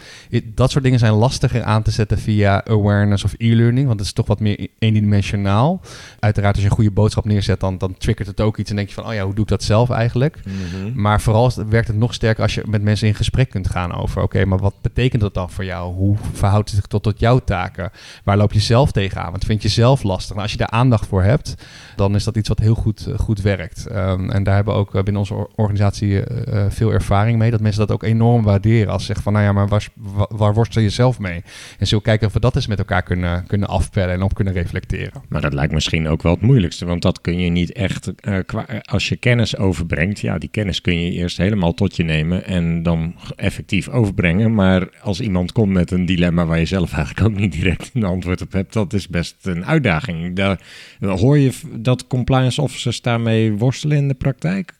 dat 0.45 0.71
soort 0.71 0.85
dingen 0.85 0.99
zijn 0.99 1.13
lastiger 1.13 1.63
aan 1.63 1.83
te 1.83 1.91
zetten 1.91 2.19
via 2.19 2.65
awareness 2.65 3.25
of 3.25 3.35
e-learning, 3.37 3.87
want 3.87 3.99
het 3.99 4.09
is 4.09 4.15
toch 4.15 4.27
wat 4.27 4.41
meer 4.41 4.69
eendimensionaal. 4.79 5.81
Uiteraard, 6.19 6.55
als 6.55 6.63
je 6.63 6.69
een 6.69 6.77
goede 6.77 6.91
boodschap 6.91 7.25
neerzet, 7.25 7.61
dan, 7.61 7.79
dan 7.79 7.95
triggert 7.99 8.29
het 8.29 8.41
ook 8.41 8.57
iets 8.57 8.71
en 8.71 8.77
denk 8.77 8.89
je 8.89 8.95
van, 8.95 9.07
oh 9.07 9.15
ja, 9.15 9.25
hoe 9.25 9.35
doe 9.35 9.43
ik 9.43 9.51
dat 9.51 9.63
zelf 9.63 9.91
eigenlijk? 9.91 10.41
Mhm. 10.45 11.01
Maar 11.01 11.21
vooral 11.21 11.53
werkt 11.69 11.89
het 11.89 11.97
nog 11.97 12.15
sterker 12.15 12.43
als 12.43 12.55
je 12.55 12.63
met 12.67 12.83
mensen 12.83 13.09
in 13.09 13.15
gesprek 13.15 13.51
kunt 13.51 13.71
gaan 13.71 13.95
over, 13.95 14.23
oké, 14.23 14.45
maar 14.45 14.59
wat 14.59 14.75
betekent 14.81 15.23
dat 15.23 15.35
dan 15.35 15.51
voor 15.51 15.65
jou? 15.65 15.95
Hoe 15.95 16.17
verhoudt 16.33 16.71
het 16.71 16.79
zich 16.79 16.87
tot, 16.87 17.03
tot 17.03 17.21
jouw 17.21 17.39
taken? 17.39 17.91
Waar 18.25 18.37
loop 18.37 18.53
je 18.53 18.61
zelf 18.61 18.93
tegenaan? 18.93 19.33
Wat 19.33 19.45
vind 19.45 19.63
je 19.63 19.69
zelf 19.69 20.03
lastig? 20.03 20.31
Nou, 20.31 20.43
als 20.43 20.53
je 20.53 20.59
daar 20.59 20.71
aandacht 20.71 21.07
voor 21.07 21.23
hebt, 21.23 21.55
dan 21.97 22.15
is 22.15 22.25
dat 22.25 22.37
iets 22.37 22.49
wat 22.49 22.59
heel 22.59 22.75
goed, 22.75 23.07
eh, 23.07 23.19
goed 23.19 23.41
werkt. 23.41 23.87
Um, 23.91 24.31
en 24.31 24.43
daar 24.43 24.55
hebben 24.55 24.75
we 24.75 24.81
ook 24.81 24.95
eh, 24.95 25.03
binnen 25.03 25.23
onze 25.23 25.49
organisatie 25.55 26.09
uh, 26.09 26.65
veel 26.69 26.93
ervaring 26.93 27.39
mee, 27.39 27.51
dat 27.51 27.61
mensen 27.61 27.87
dat 27.87 27.93
ook 27.93 28.03
enorm 28.03 28.34
waarderen. 28.43 28.93
Als 28.93 29.01
ze 29.01 29.07
zeggen 29.07 29.25
van, 29.25 29.33
nou 29.33 29.45
ja, 29.45 29.53
maar 29.53 29.69
waar, 29.69 29.89
waar 30.29 30.55
worstel 30.55 30.83
je 30.83 30.91
zelf 30.91 31.19
mee? 31.19 31.43
En 31.79 31.87
zo 31.87 31.99
kijken 31.99 32.27
of 32.27 32.33
we 32.33 32.41
dat 32.41 32.57
eens 32.57 32.67
met 32.67 32.79
elkaar 32.79 33.03
kunnen, 33.03 33.47
kunnen 33.47 33.69
afpellen 33.69 34.15
en 34.15 34.23
op 34.23 34.35
kunnen 34.35 34.53
reflecteren. 34.53 35.23
Maar 35.29 35.41
dat 35.41 35.53
lijkt 35.53 35.73
misschien 35.73 36.09
ook 36.09 36.23
wel 36.23 36.33
het 36.33 36.41
moeilijkste, 36.41 36.85
want 36.85 37.03
dat 37.03 37.21
kun 37.21 37.39
je 37.39 37.51
niet 37.51 37.73
echt, 37.73 38.13
uh, 38.23 38.39
als 38.83 39.09
je 39.09 39.17
kennis 39.17 39.57
overbrengt, 39.57 40.21
ja, 40.21 40.39
die 40.39 40.49
kennis 40.49 40.81
kun 40.81 41.01
je 41.01 41.11
eerst 41.11 41.37
helemaal 41.37 41.75
tot 41.75 41.97
je 41.97 42.03
nemen 42.03 42.45
en 42.45 42.83
dan 42.83 43.15
effectief 43.37 43.89
overbrengen. 43.89 44.55
Maar 44.55 44.89
als 45.01 45.21
iemand 45.21 45.53
komt 45.53 45.73
met 45.73 45.91
een 45.91 46.07
dilemma 46.07 46.47
waar 46.47 46.59
je 46.59 46.65
zelf 46.65 46.93
eigenlijk 46.93 47.27
ook 47.27 47.41
niet 47.41 47.53
direct 47.53 47.91
een 47.95 48.05
antwoord 48.05 48.43
op 48.43 48.53
hebt, 48.53 48.73
dat 48.73 48.93
is 48.93 49.09
best 49.09 49.37
een 49.43 49.67
uitdaging. 49.67 50.37
Daar, 50.37 50.61
hoor 51.01 51.39
je 51.39 51.53
dat 51.73 52.07
compliance 52.07 52.63
officers 52.63 53.01
daarmee 53.01 53.53
worstelen 53.53 53.97
in 53.97 54.09
de 54.09 54.15
praktijk? 54.15 54.73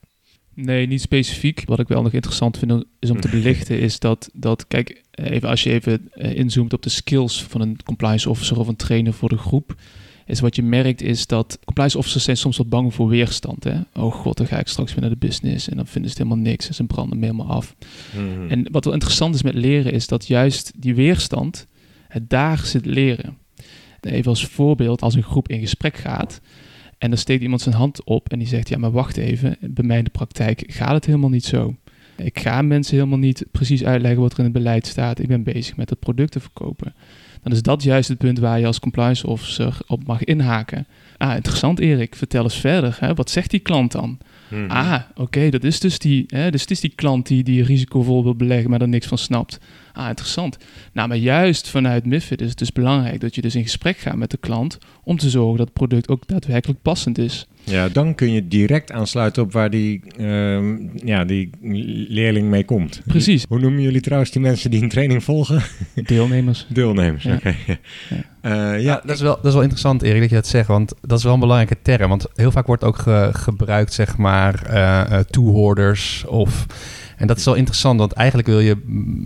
Nee, 0.55 0.87
niet 0.87 1.01
specifiek. 1.01 1.63
Wat 1.67 1.79
ik 1.79 1.89
wel 1.89 2.03
nog 2.03 2.13
interessant 2.13 2.59
vind 2.59 2.85
is 2.99 3.11
om 3.11 3.21
te 3.21 3.29
belichten, 3.29 3.81
is 3.81 3.99
dat, 3.99 4.31
dat 4.33 4.67
kijk, 4.67 5.03
even 5.11 5.49
als 5.49 5.63
je 5.63 5.71
even 5.71 6.09
eh, 6.13 6.37
inzoomt 6.37 6.73
op 6.73 6.83
de 6.83 6.89
skills 6.89 7.43
van 7.43 7.61
een 7.61 7.79
compliance 7.85 8.31
officer 8.31 8.59
of 8.59 8.69
een 8.69 8.77
trainer 8.77 9.13
voor 9.13 9.29
de 9.29 9.39
groep, 9.39 9.75
is 10.27 10.41
wat 10.41 10.57
je 10.57 10.63
merkt 10.63 11.03
is 11.03 11.27
dat 11.27 11.59
compliance 11.65 11.99
officers 11.99 12.25
zijn 12.25 12.37
soms 12.37 12.57
wat 12.57 12.69
bang 12.69 12.95
voor 12.95 13.09
weerstand. 13.09 13.65
Hè? 13.65 13.81
Oh 13.95 14.13
god, 14.15 14.37
dan 14.37 14.47
ga 14.47 14.59
ik 14.59 14.69
straks 14.69 14.93
weer 14.93 15.01
naar 15.01 15.11
de 15.11 15.27
business 15.27 15.69
en 15.69 15.77
dan 15.77 15.87
vinden 15.87 16.11
ze 16.11 16.17
het 16.17 16.27
helemaal 16.27 16.51
niks 16.51 16.69
en 16.69 16.75
ze 16.75 16.85
branden 16.85 17.19
me 17.19 17.27
helemaal 17.27 17.57
af. 17.57 17.75
Mhm. 18.15 18.51
En 18.51 18.69
wat 18.71 18.85
wel 18.85 18.95
interessant 18.95 19.35
is 19.35 19.43
met 19.43 19.55
leren, 19.55 19.93
is 19.93 20.07
dat 20.07 20.27
juist 20.27 20.73
die 20.77 20.95
weerstand, 20.95 21.67
het 22.09 22.31
daar 22.31 22.59
zit 22.59 22.87
leren. 22.87 23.39
Even 24.01 24.31
als 24.31 24.47
voorbeeld, 24.47 25.03
als 25.03 25.15
een 25.15 25.23
groep 25.23 25.49
in 25.49 25.61
gesprek 25.61 25.97
gaat, 25.97 26.41
en 27.05 27.11
dan 27.11 27.19
steekt 27.19 27.43
iemand 27.43 27.61
zijn 27.61 27.75
hand 27.75 28.05
op 28.05 28.29
en 28.29 28.39
die 28.39 28.49
zegt: 28.49 28.69
Ja, 28.69 28.79
maar 28.79 28.91
wacht 28.91 29.17
even, 29.17 29.57
bij 29.61 29.85
mij 29.85 29.99
in 29.99 30.05
de 30.05 30.11
praktijk 30.11 30.65
gaat 30.67 30.93
het 30.93 31.07
helemaal 31.07 31.31
niet 31.31 31.45
zo. 31.45 31.75
Ik 32.17 32.39
ga 32.39 32.63
mensen 32.63 32.97
helemaal 32.97 33.19
niet 33.19 33.47
precies 33.51 33.85
uitleggen 33.85 34.21
wat 34.21 34.33
er 34.33 34.39
in 34.39 34.45
het 34.45 34.53
beleid 34.53 34.87
staat. 34.87 35.19
Ik 35.19 35.29
ben 35.29 35.43
bezig 35.43 35.77
met 35.77 35.91
het 35.91 35.99
product 35.99 36.33
te 36.33 36.41
verkopen. 36.41 36.95
Dan 37.43 37.53
is 37.53 37.63
dat 37.63 37.83
juist 37.83 38.09
het 38.09 38.19
punt 38.19 38.39
waar 38.39 38.59
je 38.59 38.67
als 38.67 38.81
compliance 38.81 39.27
officer 39.27 39.79
op 39.87 40.07
mag 40.07 40.25
inhaken. 40.25 40.87
Ah, 41.17 41.35
interessant 41.37 41.79
Erik, 41.79 42.15
vertel 42.15 42.43
eens 42.43 42.61
verder. 42.61 42.97
Hè? 43.01 43.15
Wat 43.15 43.31
zegt 43.31 43.51
die 43.51 43.61
klant 43.61 43.93
dan? 43.93 44.19
Mhm. 44.49 44.71
Ah, 44.71 45.01
oké, 45.15 45.51
dat 45.51 45.65
is 45.65 45.81
dus 45.81 45.99
die, 45.99 46.25
hè, 46.27 46.51
dus 46.51 46.61
het 46.61 46.71
is 46.71 46.81
die 46.81 46.93
klant 46.95 47.27
die, 47.27 47.43
die 47.43 47.63
risicovol 47.63 48.23
wil 48.23 48.35
beleggen, 48.35 48.71
maar 48.71 48.81
er 48.81 48.89
niks 48.89 49.07
van 49.07 49.19
snapt. 49.19 49.59
Ah, 49.97 50.09
interessant. 50.09 50.57
Nou, 50.93 51.09
maar 51.09 51.17
juist 51.17 51.69
vanuit 51.69 52.07
MIFID 52.07 52.41
is 52.41 52.49
het 52.49 52.59
dus 52.59 52.73
belangrijk 52.73 53.21
dat 53.21 53.35
je 53.35 53.41
dus 53.41 53.55
in 53.55 53.63
gesprek 53.63 53.97
gaat 53.99 54.17
met 54.17 54.31
de 54.31 54.37
klant 54.37 54.79
om 55.05 55.17
te 55.19 55.31
zorgen 55.31 55.57
dat 55.57 55.67
het 55.67 55.75
product 55.75 56.09
ook 56.09 56.27
daadwerkelijk 56.27 56.83
passend 56.83 57.19
is. 57.19 57.47
Ja, 57.65 57.89
dan 57.89 58.15
kun 58.15 58.33
je 58.33 58.49
direct 58.49 58.93
aansluiten 58.93 59.43
op 59.43 59.53
waar 59.53 59.71
die, 59.71 60.03
ehm, 60.17 60.77
ja, 61.07 61.25
die 61.25 61.51
leerling 62.09 62.49
mee 62.49 62.65
komt. 62.65 63.01
Precies. 63.07 63.45
Hoe 63.49 63.59
noemen 63.59 63.83
jullie 63.83 64.01
trouwens 64.01 64.31
die 64.31 64.41
mensen 64.43 64.71
die 64.71 64.83
een 64.83 64.89
training 64.89 65.25
volgen? 65.25 65.63
Deelnemers. 65.95 66.67
Deelnemers, 66.73 67.25
Ja. 67.25 67.35
oké. 67.35 67.55
Ja. 68.11 68.73
Eh, 68.75 68.83
Ja, 68.83 69.01
dat 69.05 69.15
is, 69.17 69.21
wel, 69.23 69.35
dat 69.37 69.45
is 69.45 69.53
wel 69.53 69.61
interessant, 69.63 70.03
Erik, 70.03 70.21
dat 70.21 70.29
je 70.31 70.35
dat 70.35 70.47
zegt. 70.47 70.69
Want 70.69 70.93
dat 71.01 71.19
is 71.19 71.25
wel 71.25 71.35
een 71.35 71.41
belangrijke 71.41 71.77
term. 71.83 72.09
Want 72.09 72.27
heel 72.35 72.51
vaak 72.51 72.67
wordt 72.67 72.85
ook 72.85 72.99
ge- 72.99 73.31
gebruikt, 73.33 73.93
zeg 73.93 74.17
maar, 74.17 74.63
eh 74.67 75.19
eh, 75.19 75.25
toehoorders. 75.31 76.25
Of, 76.27 76.67
en 77.17 77.27
dat 77.27 77.37
is 77.37 77.45
wel 77.45 77.55
interessant, 77.55 77.99
want 77.99 78.13
eigenlijk 78.13 78.49
wil 78.49 78.61
je 78.61 78.83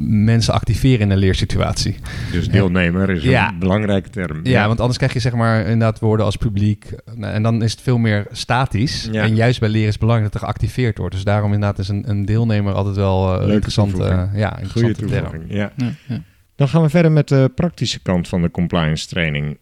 mensen 0.08 0.54
activeren 0.54 1.00
in 1.00 1.10
een 1.10 1.18
leersituatie. 1.18 1.96
dus 2.32 2.48
deelnemer 2.48 3.10
is 3.10 3.22
Ja. 3.22 3.48
een 3.48 3.58
belangrijke 3.58 4.10
term. 4.10 4.40
Ja, 4.42 4.66
want 4.66 4.78
anders 4.80 4.96
krijg 4.98 5.12
je 5.12 5.18
zeg 5.20 5.32
maar 5.34 5.60
inderdaad 5.60 5.98
woorden 5.98 6.26
als 6.26 6.36
publiek. 6.36 6.90
Nou, 7.14 7.32
En 7.34 7.42
dan 7.42 7.62
is 7.62 7.70
het 7.72 7.80
veel 7.80 7.98
meer 7.98 8.26
statisch. 8.30 9.08
Ja. 9.12 9.22
En 9.22 9.34
juist 9.34 9.60
bij 9.60 9.68
leren 9.68 9.86
is 9.86 9.92
het 9.92 10.00
belangrijk 10.00 10.32
dat 10.32 10.40
er 10.42 10.46
geactiveerd 10.48 10.98
wordt. 10.98 11.14
Dus 11.14 11.24
daarom 11.24 11.52
inderdaad 11.52 11.78
is 11.78 11.88
een, 11.88 12.04
een 12.10 12.24
deelnemer 12.24 12.72
altijd 12.74 12.96
wel 12.96 13.32
eh, 13.32 13.38
Leuke 13.38 13.52
interessant. 13.52 13.90
toevoeging. 13.90 14.32
eh, 14.32 14.38
ja, 14.38 14.48
Goede 14.48 14.62
interessante 14.62 15.06
term. 15.06 15.22
toevoeging, 15.24 15.52
ja. 15.52 15.72
Ja, 15.76 15.92
ja. 16.08 16.22
Dan 16.56 16.68
gaan 16.68 16.82
we 16.82 16.88
verder 16.88 17.12
met 17.12 17.28
de 17.28 17.50
praktische 17.54 18.00
kant 18.02 18.28
van 18.28 18.42
de 18.42 18.50
compliance 18.50 19.06
training. 19.06 19.58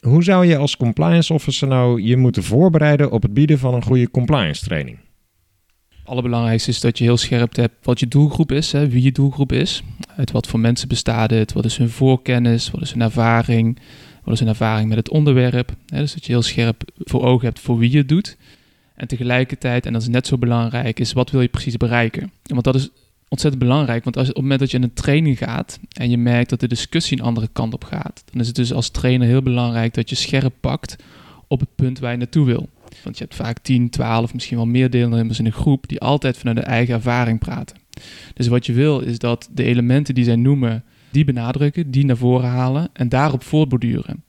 Hoe 0.00 0.22
zou 0.24 0.46
je 0.46 0.56
als 0.56 0.76
compliance 0.76 1.32
officer 1.32 1.68
nou 1.68 2.02
je 2.02 2.16
moeten 2.16 2.42
voorbereiden 2.42 3.10
op 3.10 3.22
het 3.22 3.34
bieden 3.34 3.58
van 3.58 3.74
een 3.74 3.82
goede 3.82 4.10
compliance 4.10 4.64
training? 4.64 4.98
Allerbelangrijkste 6.08 6.70
is 6.70 6.80
dat 6.80 6.98
je 6.98 7.04
heel 7.04 7.16
scherp 7.16 7.56
hebt 7.56 7.74
wat 7.82 8.00
je 8.00 8.08
doelgroep 8.08 8.52
is, 8.52 8.72
hè, 8.72 8.88
wie 8.88 9.02
je 9.02 9.12
doelgroep 9.12 9.52
is. 9.52 9.82
Uit 10.16 10.30
wat 10.30 10.46
voor 10.46 10.60
mensen 10.60 10.88
bestaat 10.88 11.30
het, 11.30 11.52
wat 11.52 11.64
is 11.64 11.76
hun 11.76 11.90
voorkennis, 11.90 12.70
wat 12.70 12.80
is 12.80 12.92
hun 12.92 13.02
ervaring, 13.02 13.78
wat 14.24 14.34
is 14.34 14.40
hun 14.40 14.48
ervaring 14.48 14.88
met 14.88 14.98
het 14.98 15.10
onderwerp. 15.10 15.72
Hè, 15.86 15.98
dus 15.98 16.14
dat 16.14 16.24
je 16.24 16.32
heel 16.32 16.42
scherp 16.42 16.82
voor 16.96 17.24
ogen 17.24 17.46
hebt 17.46 17.60
voor 17.60 17.78
wie 17.78 17.90
je 17.90 17.98
het 17.98 18.08
doet. 18.08 18.36
En 18.94 19.08
tegelijkertijd, 19.08 19.86
en 19.86 19.92
dat 19.92 20.02
is 20.02 20.08
net 20.08 20.26
zo 20.26 20.38
belangrijk, 20.38 21.00
is 21.00 21.12
wat 21.12 21.30
wil 21.30 21.40
je 21.40 21.48
precies 21.48 21.76
bereiken. 21.76 22.32
Want 22.42 22.64
dat 22.64 22.74
is 22.74 22.88
ontzettend 23.28 23.62
belangrijk, 23.62 24.04
want 24.04 24.16
als, 24.16 24.28
op 24.28 24.34
het 24.34 24.42
moment 24.42 24.60
dat 24.60 24.70
je 24.70 24.76
in 24.76 24.82
een 24.82 24.94
training 24.94 25.38
gaat 25.38 25.78
en 25.92 26.10
je 26.10 26.18
merkt 26.18 26.50
dat 26.50 26.60
de 26.60 26.68
discussie 26.68 27.18
een 27.18 27.24
andere 27.24 27.48
kant 27.52 27.74
op 27.74 27.84
gaat, 27.84 28.22
dan 28.32 28.40
is 28.40 28.46
het 28.46 28.56
dus 28.56 28.72
als 28.72 28.90
trainer 28.90 29.26
heel 29.26 29.42
belangrijk 29.42 29.94
dat 29.94 30.08
je 30.08 30.16
scherp 30.16 30.54
pakt 30.60 30.96
op 31.46 31.60
het 31.60 31.68
punt 31.74 31.98
waar 31.98 32.10
je 32.10 32.16
naartoe 32.16 32.46
wil. 32.46 32.68
Want 33.02 33.18
je 33.18 33.24
hebt 33.24 33.36
vaak 33.36 33.58
10, 33.58 33.90
12, 33.90 34.34
misschien 34.34 34.56
wel 34.56 34.66
meer 34.66 34.90
deelnemers 34.90 35.38
in 35.38 35.46
een 35.46 35.52
groep 35.52 35.88
die 35.88 36.00
altijd 36.00 36.36
vanuit 36.36 36.56
hun 36.56 36.66
eigen 36.66 36.94
ervaring 36.94 37.38
praten. 37.38 37.76
Dus 38.34 38.46
wat 38.46 38.66
je 38.66 38.72
wil 38.72 39.00
is 39.00 39.18
dat 39.18 39.48
de 39.52 39.64
elementen 39.64 40.14
die 40.14 40.24
zij 40.24 40.36
noemen, 40.36 40.84
die 41.10 41.24
benadrukken, 41.24 41.90
die 41.90 42.04
naar 42.04 42.16
voren 42.16 42.48
halen 42.48 42.88
en 42.92 43.08
daarop 43.08 43.42
voortborduren. 43.42 44.24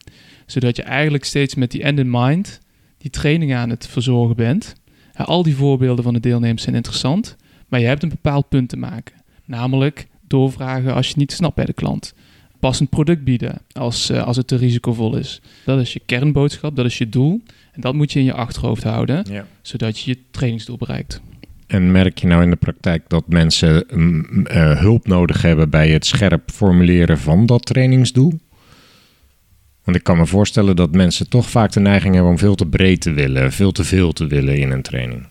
Zodat 0.46 0.76
je 0.76 0.84
eigenlijk 0.84 1.24
steeds 1.24 1.56
met 1.56 1.72
die 1.72 1.84
end 1.84 2.00
in 2.00 2.10
mind 2.10 2.60
die 2.98 3.12
training 3.12 3.54
aan 3.56 3.70
het 3.70 3.88
verzorgen 3.88 4.36
bent. 4.36 4.76
Al 5.14 5.44
die 5.44 5.56
voorbeelden 5.56 6.04
van 6.04 6.14
de 6.14 6.20
deelnemers 6.20 6.64
zijn 6.64 6.76
interessant, 6.76 7.36
maar 7.68 7.80
je 7.80 7.86
hebt 7.86 8.04
een 8.04 8.10
bepaald 8.10 8.50
punt 8.50 8.70
te 8.70 8.78
maken. 8.78 9.16
Namelijk 9.46 10.08
doorvragen 10.28 10.94
als 10.94 11.08
je 11.08 11.14
niet 11.18 11.32
snapt 11.32 11.56
bij 11.56 11.66
de 11.66 11.74
klant. 11.74 12.14
Passend 12.60 12.90
product 12.90 13.24
bieden 13.24 13.62
als, 13.72 14.10
eh, 14.10 14.24
als 14.24 14.38
het 14.38 14.48
te 14.48 14.56
risicovol 14.56 15.16
is. 15.16 15.42
Dat 15.66 15.80
is 15.80 15.94
je 15.94 16.02
kernboodschap, 16.06 16.76
dat 16.76 16.86
is 16.86 16.98
je 16.98 17.10
doel. 17.10 17.42
Dat 17.80 17.94
moet 17.94 18.12
je 18.12 18.20
in 18.20 18.26
je 18.26 18.34
achterhoofd 18.34 18.84
houden, 18.84 19.26
Ja. 19.32 19.46
zodat 19.62 20.00
je 20.00 20.12
je 20.12 20.18
trainingsdoel 20.32 20.78
bereikt. 20.78 21.22
En 21.68 21.92
merk 21.92 22.18
je 22.18 22.28
nou 22.28 22.44
in 22.44 22.50
de 22.50 22.56
praktijk 22.56 23.04
dat 23.08 23.28
mensen 23.28 23.86
mm, 23.94 24.46
eh, 24.46 24.80
hulp 24.80 25.08
nodig 25.08 25.42
hebben 25.42 25.70
bij 25.70 25.90
het 25.90 26.06
scherp 26.06 26.52
formuleren 26.52 27.18
van 27.18 27.46
dat 27.46 27.66
trainingsdoel? 27.66 28.40
Want 29.84 29.98
ik 29.98 30.04
kan 30.04 30.18
me 30.18 30.26
voorstellen 30.26 30.76
dat 30.76 30.92
mensen 30.92 31.30
toch 31.30 31.50
vaak 31.50 31.72
de 31.72 31.80
neiging 31.80 32.14
hebben 32.14 32.32
om 32.32 32.38
veel 32.38 32.56
te 32.56 32.66
breed 32.66 33.02
te 33.02 33.12
willen, 33.12 33.52
veel 33.52 33.72
te 33.72 33.84
veel 33.84 34.12
te 34.12 34.28
willen 34.28 34.58
in 34.58 34.72
een 34.72 34.82
training. 34.82 35.28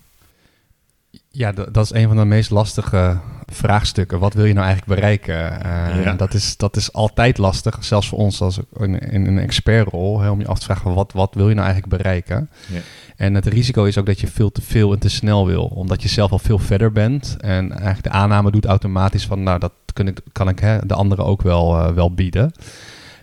Ja, 1.30 1.52
dat 1.52 1.84
is 1.84 1.92
een 1.92 2.08
van 2.08 2.16
de 2.16 2.24
meest 2.24 2.50
lastige 2.50 3.18
vraagstukken. 3.46 4.18
Wat 4.18 4.34
wil 4.34 4.44
je 4.44 4.52
nou 4.52 4.66
eigenlijk 4.66 5.00
bereiken? 5.00 5.62
Eh, 5.64 6.04
Ja. 6.04 6.12
dat, 6.12 6.34
is, 6.34 6.56
dat 6.56 6.76
is 6.76 6.92
altijd 6.92 7.38
lastig, 7.38 7.84
zelfs 7.84 8.08
voor 8.08 8.18
ons 8.18 8.40
als 8.40 8.58
in, 8.76 8.98
in 8.98 9.26
een 9.26 9.38
expertrol, 9.38 10.20
hè, 10.20 10.30
om 10.30 10.40
je 10.40 10.46
af 10.46 10.58
te 10.58 10.64
vragen 10.64 10.94
wat, 10.94 11.12
wat 11.12 11.34
wil 11.34 11.48
je 11.48 11.54
nou 11.54 11.66
eigenlijk 11.66 12.02
bereiken? 12.02 12.50
Ja. 12.66 12.80
En 13.16 13.34
het 13.34 13.46
risico 13.46 13.84
is 13.84 13.98
ook 13.98 14.06
dat 14.06 14.20
je 14.20 14.26
veel 14.26 14.52
te 14.52 14.62
veel 14.62 14.92
en 14.92 14.98
te 14.98 15.08
snel 15.08 15.46
wil, 15.46 15.64
omdat 15.64 16.02
je 16.02 16.08
zelf 16.08 16.32
al 16.32 16.38
veel 16.38 16.58
verder 16.58 16.92
bent. 16.92 17.36
En 17.40 17.70
eigenlijk 17.70 18.02
de 18.02 18.10
aanname 18.10 18.50
doet 18.50 18.66
automatisch 18.66 19.26
van, 19.26 19.42
nou, 19.42 19.58
dat 19.58 19.72
kan 19.92 20.06
ik, 20.06 20.20
kan 20.32 20.48
ik 20.48 20.58
hè, 20.58 20.78
de 20.86 20.94
anderen 20.94 21.24
ook 21.24 21.42
wel, 21.42 21.78
eh, 21.78 21.92
wel 21.92 22.12
bieden. 22.14 22.52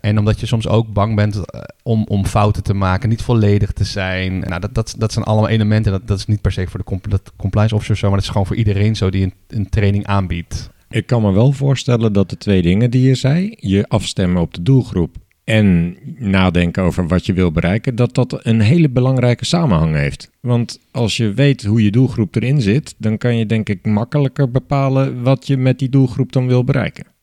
En 0.06 0.20
omdat 0.20 0.40
je 0.40 0.46
soms 0.46 0.68
ook 0.68 0.94
bang 0.94 1.16
bent 1.16 1.36
eh, 1.36 1.62
om, 1.84 2.06
om 2.08 2.26
fouten 2.26 2.64
te 2.64 2.74
maken, 2.74 3.10
niet 3.10 3.22
volledig 3.22 3.72
te 3.72 3.84
zijn. 3.84 4.40
Nou, 4.40 4.62
dat, 4.62 4.74
dat, 4.74 4.96
dat 4.98 5.14
zijn 5.14 5.26
allemaal 5.26 5.50
elementen. 5.50 5.92
Dat, 5.92 6.08
dat 6.08 6.18
is 6.18 6.26
niet 6.26 6.42
per 6.42 6.52
se 6.52 6.68
voor 6.68 6.84
de 6.86 7.20
compliance 7.38 7.76
officer 7.76 7.98
zo, 7.98 8.08
maar 8.08 8.16
dat 8.16 8.26
is 8.26 8.32
gewoon 8.32 8.48
voor 8.48 8.56
iedereen 8.56 8.96
zo 8.96 9.10
die 9.10 9.24
een, 9.24 9.34
een 9.48 9.70
training 9.70 10.06
aanbiedt. 10.06 10.70
Ik 10.90 11.06
kan 11.06 11.22
me 11.22 11.32
wel 11.32 11.52
voorstellen 11.52 12.14
dat 12.14 12.30
de 12.30 12.38
twee 12.38 12.62
dingen 12.62 12.92
die 12.92 13.08
je 13.08 13.16
zei, 13.16 13.56
je 13.60 13.88
afstemmen 13.88 14.42
op 14.42 14.54
de 14.54 14.62
doelgroep 14.62 15.16
en 15.44 15.98
nadenken 16.18 16.84
over 16.84 17.08
wat 17.08 17.26
je 17.26 17.34
wil 17.34 17.52
bereiken, 17.52 17.96
dat 17.96 18.16
dat 18.16 18.46
een 18.46 18.62
hele 18.62 18.90
belangrijke 18.90 19.46
samenhang 19.46 19.96
heeft. 19.96 20.32
Want 20.40 20.80
als 20.92 21.18
je 21.18 21.34
weet 21.34 21.64
hoe 21.64 21.84
je 21.84 21.92
doelgroep 21.92 22.36
erin 22.36 22.62
zit, 22.62 22.96
dan 22.98 23.18
kan 23.18 23.38
je 23.38 23.46
denk 23.46 23.70
ik 23.70 23.86
makkelijker 23.86 24.52
bepalen 24.52 25.24
wat 25.24 25.48
je 25.48 25.58
met 25.58 25.80
die 25.80 25.90
doelgroep 25.90 26.32
dan 26.32 26.48
wil 26.48 26.64
bereiken. 26.64 27.14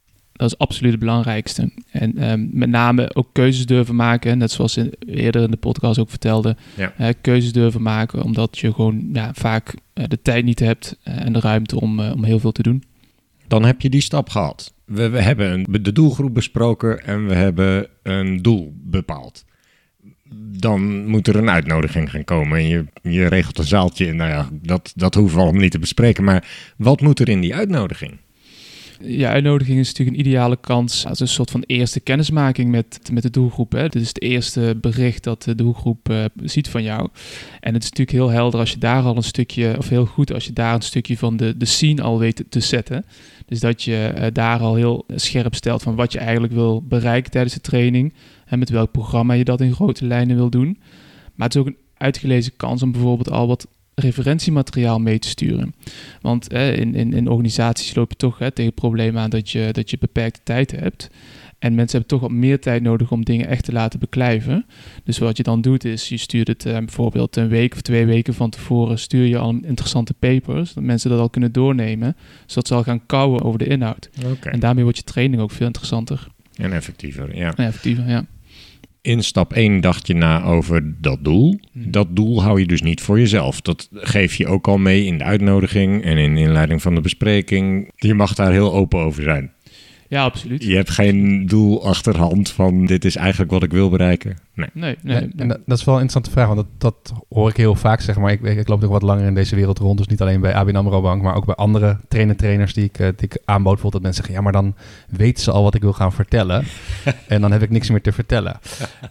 Dat 0.43 0.51
is 0.51 0.59
absoluut 0.59 0.91
het 0.91 1.01
belangrijkste. 1.01 1.71
En 1.91 2.19
ehm, 2.19 2.47
met 2.51 2.69
name 2.69 3.15
ook 3.15 3.29
keuzes 3.33 3.67
durven 3.67 3.97
maken, 3.97 4.39
net 4.39 4.51
zoals 4.51 4.77
in, 4.77 4.93
eerder 5.07 5.43
in 5.43 5.51
de 5.51 5.57
podcast 5.57 5.99
ook 5.99 6.11
vertelde. 6.11 6.57
Ja. 6.77 7.13
keuzes 7.21 7.53
durven 7.53 7.83
maken, 7.83 8.23
omdat 8.23 8.59
je 8.59 8.73
gewoon 8.73 9.09
ja, 9.13 9.31
vaak 9.35 9.75
eh, 9.93 10.05
de 10.09 10.23
tijd 10.23 10.45
niet 10.45 10.59
hebt 10.59 10.97
eh, 11.03 11.25
en 11.25 11.33
de 11.33 11.41
ruimte 11.41 11.81
om, 11.81 12.01
eh, 12.01 12.13
om 12.13 12.25
heel 12.25 12.39
veel 12.39 12.53
te 12.53 12.63
doen. 12.63 12.83
Dan 13.47 13.65
heb 13.65 13.81
je 13.81 13.91
die 13.91 14.01
stap 14.01 14.29
gehad. 14.29 14.75
We, 14.85 15.09
we 15.09 15.21
hebben 15.21 15.53
een, 15.53 15.83
de 15.83 15.93
doelgroep 15.93 16.35
besproken 16.35 17.05
en 17.05 17.27
we 17.27 17.35
hebben 17.35 17.87
een 18.03 18.43
doel 18.43 18.73
bepaald. 18.77 19.45
Dan 20.59 21.07
moet 21.07 21.27
er 21.27 21.37
een 21.37 21.51
uitnodiging 21.51 22.11
gaan 22.11 22.25
komen 22.25 22.59
en 22.59 22.69
je, 22.69 22.85
je 23.03 23.27
regelt 23.27 23.59
een 23.59 23.65
zaaltje. 23.65 24.13
Nou 24.13 24.31
ja, 24.31 24.49
dat, 24.53 24.93
dat 24.97 25.15
hoeven 25.15 25.37
we 25.37 25.43
allemaal 25.43 25.63
niet 25.63 25.71
te 25.71 25.79
bespreken. 25.79 26.25
Maar 26.25 26.49
wat 26.77 27.01
moet 27.01 27.21
er 27.21 27.29
in 27.29 27.41
die 27.41 27.55
uitnodiging? 27.55 28.19
Ja, 29.05 29.31
uitnodiging 29.31 29.79
is 29.79 29.89
natuurlijk 29.89 30.17
een 30.17 30.27
ideale 30.27 30.57
kans 30.61 31.07
als 31.07 31.21
een 31.21 31.29
soort 31.29 31.51
van 31.51 31.63
eerste 31.67 32.01
kennismaking 32.01 32.71
met, 32.71 33.01
met 33.13 33.23
de 33.23 33.31
doelgroep. 33.31 33.73
Hè. 33.73 33.89
Dit 33.89 34.03
is 34.03 34.09
het 34.09 34.23
eerste 34.23 34.79
bericht 34.81 35.25
dat 35.25 35.43
de 35.43 35.55
doelgroep 35.55 36.09
eh, 36.09 36.25
ziet 36.43 36.69
van 36.69 36.83
jou. 36.83 37.09
En 37.61 37.75
het 37.75 37.83
is 37.83 37.91
natuurlijk 37.91 38.19
heel 38.19 38.31
helder 38.31 38.61
als 38.61 38.71
je 38.71 38.79
daar 38.79 39.03
al 39.03 39.17
een 39.17 39.23
stukje, 39.23 39.75
of 39.79 39.89
heel 39.89 40.07
goed 40.07 40.33
als 40.33 40.45
je 40.45 40.53
daar 40.53 40.75
een 40.75 40.83
stukje 40.83 41.19
van 41.19 41.37
de, 41.37 41.57
de 41.57 41.65
scene 41.65 42.03
al 42.03 42.19
weet 42.19 42.45
te 42.49 42.61
zetten. 42.61 43.05
Dus 43.47 43.61
dat 43.61 43.83
je 43.83 44.07
eh, 44.07 44.27
daar 44.33 44.61
al 44.61 44.75
heel 44.75 45.05
scherp 45.15 45.55
stelt 45.55 45.83
van 45.83 45.95
wat 45.95 46.13
je 46.13 46.19
eigenlijk 46.19 46.53
wil 46.53 46.83
bereiken 46.83 47.31
tijdens 47.31 47.55
de 47.55 47.61
training. 47.61 48.15
En 48.47 48.59
met 48.59 48.71
welk 48.71 48.91
programma 48.91 49.35
je 49.35 49.45
dat 49.45 49.61
in 49.61 49.75
grote 49.75 50.07
lijnen 50.07 50.37
wil 50.37 50.51
doen. 50.51 50.79
Maar 51.35 51.47
het 51.47 51.55
is 51.55 51.61
ook 51.61 51.67
een 51.67 51.77
uitgelezen 51.97 52.57
kans 52.57 52.83
om 52.83 52.93
bijvoorbeeld 52.93 53.31
al 53.31 53.47
wat 53.47 53.67
referentiemateriaal 53.95 54.99
mee 54.99 55.19
te 55.19 55.29
sturen. 55.29 55.75
Want 56.21 56.53
in, 56.53 56.95
in, 56.95 57.13
in 57.13 57.29
organisaties 57.29 57.95
loop 57.95 58.11
je 58.11 58.17
toch 58.17 58.39
hè, 58.39 58.51
tegen 58.51 58.71
het 58.71 58.81
probleem 58.81 59.19
aan 59.19 59.31
dat 59.31 59.51
je, 59.51 59.69
dat 59.73 59.91
je 59.91 59.99
beperkte 59.99 60.41
tijd 60.43 60.71
hebt. 60.71 61.11
En 61.63 61.75
mensen 61.75 61.99
hebben 61.99 62.19
toch 62.19 62.29
wat 62.29 62.39
meer 62.39 62.61
tijd 62.61 62.83
nodig 62.83 63.11
om 63.11 63.25
dingen 63.25 63.47
echt 63.47 63.65
te 63.65 63.73
laten 63.73 63.99
beklijven. 63.99 64.67
Dus 65.05 65.19
wat 65.19 65.37
je 65.37 65.43
dan 65.43 65.61
doet 65.61 65.85
is, 65.85 66.09
je 66.09 66.17
stuurt 66.17 66.49
het 66.49 66.67
eh, 66.67 66.79
bijvoorbeeld 66.79 67.37
een 67.37 67.49
week 67.49 67.75
of 67.75 67.81
twee 67.81 68.07
weken 68.07 68.35
van 68.35 68.51
tevoren... 68.51 68.99
stuur 68.99 69.27
je 69.27 69.39
al 69.39 69.59
interessante 69.63 70.15
papers, 70.15 70.73
dat 70.73 70.85
mensen 70.85 71.11
dat 71.11 71.19
al 71.19 71.31
kunnen 71.31 71.53
doornemen... 71.53 72.17
zodat 72.47 72.67
ze 72.67 72.75
al 72.75 72.83
gaan 72.83 73.07
kouwen 73.07 73.43
over 73.43 73.59
de 73.59 73.67
inhoud. 73.67 74.11
Oké. 74.27 74.49
En 74.49 74.61
daarmee 74.61 74.83
wordt 74.83 74.99
je 74.99 75.05
training 75.05 75.43
ook 75.43 75.51
veel 75.51 75.67
interessanter 75.67 76.27
En 76.57 76.73
effectiever, 76.73 77.37
ja. 77.37 77.55
en 77.57 77.67
effectiever. 77.67 78.09
Ja. 78.09 78.27
In 79.03 79.23
stap 79.23 79.53
1 79.53 79.81
dacht 79.81 80.07
je 80.07 80.15
na 80.15 80.45
over 80.45 80.95
dat 81.01 81.25
doel. 81.25 81.61
Mhm. 81.73 81.91
Dat 81.91 82.17
doel 82.17 82.43
hou 82.43 82.61
je 82.61 82.67
dus 82.67 82.83
niet 82.83 83.01
voor 83.01 83.19
jezelf. 83.19 83.61
Dat 83.61 83.89
geef 83.93 84.35
je 84.35 84.47
ook 84.47 84.69
al 84.69 84.79
mee 84.79 85.05
in 85.05 85.19
de 85.19 85.25
uitnodiging 85.25 86.05
en 86.05 86.19
in 86.19 86.35
de 86.35 86.41
inleiding 86.41 86.83
van 86.83 86.95
de 86.95 87.01
bespreking. 87.01 87.91
Je 87.97 88.15
mag 88.15 88.35
daar 88.35 88.53
heel 88.53 88.73
open 88.73 89.01
over 89.01 89.23
zijn. 89.23 89.53
Ja, 90.13 90.25
absoluut. 90.25 90.65
Je 90.65 90.75
hebt 90.75 90.91
geen 90.91 91.47
doel 91.47 91.87
achterhand 91.87 92.51
van 92.51 92.87
dit 92.87 93.05
is 93.05 93.17
eigenlijk 93.17 93.51
wat 93.51 93.63
ik 93.63 93.71
wil 93.71 93.91
bereiken. 93.91 94.37
Nee. 94.55 94.69
Nee, 94.73 94.97
nee, 95.03 95.17
En, 95.17 95.33
en 95.37 95.49
dat, 95.49 95.59
dat 95.67 95.79
is 95.79 95.85
wel 95.85 95.95
een 95.95 96.01
interessante 96.01 96.31
vraag, 96.31 96.55
want 96.55 96.59
dat, 96.59 96.67
dat 96.79 97.13
hoor 97.29 97.49
ik 97.49 97.57
heel 97.57 97.75
vaak, 97.75 98.01
zeg 98.01 98.17
maar. 98.19 98.33
Ik, 98.33 98.43
ik 98.43 98.69
loop 98.69 98.81
nog 98.81 98.91
wat 98.91 99.03
langer 99.03 99.27
in 99.27 99.35
deze 99.35 99.57
wereld 99.57 99.79
rond, 99.79 99.99
dus 99.99 100.07
niet 100.07 100.21
alleen 100.21 100.41
bij 100.41 100.55
ABN 100.55 100.77
AMRO 100.77 101.01
Bank, 101.01 101.23
maar 101.23 101.35
ook 101.35 101.45
bij 101.45 101.55
andere 101.55 101.99
trainer-trainers 102.09 102.75
die 102.75 102.85
ik, 102.85 102.99
eh, 102.99 103.07
die 103.17 103.29
ik 103.29 103.39
aanbood. 103.45 103.73
Bijvoorbeeld 103.73 103.93
dat 103.93 104.03
mensen 104.03 104.25
zeggen, 104.25 104.35
ja, 104.35 104.51
maar 104.51 104.63
dan 104.63 104.75
weten 105.19 105.43
ze 105.43 105.51
al 105.51 105.63
wat 105.63 105.75
ik 105.75 105.83
wil 105.83 105.93
gaan 105.93 106.13
vertellen. 106.13 106.65
en 107.29 107.41
dan 107.41 107.53
heb 107.53 107.63
ik 107.63 107.71
niks 107.71 107.91
meer 107.91 108.03
te 108.03 108.13
vertellen. 108.13 108.59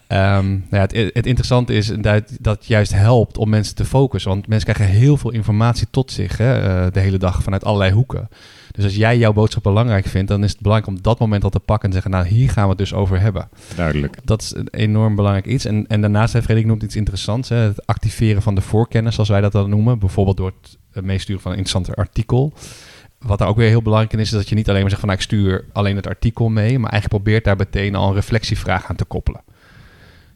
Ehm, 0.07 0.49
nou 0.49 0.61
ja, 0.69 0.81
het, 0.81 0.93
het 0.93 1.25
interessante 1.25 1.73
is 1.73 1.87
dat 1.87 2.37
dat 2.39 2.65
juist 2.65 2.93
helpt 2.93 3.37
om 3.37 3.49
mensen 3.49 3.75
te 3.75 3.85
focussen, 3.85 4.31
want 4.31 4.47
mensen 4.47 4.73
krijgen 4.73 4.95
heel 4.95 5.17
veel 5.17 5.31
informatie 5.31 5.87
tot 5.91 6.11
zich 6.11 6.37
hè, 6.37 6.61
eh, 6.61 6.91
de 6.91 6.99
hele 6.99 7.17
dag 7.17 7.43
vanuit 7.43 7.63
allerlei 7.63 7.91
hoeken. 7.91 8.29
Dus 8.71 8.83
als 8.83 8.95
jij 8.95 9.17
jouw 9.17 9.33
boodschap 9.33 9.63
belangrijk 9.63 10.05
vindt, 10.05 10.27
dan 10.27 10.43
is 10.43 10.51
het 10.51 10.61
belangrijk 10.61 10.95
om 10.95 11.01
dat 11.01 11.19
moment 11.19 11.43
al 11.43 11.49
te 11.49 11.59
pakken 11.59 11.87
en 11.87 11.93
zeggen, 11.93 12.11
nou 12.11 12.27
hier 12.27 12.49
gaan 12.49 12.63
we 12.63 12.69
het 12.69 12.77
dus 12.77 12.93
over 12.93 13.19
hebben. 13.19 13.49
Duidelijk. 13.75 14.17
Dat 14.23 14.41
is 14.41 14.55
een 14.55 14.67
enorm 14.71 15.15
belangrijk 15.15 15.45
iets. 15.45 15.65
En, 15.65 15.87
en 15.87 16.01
daarnaast 16.01 16.33
heeft 16.33 16.45
Frederik 16.45 16.69
noemt 16.69 16.83
iets 16.83 16.95
interessants, 16.95 17.49
hè, 17.49 17.55
het 17.55 17.87
activeren 17.87 18.41
van 18.41 18.55
de 18.55 18.61
voorkennis, 18.61 19.13
zoals 19.13 19.29
wij 19.29 19.41
dat 19.41 19.51
dan 19.51 19.69
noemen. 19.69 19.99
Bijvoorbeeld 19.99 20.37
door 20.37 20.53
het 20.91 21.05
meesturen 21.05 21.41
van 21.41 21.51
een 21.51 21.57
interessant 21.57 21.95
artikel. 21.95 22.53
Wat 23.19 23.39
daar 23.39 23.47
ook 23.47 23.57
weer 23.57 23.69
heel 23.69 23.81
belangrijk 23.81 24.13
in 24.13 24.19
is, 24.19 24.31
is 24.31 24.37
dat 24.37 24.49
je 24.49 24.55
niet 24.55 24.69
alleen 24.69 24.81
maar 24.81 24.89
zegt 24.89 25.01
van 25.01 25.09
nou, 25.09 25.21
ik 25.21 25.27
stuur 25.27 25.65
alleen 25.73 25.95
het 25.95 26.07
artikel 26.07 26.49
mee, 26.49 26.79
maar 26.79 26.91
eigenlijk 26.91 27.23
probeert 27.23 27.43
daar 27.43 27.55
meteen 27.55 27.95
al 27.95 28.07
een 28.07 28.13
reflectievraag 28.13 28.89
aan 28.89 28.95
te 28.95 29.05
koppelen. 29.05 29.41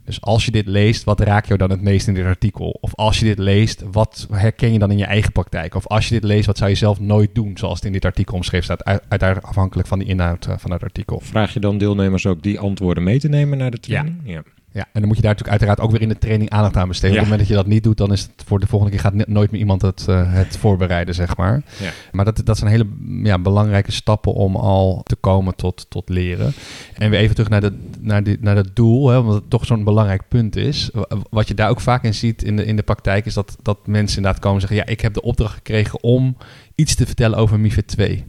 Dus 0.06 0.22
als 0.22 0.46
je 0.46 0.52
dit 0.52 0.68
leest, 0.68 1.04
wat 1.04 1.20
raakt 1.20 1.48
jou 1.48 1.60
dan 1.60 1.70
het 1.70 1.82
meest 1.82 2.08
in 2.08 2.14
dit 2.14 2.26
artikel? 2.26 2.78
Of 2.82 2.96
als 2.96 3.20
je 3.20 3.26
dit 3.26 3.38
leest, 3.38 3.84
wat 3.92 4.28
herken 4.32 4.74
je 4.74 4.80
dan 4.80 4.92
in 4.92 4.98
je 4.98 5.06
eigen 5.06 5.32
praktijk? 5.32 5.76
Of 5.76 5.88
als 5.88 6.08
je 6.08 6.14
dit 6.14 6.24
leest, 6.24 6.46
wat 6.46 6.58
zou 6.58 6.70
je 6.70 6.76
zelf 6.76 7.00
nooit 7.00 7.36
doen, 7.36 7.58
zoals 7.58 7.76
het 7.76 7.86
in 7.86 7.92
dit 7.92 8.06
artikel 8.06 8.36
omschreven 8.36 8.66
staat, 8.66 8.84
uiteraard 9.08 9.44
afhankelijk 9.44 9.88
van 9.88 10.00
de 10.00 10.06
inhoud 10.06 10.46
eh, 10.46 10.54
van 10.58 10.72
het 10.72 10.84
artikel. 10.84 11.20
Vraag 11.20 11.54
je 11.54 11.60
dan 11.60 11.78
deelnemers 11.78 12.26
ook 12.26 12.44
die 12.44 12.60
antwoorden 12.60 13.04
mee 13.04 13.20
te 13.20 13.30
nemen 13.30 13.58
naar 13.58 13.72
de 13.72 13.80
training? 13.80 14.20
Ja. 14.24 14.34
ja. 14.34 14.44
Ja, 14.76 14.88
en 14.92 15.00
dan 15.00 15.08
moet 15.08 15.16
je 15.16 15.22
daar 15.22 15.32
natuurlijk 15.32 15.62
uiteraard 15.62 15.80
ook 15.80 15.92
weer 15.92 16.02
in 16.02 16.10
de 16.10 16.18
training 16.18 16.50
aandacht 16.50 16.76
aan 16.76 16.88
besteden. 16.88 17.12
Op 17.12 17.22
het 17.22 17.30
moment 17.30 17.48
dat 17.48 17.58
je 17.58 17.64
dat 17.64 17.74
niet 17.74 17.84
doet, 17.84 17.98
dan 17.98 18.12
is 18.12 18.22
het 18.22 18.44
voor 18.46 18.60
de 18.60 18.68
volgende 18.68 18.94
keer 18.94 19.02
gaat 19.04 19.28
nooit 19.28 19.52
meer 19.52 19.60
iemand 19.60 19.82
het, 19.82 20.06
uh, 20.10 20.34
het 20.34 20.58
voorbereiden, 20.58 21.16
zeg 21.16 21.38
maar. 21.38 21.62
Ja. 21.82 21.92
Maar 22.12 22.26
dat, 22.26 22.42
dat 22.44 22.58
zijn 22.58 22.70
hele 22.70 22.88
ja, 23.24 23.40
belangrijke 23.40 23.92
stappen 23.92 24.34
om 24.34 24.56
al 24.56 25.02
te 25.04 25.16
komen 25.16 25.56
tot, 25.56 25.86
tot 25.90 26.10
leren. 26.10 26.54
En 26.94 27.10
weer 27.10 27.20
even 27.20 27.36
terug 27.36 27.50
naar, 27.50 27.62
de, 27.62 27.74
naar, 28.00 28.24
die, 28.24 28.38
naar 28.40 28.56
het 28.56 28.76
doel, 28.76 29.10
hè, 29.10 29.18
omdat 29.18 29.36
het 29.36 29.50
toch 29.50 29.66
zo'n 29.66 29.84
belangrijk 29.84 30.28
punt 30.28 30.56
is. 30.56 30.90
Wat 31.30 31.48
je 31.48 31.54
daar 31.54 31.70
ook 31.70 31.82
vaak 31.82 32.04
in 32.04 32.14
ziet 32.14 32.44
in 32.44 32.56
de, 32.56 32.66
in 32.66 32.76
de 32.76 32.84
praktijk, 32.84 33.26
is 33.26 33.34
dat, 33.34 33.58
dat 33.62 33.88
mensen 33.88 34.18
inderdaad 34.18 34.42
komen 34.42 34.62
zeggen... 34.62 34.78
ja, 34.78 34.86
ik 34.86 35.02
heb 35.02 35.14
de 35.14 35.22
opdracht 35.22 35.54
gekregen 35.54 36.04
om 36.04 36.38
iets 36.76 36.96
te 36.96 37.06
vertellen 37.06 37.38
over 37.38 37.60
MIFID 37.60 37.88
2. 37.88 38.26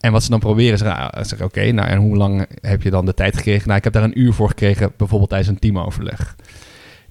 En 0.00 0.12
wat 0.12 0.22
ze 0.22 0.30
dan 0.30 0.40
proberen 0.40 0.72
is 0.72 0.78
zeggen, 1.28 1.44
oké, 1.44 1.72
nou 1.72 1.88
en 1.88 1.98
hoe 1.98 2.16
lang 2.16 2.46
heb 2.60 2.82
je 2.82 2.90
dan 2.90 3.06
de 3.06 3.14
tijd 3.14 3.36
gekregen? 3.36 3.66
Nou, 3.66 3.78
ik 3.78 3.84
heb 3.84 3.92
daar 3.92 4.02
een 4.02 4.20
uur 4.20 4.32
voor 4.32 4.48
gekregen, 4.48 4.92
bijvoorbeeld 4.96 5.30
tijdens 5.30 5.50
een 5.50 5.58
teamoverleg. 5.58 6.36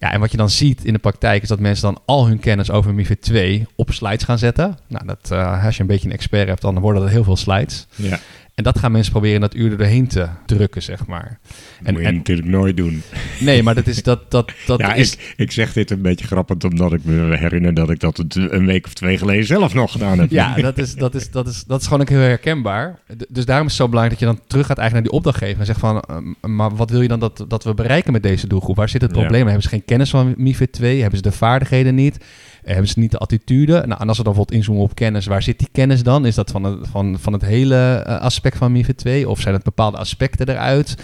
Ja, 0.02 0.12
en 0.12 0.20
wat 0.20 0.32
je 0.32 0.38
dan 0.38 0.50
ziet 0.50 0.86
in 0.86 0.94
de 0.94 1.00
praktijk 1.00 1.42
is 1.42 1.48
dat 1.48 1.60
mensen 1.60 1.94
dan 1.94 2.02
al 2.06 2.28
hun 2.28 2.40
kennis 2.40 2.72
over 2.72 2.94
MIFID 2.94 3.22
2 3.22 3.68
op 3.76 3.92
slides 3.92 4.24
gaan 4.24 4.38
zetten. 4.38 4.78
Nou, 4.88 5.06
dat, 5.06 5.30
uh, 5.32 5.66
als 5.66 5.76
je 5.76 5.82
een 5.82 5.88
beetje 5.88 6.08
een 6.08 6.14
expert 6.14 6.48
hebt, 6.48 6.62
dan 6.62 6.80
worden 6.80 7.02
dat 7.02 7.12
heel 7.12 7.24
veel 7.24 7.36
slides. 7.36 7.88
Ja. 7.96 8.20
En 8.62 8.68
dat 8.68 8.80
gaan 8.80 8.92
mensen 8.92 9.12
proberen 9.12 9.42
dat 9.42 9.56
uur 9.56 9.72
er 9.72 9.78
doorheen 9.78 10.08
te 10.08 10.28
drukken, 10.46 10.82
zeg 10.82 11.08
maar. 11.08 11.40
En, 11.84 11.94
moet 11.94 12.04
je 12.04 12.12
natuurlijk 12.12 12.48
nooit 12.48 12.78
doen. 12.78 13.02
Nee, 13.40 13.64
maar 13.64 13.76
dat 13.76 13.88
is... 13.88 14.04
Dat, 14.04 14.32
dat, 14.32 14.52
dat 14.66 14.80
ja, 14.80 14.94
is... 14.94 15.14
Ik, 15.14 15.34
ik 15.38 15.52
zeg 15.52 15.74
dit 15.74 15.92
een 15.92 16.02
beetje 16.02 16.26
grappend, 16.26 16.64
omdat 16.64 16.94
ik 16.94 17.04
me 17.04 17.38
herinner 17.38 17.74
dat 17.74 17.90
ik 17.90 18.00
dat 18.00 18.24
een 18.36 18.66
week 18.66 18.86
of 18.86 18.94
twee 18.94 19.18
geleden 19.18 19.46
zelf 19.46 19.74
nog 19.74 19.92
gedaan 19.92 20.20
heb. 20.20 20.30
Ja, 20.42 20.56
dat 20.56 20.78
is, 20.78 20.96
dat 20.96 21.16
is, 21.16 21.32
dat 21.32 21.48
is, 21.48 21.64
dat 21.64 21.82
is 21.82 21.88
gewoon 21.88 22.02
ook 22.02 22.10
heel 22.10 22.20
herkenbaar. 22.20 23.00
Dus 23.30 23.46
daarom 23.46 23.66
is 23.66 23.72
het 23.72 23.82
zo 23.82 23.90
belangrijk 23.90 24.20
dat 24.20 24.30
je 24.30 24.36
dan 24.36 24.46
terug 24.48 24.66
gaat 24.66 24.78
eigenlijk 24.78 24.94
naar 24.94 25.12
die 25.12 25.12
opdrachtgever 25.12 25.60
en 25.60 25.66
zegt 25.66 25.80
van, 25.80 26.00
ehm, 26.00 26.56
maar 26.56 26.76
wat 26.76 26.90
wil 26.90 27.02
je 27.02 27.08
dan 27.08 27.20
dat, 27.20 27.46
dat 27.48 27.64
we 27.64 27.74
bereiken 27.74 28.12
met 28.12 28.24
deze 28.24 28.48
doelgroep? 28.48 28.76
Waar 28.76 28.90
zit 28.90 29.02
het 29.02 29.12
probleem? 29.12 29.46
Hebben 29.46 29.64
ze 29.64 29.70
geen 29.70 29.86
kennis 29.86 30.10
van 30.10 30.34
MIFID 30.38 30.72
2? 30.72 31.02
Hebben 31.02 31.18
ze 31.18 31.30
de 31.30 31.32
vaardigheden 31.32 31.96
niet? 31.96 32.18
hebben 32.64 32.88
ze 32.88 33.00
niet 33.00 33.12
de 33.12 33.18
attitude? 33.18 33.84
Nou, 33.86 34.02
en 34.02 34.08
als 34.08 34.18
we 34.18 34.24
dan 34.24 34.34
bijvoorbeeld 34.34 34.52
inzoomen 34.52 34.84
op 34.84 34.96
kennis, 34.96 35.26
waar 35.26 35.44
zit 35.44 35.60
die 35.60 35.68
kennis 35.72 36.04
dan? 36.04 36.26
Is 36.26 36.36
dat 36.36 36.52
van 36.52 36.64
het, 36.64 36.88
van, 36.92 37.18
van 37.20 37.34
het 37.34 37.42
hele 37.42 38.06
uh, 38.08 38.22
aspect 38.52 38.58
van 38.58 38.72
MIFID 38.72 38.98
2? 38.98 39.30
Of 39.30 39.40
zijn 39.40 39.54
het 39.54 39.64
bepaalde 39.64 39.98
aspecten 39.98 40.50
eruit? 40.50 40.96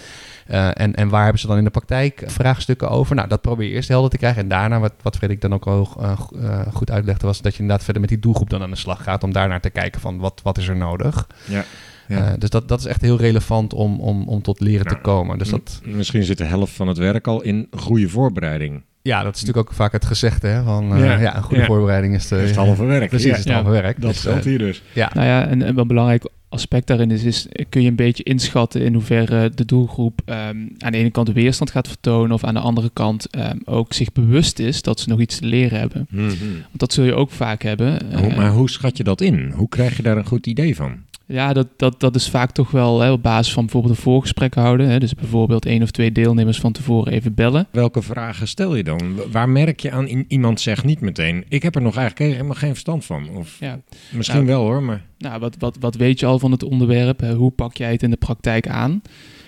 Uh, 0.50 0.68
en, 0.72 0.94
en 0.94 1.08
waar 1.08 1.22
hebben 1.22 1.40
ze 1.40 1.46
dan 1.46 1.56
in 1.56 1.64
de 1.64 1.70
praktijk 1.70 2.22
vraagstukken 2.26 2.90
over? 2.90 3.16
Nou, 3.16 3.28
dat 3.28 3.40
probeer 3.40 3.68
je 3.68 3.74
eerst 3.74 3.88
helder 3.88 4.10
te 4.10 4.16
krijgen. 4.16 4.42
En 4.42 4.48
daarna, 4.48 4.80
wat, 4.80 4.92
wat 5.02 5.16
Frederik 5.16 5.40
dan 5.40 5.54
ook 5.54 5.66
al 5.66 5.96
uh, 6.00 6.60
goed 6.72 6.90
uitlegde, 6.90 7.26
was 7.26 7.42
dat 7.42 7.54
je 7.54 7.60
inderdaad 7.60 7.84
verder 7.84 8.00
met 8.00 8.10
die 8.10 8.20
doelgroep 8.20 8.50
dan 8.50 8.62
aan 8.62 8.70
de 8.70 8.76
slag 8.76 9.02
gaat. 9.02 9.22
Om 9.22 9.32
daarnaar 9.32 9.60
te 9.60 9.70
kijken 9.70 10.00
van 10.00 10.18
wat, 10.18 10.40
wat 10.42 10.58
is 10.58 10.68
er 10.68 10.76
nodig. 10.76 11.26
Ja. 11.44 11.64
Ja. 12.08 12.32
Uh, 12.32 12.32
dus 12.38 12.50
dat, 12.50 12.68
dat 12.68 12.78
is 12.78 12.86
echt 12.86 13.00
heel 13.00 13.18
relevant 13.18 13.74
om, 13.74 14.00
om, 14.00 14.28
om 14.28 14.42
tot 14.42 14.60
leren 14.60 14.86
te 14.86 14.98
komen. 15.00 15.38
Dus 15.38 15.48
dat... 15.48 15.80
Misschien 15.84 16.22
zit 16.22 16.38
de 16.38 16.44
helft 16.44 16.72
van 16.72 16.88
het 16.88 16.98
werk 16.98 17.26
al 17.26 17.42
in 17.42 17.68
goede 17.70 18.08
voorbereiding. 18.08 18.82
Ja, 19.02 19.22
dat 19.22 19.34
is 19.34 19.40
natuurlijk 19.40 19.68
ook 19.68 19.74
vaak 19.74 19.92
het 19.92 20.04
gezegde 20.04 20.48
hè, 20.48 20.62
van 20.62 20.92
uh, 20.92 21.04
ja. 21.04 21.18
ja. 21.18 21.36
een 21.36 21.42
goede 21.42 21.64
voorbereiding 21.64 22.14
is, 22.14 22.28
de, 22.28 22.42
is 22.42 22.48
het 22.48 22.58
halve 22.58 22.84
werk. 22.84 23.08
Precies, 23.16 23.30
is 23.30 23.44
het 23.44 23.52
halve 23.52 23.70
werk. 23.70 24.00
Dat 24.00 24.22
dus, 24.22 24.44
hier 24.44 24.58
dus. 24.58 24.82
Ja. 24.92 25.10
Nou 25.14 25.26
ja, 25.26 25.46
en, 25.46 25.62
en 25.62 25.74
wel 25.74 25.86
belangrijk 25.86 26.24
aspect 26.48 26.86
daarin 26.86 27.10
is, 27.10 27.24
is, 27.24 27.46
kun 27.68 27.82
je 27.82 27.88
een 27.88 27.96
beetje 27.96 28.22
inschatten 28.22 28.80
in 28.82 28.92
hoeverre 28.92 29.50
de 29.54 29.64
doelgroep 29.64 30.20
um, 30.26 30.72
aan 30.78 30.92
de 30.92 30.98
ene 30.98 31.10
kant 31.10 31.32
weerstand 31.32 31.70
gaat 31.70 31.88
vertonen 31.88 32.32
of 32.32 32.44
aan 32.44 32.54
de 32.54 32.60
andere 32.60 32.90
kant 32.92 33.36
um, 33.36 33.60
ook 33.64 33.92
zich 33.92 34.12
bewust 34.12 34.58
is 34.58 34.82
dat 34.82 35.00
ze 35.00 35.08
nog 35.08 35.20
iets 35.20 35.38
te 35.38 35.46
leren 35.46 35.78
hebben. 35.78 36.06
Mm 36.10 36.28
-hmm. 36.28 36.52
Want 36.52 36.78
dat 36.78 36.92
zul 36.92 37.04
je 37.04 37.14
ook 37.14 37.30
vaak 37.30 37.62
hebben. 37.62 37.98
Hoe, 38.14 38.34
maar 38.36 38.50
hoe 38.50 38.70
schat 38.70 38.96
je 38.96 39.04
dat 39.04 39.20
in? 39.20 39.50
Hoe 39.50 39.68
krijg 39.68 39.96
je 39.96 40.02
daar 40.02 40.16
een 40.16 40.26
goed 40.26 40.46
idee 40.46 40.76
van? 40.76 40.96
Ja, 41.28 41.52
dat, 41.52 41.66
dat, 41.76 42.00
dat 42.00 42.14
is 42.14 42.30
vaak 42.30 42.50
toch 42.50 42.70
wel 42.70 43.00
hè, 43.00 43.10
op 43.10 43.22
basis 43.22 43.52
van 43.52 43.62
bijvoorbeeld 43.62 43.96
een 43.96 44.02
voorgesprek 44.02 44.54
houden. 44.54 44.88
Hè, 44.88 44.98
dus 44.98 45.14
bijvoorbeeld 45.14 45.66
één 45.66 45.82
of 45.82 45.90
twee 45.90 46.12
deelnemers 46.12 46.60
van 46.60 46.72
tevoren 46.72 47.12
even 47.12 47.34
bellen. 47.34 47.66
Welke 47.70 48.02
vragen 48.02 48.48
stel 48.48 48.74
je 48.74 48.84
dan? 48.84 49.20
Waar 49.30 49.48
merk 49.48 49.80
je 49.80 49.90
aan 49.90 50.06
iemand 50.28 50.60
zegt 50.60 50.84
niet 50.84 51.00
meteen... 51.00 51.44
ik 51.48 51.62
heb 51.62 51.74
er 51.74 51.82
nog 51.82 51.96
eigenlijk 51.96 52.32
helemaal 52.32 52.54
geen 52.54 52.70
verstand 52.70 53.04
van. 53.04 53.28
Of 53.28 53.56
ja. 53.60 53.80
misschien 54.10 54.44
nou, 54.44 54.48
wel 54.48 54.62
hoor, 54.62 54.82
maar... 54.82 55.02
Nou, 55.18 55.40
wat, 55.40 55.56
wat, 55.58 55.76
wat 55.80 55.94
weet 55.94 56.20
je 56.20 56.26
al 56.26 56.38
van 56.38 56.52
het 56.52 56.62
onderwerp? 56.62 57.20
Hè? 57.20 57.34
Hoe 57.34 57.50
pak 57.50 57.76
jij 57.76 57.92
het 57.92 58.02
in 58.02 58.10
de 58.10 58.16
praktijk 58.16 58.68
aan? 58.68 59.02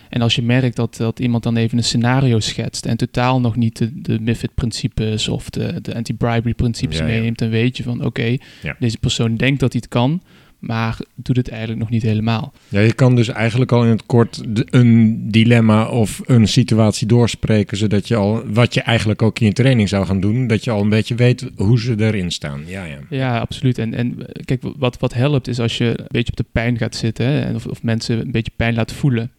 En 0.08 0.22
als 0.22 0.34
je 0.34 0.42
merkt 0.42 0.76
dat, 0.76 0.96
dat 0.96 1.20
iemand 1.20 1.42
dan 1.42 1.56
even 1.56 1.78
een 1.78 1.84
scenario 1.84 2.40
schetst 2.40 2.86
en 2.86 2.96
totaal 2.96 3.40
nog 3.40 3.56
niet 3.56 3.78
de, 3.78 4.00
de 4.00 4.20
MIFID-principes 4.20 5.28
of 5.28 5.50
de, 5.50 5.80
de 5.80 5.94
anti-bribery-principes 5.94 6.98
ja, 6.98 7.04
meeneemt, 7.04 7.38
dan 7.38 7.48
weet 7.48 7.76
je 7.76 7.82
van 7.82 7.96
oké, 7.96 8.06
okay, 8.06 8.40
deze 8.78 8.98
persoon 8.98 9.36
denkt 9.36 9.60
dat 9.60 9.72
hij 9.72 9.80
het 9.84 9.90
kan, 9.90 10.22
maar 10.60 10.98
doet 11.14 11.36
het 11.36 11.48
eigenlijk 11.48 11.80
nog 11.80 11.90
niet 11.90 12.02
helemaal. 12.02 12.52
Ja, 12.68 12.80
je 12.80 12.92
kan 12.92 13.14
dus 13.14 13.28
eigenlijk 13.28 13.72
al 13.72 13.84
in 13.84 13.90
het 13.90 14.06
kort 14.06 14.42
een 14.54 15.18
dilemma 15.30 15.88
of 15.88 16.20
een 16.24 16.48
situatie 16.48 17.06
doorspreken, 17.06 17.76
zodat 17.76 18.08
je 18.08 18.16
al, 18.16 18.42
wat 18.52 18.74
je 18.74 18.80
eigenlijk 18.80 19.22
ook 19.22 19.38
in 19.38 19.46
je 19.46 19.52
training 19.52 19.88
zou 19.88 20.06
gaan 20.06 20.20
doen, 20.20 20.46
dat 20.46 20.64
je 20.64 20.70
al 20.70 20.80
een 20.80 20.88
beetje 20.88 21.14
weet 21.14 21.50
hoe 21.56 21.80
ze 21.80 21.94
erin 21.98 22.30
staan. 22.30 22.62
Ja, 22.66 22.84
ja. 22.84 22.98
ja 23.10 23.38
absoluut. 23.38 23.78
En, 23.78 23.94
en 23.94 24.16
kijk, 24.44 24.62
wat, 24.76 24.98
wat 24.98 25.14
helpt 25.14 25.48
is 25.48 25.60
als 25.60 25.78
je 25.78 25.86
een 25.86 26.06
beetje 26.08 26.32
op 26.32 26.36
de 26.36 26.46
pijn 26.52 26.78
gaat 26.78 26.94
zitten 26.94 27.26
hè, 27.26 27.54
of, 27.54 27.66
of 27.66 27.82
mensen 27.82 28.20
een 28.20 28.32
beetje 28.32 28.52
pijn 28.56 28.74
laat 28.74 28.92
voelen. 28.92 29.30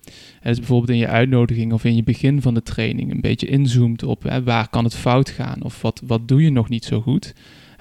En 0.41 0.49
dus 0.49 0.57
bijvoorbeeld 0.57 0.89
in 0.89 0.97
je 0.97 1.07
uitnodiging 1.07 1.73
of 1.73 1.83
in 1.83 1.95
je 1.95 2.03
begin 2.03 2.41
van 2.41 2.53
de 2.53 2.63
training 2.63 3.11
een 3.11 3.21
beetje 3.21 3.47
inzoomt 3.47 4.03
op 4.03 4.23
hè, 4.23 4.43
waar 4.43 4.69
kan 4.69 4.83
het 4.83 4.95
fout 4.95 5.29
gaan 5.29 5.63
of 5.63 5.81
wat, 5.81 6.01
wat 6.05 6.27
doe 6.27 6.41
je 6.43 6.51
nog 6.51 6.69
niet 6.69 6.85
zo 6.85 7.01
goed 7.01 7.33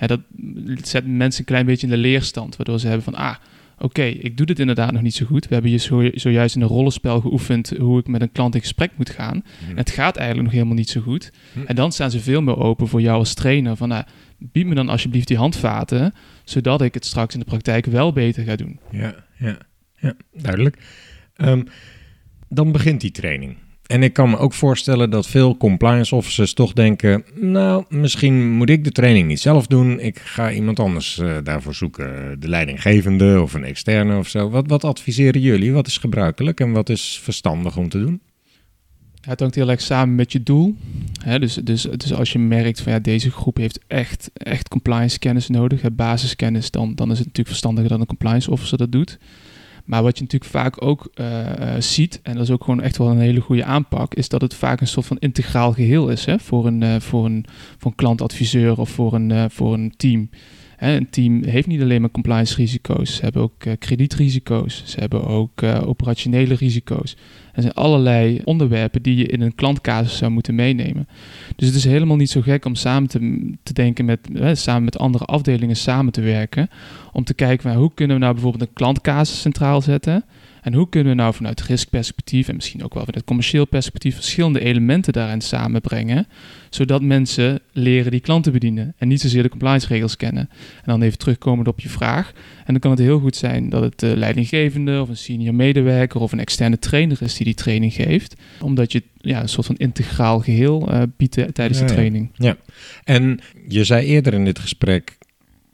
dat 0.08 0.20
zet 0.82 1.06
mensen 1.06 1.40
een 1.40 1.46
klein 1.46 1.66
beetje 1.66 1.86
in 1.86 1.92
de 1.92 1.98
leerstand, 1.98 2.56
waardoor 2.56 2.80
ze 2.80 2.86
hebben 2.86 3.04
van, 3.04 3.14
ah, 3.14 3.34
oké, 3.78 4.02
ik 4.02 4.36
doe 4.36 4.46
dit 4.46 4.58
inderdaad 4.58 4.92
nog 4.92 5.02
niet 5.02 5.14
zo 5.14 5.26
goed. 5.26 5.48
We 5.48 5.52
hebben 5.52 5.70
hier 5.70 5.80
zo, 5.80 6.10
zojuist 6.14 6.54
in 6.54 6.62
een 6.62 6.68
rollenspel 6.68 7.20
geoefend 7.20 7.72
hoe 7.78 7.98
ik 7.98 8.06
met 8.06 8.20
een 8.20 8.32
klant 8.32 8.54
in 8.54 8.60
gesprek 8.60 8.90
moet 8.96 9.10
gaan. 9.10 9.44
Mhm. 9.66 9.76
Het 9.76 9.90
gaat 9.90 10.16
eigenlijk 10.16 10.46
nog 10.46 10.56
helemaal 10.56 10.78
niet 10.78 10.90
zo 10.90 11.00
goed. 11.00 11.32
Mhm. 11.52 11.66
En 11.66 11.74
dan 11.74 11.92
staan 11.92 12.10
ze 12.10 12.20
veel 12.20 12.42
meer 12.42 12.56
open 12.56 12.88
voor 12.88 13.00
jou 13.00 13.18
als 13.18 13.34
trainer 13.34 13.76
van, 13.76 13.88
nou, 13.88 14.04
bied 14.38 14.66
me 14.66 14.74
dan 14.74 14.88
alsjeblieft 14.88 15.28
die 15.28 15.36
handvaten, 15.36 16.14
zodat 16.44 16.82
ik 16.82 16.94
het 16.94 17.06
straks 17.06 17.34
in 17.34 17.40
de 17.40 17.46
praktijk 17.46 17.86
wel 17.86 18.12
beter 18.12 18.44
ga 18.44 18.56
doen. 18.56 18.80
Ja, 18.90 19.14
ja, 19.38 19.58
ja 19.96 20.14
duidelijk. 20.32 20.76
Um, 21.36 21.66
dan 22.48 22.72
begint 22.72 23.00
die 23.00 23.10
training. 23.10 23.56
En 23.90 24.02
ik 24.02 24.12
kan 24.12 24.30
me 24.30 24.36
ook 24.36 24.52
voorstellen 24.52 25.10
dat 25.10 25.26
veel 25.26 25.56
compliance 25.56 26.14
officers 26.14 26.52
toch 26.52 26.72
denken: 26.72 27.24
Nou, 27.34 27.84
misschien 27.88 28.50
moet 28.50 28.70
ik 28.70 28.84
de 28.84 28.90
training 28.90 29.26
niet 29.26 29.40
zelf 29.40 29.66
doen. 29.66 30.00
Ik 30.00 30.18
ga 30.18 30.52
iemand 30.52 30.80
anders 30.80 31.18
uh, 31.18 31.36
daarvoor 31.42 31.74
zoeken. 31.74 32.40
De 32.40 32.48
leidinggevende 32.48 33.40
of 33.42 33.54
een 33.54 33.64
externe 33.64 34.18
of 34.18 34.28
zo. 34.28 34.50
Wat, 34.50 34.66
wat 34.66 34.84
adviseren 34.84 35.40
jullie? 35.40 35.72
Wat 35.72 35.86
is 35.86 35.98
gebruikelijk 35.98 36.60
en 36.60 36.72
wat 36.72 36.88
is 36.88 37.20
verstandig 37.22 37.76
om 37.76 37.88
te 37.88 37.98
doen? 37.98 38.20
Het 39.20 39.40
hangt 39.40 39.54
heel 39.54 39.70
erg 39.70 39.80
samen 39.80 40.14
met 40.14 40.32
je 40.32 40.42
doel. 40.42 40.76
dus, 41.38 41.54
dus, 41.54 41.82
dus 41.82 42.12
als 42.12 42.32
je 42.32 42.38
merkt 42.38 42.80
van 42.80 42.92
ja, 42.92 42.98
deze 42.98 43.30
groep 43.30 43.56
heeft 43.56 43.80
echt, 43.86 44.30
echt 44.32 44.68
compliance 44.68 45.18
kennis 45.18 45.48
nodig, 45.48 45.82
basiskennis, 45.92 46.70
dan, 46.70 46.94
dan 46.94 47.10
is 47.10 47.16
het 47.16 47.26
natuurlijk 47.26 47.48
verstandiger 47.48 47.88
dat 47.88 48.00
een 48.00 48.06
compliance 48.06 48.50
officer 48.50 48.78
dat 48.78 48.92
doet. 48.92 49.18
Maar 49.90 50.02
wat 50.02 50.18
je 50.18 50.22
natuurlijk 50.22 50.50
vaak 50.50 50.84
ook 50.84 51.10
uh, 51.14 51.74
ziet, 51.78 52.20
en 52.22 52.34
dat 52.34 52.42
is 52.42 52.50
ook 52.50 52.64
gewoon 52.64 52.82
echt 52.82 52.96
wel 52.96 53.10
een 53.10 53.18
hele 53.18 53.40
goede 53.40 53.64
aanpak, 53.64 54.14
is 54.14 54.28
dat 54.28 54.40
het 54.40 54.54
vaak 54.54 54.80
een 54.80 54.86
soort 54.86 55.06
van 55.06 55.18
integraal 55.18 55.72
geheel 55.72 56.08
is 56.08 56.24
hè, 56.24 56.38
voor, 56.38 56.66
een, 56.66 56.82
uh, 56.82 57.00
voor, 57.00 57.24
een, 57.24 57.44
voor 57.78 57.94
klantadviseur 57.94 58.78
of 58.78 58.90
voor 58.90 59.14
een, 59.14 59.50
voor 59.50 59.74
een 59.74 59.94
team. 59.96 60.30
Hè, 60.76 60.96
een 60.96 61.10
team 61.10 61.44
heeft 61.44 61.66
niet 61.66 61.80
alleen 61.80 62.00
maar 62.00 62.10
compliance 62.10 62.54
risico's, 62.54 63.16
ze 63.16 63.22
hebben 63.22 63.42
ook 63.42 63.78
kredietrisico's, 63.78 64.82
ze 64.86 65.00
hebben 65.00 65.26
ook 65.26 65.62
operationele 65.62 66.54
risico's. 66.54 67.16
Er 67.52 67.62
zijn 67.62 67.74
allerlei 67.74 68.40
onderwerpen 68.44 69.02
die 69.02 69.16
je 69.16 69.26
in 69.26 69.40
een 69.40 69.54
klantcasus 69.54 70.16
zou 70.16 70.30
moeten 70.30 70.54
meenemen. 70.54 71.08
Dus 71.56 71.66
het 71.66 71.76
is 71.76 71.84
helemaal 71.84 72.16
niet 72.16 72.30
zo 72.30 72.40
gek 72.40 72.64
om 72.64 72.74
samen 72.74 73.08
te, 73.62 73.72
denken 73.72 74.04
met, 74.04 74.28
samen 74.52 74.84
met 74.84 74.98
andere 74.98 75.24
afdelingen 75.24 75.76
samen 75.76 76.12
te 76.12 76.20
werken. 76.20 76.68
Om 77.12 77.24
te 77.24 77.34
kijken, 77.34 77.74
hoe 77.74 77.94
kunnen 77.94 78.16
we 78.16 78.22
nou 78.22 78.34
bijvoorbeeld 78.34 78.68
een 78.68 78.74
klantcasus 78.74 79.40
centraal 79.40 79.82
zetten? 79.82 80.24
En 80.62 80.74
hoe 80.74 80.88
kunnen 80.88 81.12
we 81.12 81.18
nou 81.18 81.34
vanuit 81.34 81.62
riskperspectief 81.62 82.48
en 82.48 82.54
misschien 82.54 82.84
ook 82.84 82.94
wel 82.94 83.04
vanuit 83.04 83.24
commercieel 83.24 83.66
perspectief 83.66 84.14
verschillende 84.14 84.60
elementen 84.60 85.12
daarin 85.12 85.40
samenbrengen, 85.40 86.26
zodat 86.70 87.02
mensen 87.02 87.60
leren 87.72 88.10
die 88.10 88.20
klanten 88.20 88.52
bedienen 88.52 88.94
en 88.98 89.08
niet 89.08 89.20
zozeer 89.20 89.42
de 89.42 89.48
compliance 89.48 89.86
regels 89.86 90.16
kennen. 90.16 90.48
En 90.76 90.84
dan 90.84 91.02
even 91.02 91.18
terugkomend 91.18 91.68
op 91.68 91.80
je 91.80 91.88
vraag. 91.88 92.32
En 92.64 92.72
dan 92.72 92.78
kan 92.78 92.90
het 92.90 93.00
heel 93.00 93.20
goed 93.20 93.36
zijn 93.36 93.68
dat 93.68 93.82
het 93.82 93.98
de 93.98 94.16
leidinggevende 94.16 95.00
of 95.00 95.08
een 95.08 95.16
senior 95.16 95.54
medewerker 95.54 96.20
of 96.20 96.32
een 96.32 96.40
externe 96.40 96.78
trainer 96.78 97.22
is 97.22 97.34
die 97.34 97.44
die 97.44 97.54
training 97.54 97.92
geeft, 97.92 98.34
omdat 98.60 98.92
je 98.92 99.02
ja, 99.20 99.40
een 99.42 99.48
soort 99.48 99.66
van 99.66 99.76
integraal 99.76 100.40
geheel 100.40 100.92
uh, 100.92 101.02
biedt 101.16 101.54
tijdens 101.54 101.78
Ja, 101.78 101.84
de 101.84 101.90
ja. 101.90 101.96
training. 101.98 102.30
Ja, 102.34 102.56
en 103.04 103.40
je 103.68 103.84
zei 103.84 104.06
eerder 104.06 104.34
in 104.34 104.44
dit 104.44 104.58
gesprek, 104.58 105.18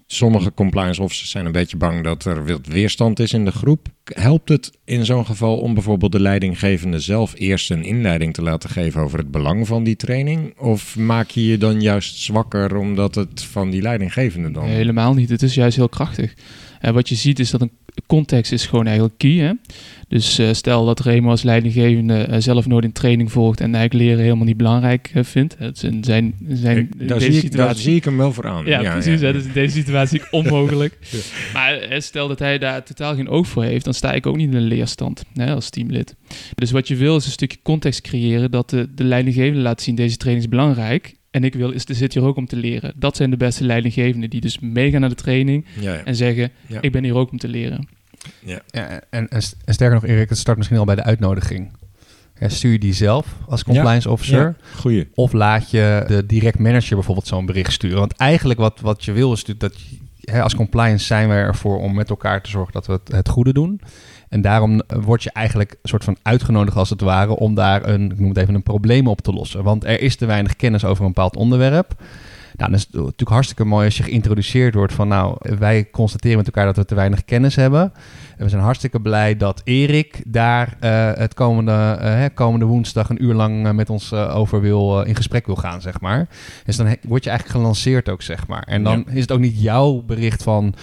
sommige 0.07 0.53
compliance 0.55 1.03
officers 1.03 1.31
zijn 1.31 1.47
een 1.47 1.53
beetje 1.53 1.77
bang 1.77 2.05
dat 2.05 2.25
er 2.25 2.47
wat 2.47 2.67
weerstand 2.67 3.19
is 3.19 3.33
in 3.33 3.45
de 3.45 3.53
groep. 3.53 3.89
Helpt 4.05 4.49
het 4.49 4.71
in 4.85 5.05
zo'n 5.05 5.27
geval 5.27 5.59
om 5.59 5.75
bijvoorbeeld 5.75 6.13
de 6.13 6.21
leidinggevende 6.21 6.99
zelf 6.99 7.35
eerst 7.37 7.71
een 7.71 7.85
inleiding 7.85 8.35
te 8.35 8.43
laten 8.43 8.71
geven 8.71 9.01
over 9.01 9.19
het 9.19 9.31
belang 9.31 9.67
van 9.67 9.85
die 9.85 9.97
training? 9.97 10.59
Of 10.59 10.97
maak 10.97 11.31
je 11.31 11.47
je 11.47 11.59
dan 11.59 11.81
juist 11.81 12.17
zwakker 12.17 12.77
omdat 12.77 13.15
het 13.15 13.43
van 13.43 13.71
die 13.71 13.83
leidinggevende 13.83 14.51
dan... 14.51 14.65
Helemaal 14.65 15.15
niet. 15.15 15.29
Het 15.29 15.43
is 15.43 15.55
juist 15.55 15.77
heel 15.77 15.89
krachtig. 15.89 16.35
En 16.81 16.95
wat 16.95 17.09
je 17.09 17.15
ziet 17.15 17.39
is 17.39 17.51
dat 17.51 17.61
een 17.61 17.71
context 18.07 18.53
is 18.53 18.67
gewoon 18.67 18.85
eigenlijk 18.87 19.19
key. 19.19 19.31
Hè? 19.37 19.53
Dus 20.09 20.39
eh, 20.39 20.53
stel 20.53 20.85
dat 20.85 21.01
Remo 21.01 21.31
als 21.31 21.43
leidinggevende 21.43 22.15
eh, 22.15 22.41
zelf 22.41 22.67
nooit 22.67 22.85
een 22.85 22.93
training 22.93 23.33
volgt 23.33 23.61
en 23.61 23.75
eigenlijk 23.75 24.05
leren 24.05 24.23
helemaal 24.25 24.45
niet 24.45 24.57
belangrijk 24.57 25.11
eh, 25.15 25.25
vindt. 25.25 25.57
In 25.61 26.05
zijn, 26.05 26.35
zijn 26.49 26.77
Ik- 26.79 26.89
in 26.99 27.07
daar, 27.07 27.19
deze 27.19 27.33
zie 27.33 27.43
ik, 27.43 27.43
daar 27.43 27.51
situatie. 27.51 27.83
zie 27.83 27.97
ik 27.97 28.05
hem 28.05 28.17
wel 28.17 28.33
voor 28.33 28.47
aan. 28.47 28.67
Ja, 28.67 28.93
precies. 28.93 29.21
Hè? 29.21 29.33
Dus 29.33 29.45
in 29.45 29.53
deze 29.53 29.77
situatie 29.77 30.23
onmogelijk. 30.31 30.99
Maar 31.53 31.75
eh, 31.79 32.01
stel 32.01 32.29
dat 32.29 32.39
hij 32.39 32.59
daar 32.59 32.85
totaal 32.85 33.15
geen 33.15 33.29
oog 33.29 33.47
voor 33.49 33.65
heeft, 33.65 33.85
dan 33.85 33.95
sta 33.95 34.13
ik 34.13 34.27
ook 34.27 34.37
niet 34.37 34.49
in 34.51 34.55
een 34.57 34.63
leerstand 34.67 35.23
hè, 35.35 35.55
als 35.55 35.71
teamlid. 35.71 36.15
Dus 36.55 36.71
wat 36.71 36.89
je 36.89 36.97
wil 36.97 37.17
is 37.17 37.25
een 37.27 37.31
stukje 37.33 37.59
context 37.63 38.01
creëren 38.01 38.51
dat 38.51 38.71
de, 38.71 38.89
de 38.95 39.05
leidinggevende 39.05 39.61
laat 39.61 39.83
zien 39.83 39.95
deze 39.95 40.17
training 40.17 40.45
is 40.47 40.51
belangrijk. 40.51 41.15
En 41.37 41.45
ik 41.45 41.55
wil, 41.55 41.71
is, 41.71 41.85
zit 41.85 42.15
hier 42.15 42.23
ook 42.23 42.37
om 42.37 42.47
te 42.47 42.57
leren. 42.57 42.93
Dat 42.97 43.17
zijn 43.17 43.31
de 43.31 43.37
beste 43.37 43.65
leidinggevenden 43.65 44.31
die 44.31 44.41
dus 44.41 44.59
meegaan 44.59 45.01
naar 45.01 45.09
de 45.09 45.15
training 45.15 45.65
Ja, 45.81 45.93
ja. 45.93 46.05
en 46.05 46.17
zeggen: 46.17 46.51
Ja. 46.67 46.81
Ik 46.81 46.93
ben 46.93 47.05
hier 47.05 47.15
ook 47.15 47.31
om 47.31 47.39
te 47.39 47.49
leren. 47.49 47.89
Ja, 48.39 48.61
en, 48.71 49.03
en, 49.11 49.29
en 49.29 49.43
sterker 49.75 49.95
nog, 49.95 50.07
Erik, 50.07 50.29
het 50.29 50.39
start 50.39 50.57
misschien 50.57 50.79
al 50.79 50.85
bij 50.85 50.95
de 50.95 51.03
uitnodiging. 51.03 51.73
Ja, 52.39 52.49
stuur 52.49 52.73
je 52.73 52.79
die 52.79 52.93
zelf 52.93 53.37
als 53.49 53.65
compliance 53.65 54.11
officer? 54.11 54.41
Ja, 54.41 54.55
goeie. 54.77 55.09
Of 55.15 55.33
laat 55.33 55.71
je 55.71 56.05
de 56.07 56.27
direct 56.27 56.59
manager 56.59 56.95
bijvoorbeeld 56.95 57.27
zo'n 57.27 57.47
bericht 57.47 57.73
sturen? 57.73 57.99
Want 57.99 58.13
eigenlijk 58.13 58.59
wat, 58.59 58.81
wat 58.81 59.05
je 59.05 59.13
wil 59.13 59.33
is 59.33 59.45
natuurlijk 59.45 59.73
dat 59.75 59.83
je, 59.83 59.97
hè, 60.33 60.43
als 60.43 60.55
compliance 60.55 61.07
zijn 61.07 61.29
we 61.29 61.35
ervoor 61.35 61.79
om 61.79 61.95
met 61.95 62.11
elkaar 62.11 62.43
te 62.43 62.51
zorgen 62.51 62.73
dat 62.73 62.87
we 62.87 62.93
het, 62.93 63.13
het 63.13 63.29
goede 63.29 63.53
doen. 63.53 63.81
En 64.29 64.41
daarom 64.41 64.83
word 64.87 65.23
je 65.23 65.31
eigenlijk 65.33 65.71
een 65.71 65.89
soort 65.89 66.05
van 66.05 66.17
uitgenodigd 66.23 66.77
als 66.77 66.91
het 66.91 67.01
ware 67.01 67.37
om 67.37 67.55
daar 67.55 67.89
een, 67.89 68.11
ik 68.11 68.19
noem 68.19 68.29
het 68.29 68.39
even, 68.39 68.55
een 68.55 68.63
probleem 68.63 69.09
op 69.09 69.21
te 69.21 69.33
lossen. 69.33 69.63
Want 69.63 69.85
er 69.85 70.01
is 70.01 70.17
te 70.17 70.27
weinig 70.27 70.57
kennis 70.57 70.85
over 70.85 71.05
een 71.05 71.13
bepaald 71.13 71.37
onderwerp. 71.37 71.95
Nou, 72.57 72.71
dan 72.71 72.79
is 72.79 72.87
het 72.87 72.93
natuurlijk 72.93 73.31
hartstikke 73.31 73.65
mooi 73.65 73.85
als 73.85 73.97
je 73.97 74.03
geïntroduceerd 74.03 74.75
wordt 74.75 74.93
van 74.93 75.09
nou, 75.09 75.37
wij 75.59 75.91
constateren 75.91 76.37
met 76.37 76.47
elkaar 76.47 76.65
dat 76.67 76.77
we 76.77 76.85
te 76.85 76.95
weinig 76.95 77.25
kennis 77.25 77.57
hebben. 77.57 77.93
En 78.37 78.45
we 78.45 78.49
zijn 78.49 78.63
hartstikke 78.63 79.01
blij 79.01 79.37
dat 79.37 79.61
Erik 79.65 80.23
daar 80.27 80.77
eh, 80.81 81.11
het 81.13 81.35
komende, 81.35 81.97
eh, 82.01 82.25
komende 82.35 82.65
woensdag 82.65 83.09
een 83.09 83.25
uur 83.25 83.35
lang 83.35 83.67
eh, 83.67 83.73
met 83.73 83.91
ons 83.91 84.13
over 84.13 84.61
wil, 84.61 85.03
in 85.03 85.15
gesprek 85.15 85.47
wil 85.47 85.57
gaan, 85.57 85.81
zeg 85.81 86.01
maar. 86.01 86.29
Dus 86.65 86.77
dan 86.77 86.97
word 87.03 87.25
je 87.25 87.31
eigenlijk 87.31 87.59
gelanceerd 87.59 88.09
ook, 88.09 88.23
zeg 88.23 88.47
maar. 88.47 88.63
En 88.63 88.83
dan 88.83 89.05
is 89.09 89.21
het 89.21 89.33
ook 89.33 89.41
niet 89.41 89.63
jouw 89.63 90.03
bericht 90.07 90.43
van 90.43 90.75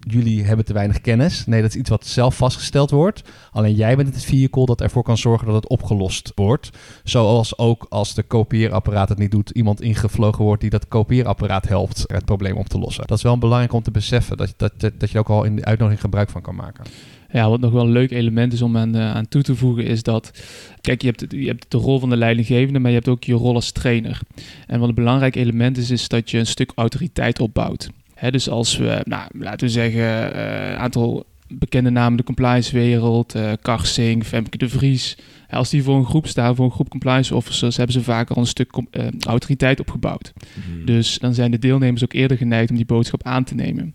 jullie 0.00 0.44
hebben 0.44 0.64
te 0.64 0.72
weinig 0.72 1.00
kennis. 1.00 1.46
Nee, 1.46 1.62
dat 1.62 1.70
is 1.70 1.76
iets 1.76 1.90
wat 1.90 2.06
zelf 2.06 2.36
vastgesteld 2.36 2.90
wordt. 2.90 3.22
Alleen 3.52 3.74
jij 3.74 3.96
bent 3.96 4.14
het 4.14 4.24
vehicle 4.24 4.66
dat 4.66 4.80
ervoor 4.80 5.02
kan 5.02 5.18
zorgen 5.18 5.46
dat 5.46 5.56
het 5.56 5.68
opgelost 5.68 6.32
wordt. 6.34 6.70
Zoals 7.04 7.58
ook 7.58 7.86
als 7.88 8.14
de 8.14 8.22
kopieerapparaat 8.22 9.08
het 9.08 9.18
niet 9.18 9.30
doet, 9.30 9.50
iemand 9.50 9.80
ingevlogen 9.80 10.44
wordt 10.44 10.60
die 10.60 10.70
dat 10.70 10.88
kopieerapparaat 10.88 11.68
helpt 11.68 12.04
het 12.06 12.24
probleem 12.24 12.56
op 12.56 12.68
te 12.68 12.78
lossen. 12.78 13.06
Dat 13.06 13.16
is 13.16 13.22
wel 13.22 13.38
belangrijk 13.38 13.72
om 13.72 13.82
te 13.82 13.90
beseffen, 13.90 14.36
dat, 14.36 14.54
dat, 14.56 14.72
dat, 14.98 15.10
je 15.10 15.18
ook 15.18 15.28
al 15.28 15.44
in 15.44 15.56
de 15.56 15.64
uitnodiging 15.64 16.00
gebruik 16.02 16.30
van 16.30 16.42
kan 16.42 16.54
maken. 16.54 16.84
Ja, 17.32 17.48
wat 17.48 17.60
nog 17.60 17.72
wel 17.72 17.84
een 17.84 17.90
leuk 17.90 18.10
element 18.10 18.52
is 18.52 18.62
om 18.62 18.76
aan, 18.76 18.94
eh, 18.94 19.14
aan 19.14 19.28
toe 19.28 19.42
te 19.42 19.56
voegen, 19.56 19.84
is 19.84 20.02
dat. 20.02 20.30
Kijk, 20.80 21.02
je 21.02 21.06
hebt, 21.06 21.24
je 21.28 21.46
hebt 21.46 21.66
de 21.68 21.78
rol 21.78 21.98
van 21.98 22.10
de 22.10 22.16
leidinggevende, 22.16 22.78
maar 22.78 22.90
je 22.90 22.96
hebt 22.96 23.08
ook 23.08 23.24
je 23.24 23.34
rol 23.34 23.54
als 23.54 23.72
trainer. 23.72 24.20
En 24.66 24.80
wat 24.80 24.88
een 24.88 24.94
belangrijk 24.94 25.36
element 25.36 25.76
is, 25.76 25.90
is 25.90 26.08
dat 26.08 26.30
je 26.30 26.38
een 26.38 26.46
stuk 26.46 26.72
autoriteit 26.74 27.40
opbouwt. 27.40 27.90
Dus 28.30 28.48
als 28.48 28.76
we, 28.76 29.00
nou, 29.04 29.28
laten 29.32 29.66
we 29.66 29.72
zeggen, 29.72 30.34
eh, 30.34 30.70
een 30.70 30.76
aantal 30.76 31.26
bekende 31.48 31.90
namen 31.90 32.16
de 32.16 32.24
compliance-wereld, 32.24 33.34
eh 33.34 33.52
Karsing, 33.62 34.24
Femke 34.26 34.58
de 34.58 34.68
Vries. 34.68 35.16
Als 35.50 35.70
die 35.70 35.82
voor 35.82 35.96
een 35.96 36.04
groep 36.06 36.26
staan, 36.26 36.54
voor 36.56 36.64
een 36.64 36.70
groep 36.70 36.88
compliance 36.88 37.34
officers, 37.34 37.76
hebben 37.76 37.94
ze 37.94 38.02
vaak 38.02 38.30
al 38.30 38.36
een 38.36 38.46
stuk 38.46 38.70
eh, 38.90 39.06
autoriteit 39.26 39.80
opgebouwd. 39.80 40.32
Dus 40.84 41.18
dan 41.18 41.34
zijn 41.34 41.50
de 41.50 41.58
deelnemers 41.58 42.04
ook 42.04 42.12
eerder 42.12 42.36
geneigd 42.36 42.70
om 42.70 42.76
die 42.76 42.84
boodschap 42.84 43.22
aan 43.22 43.44
te 43.44 43.54
nemen. 43.54 43.94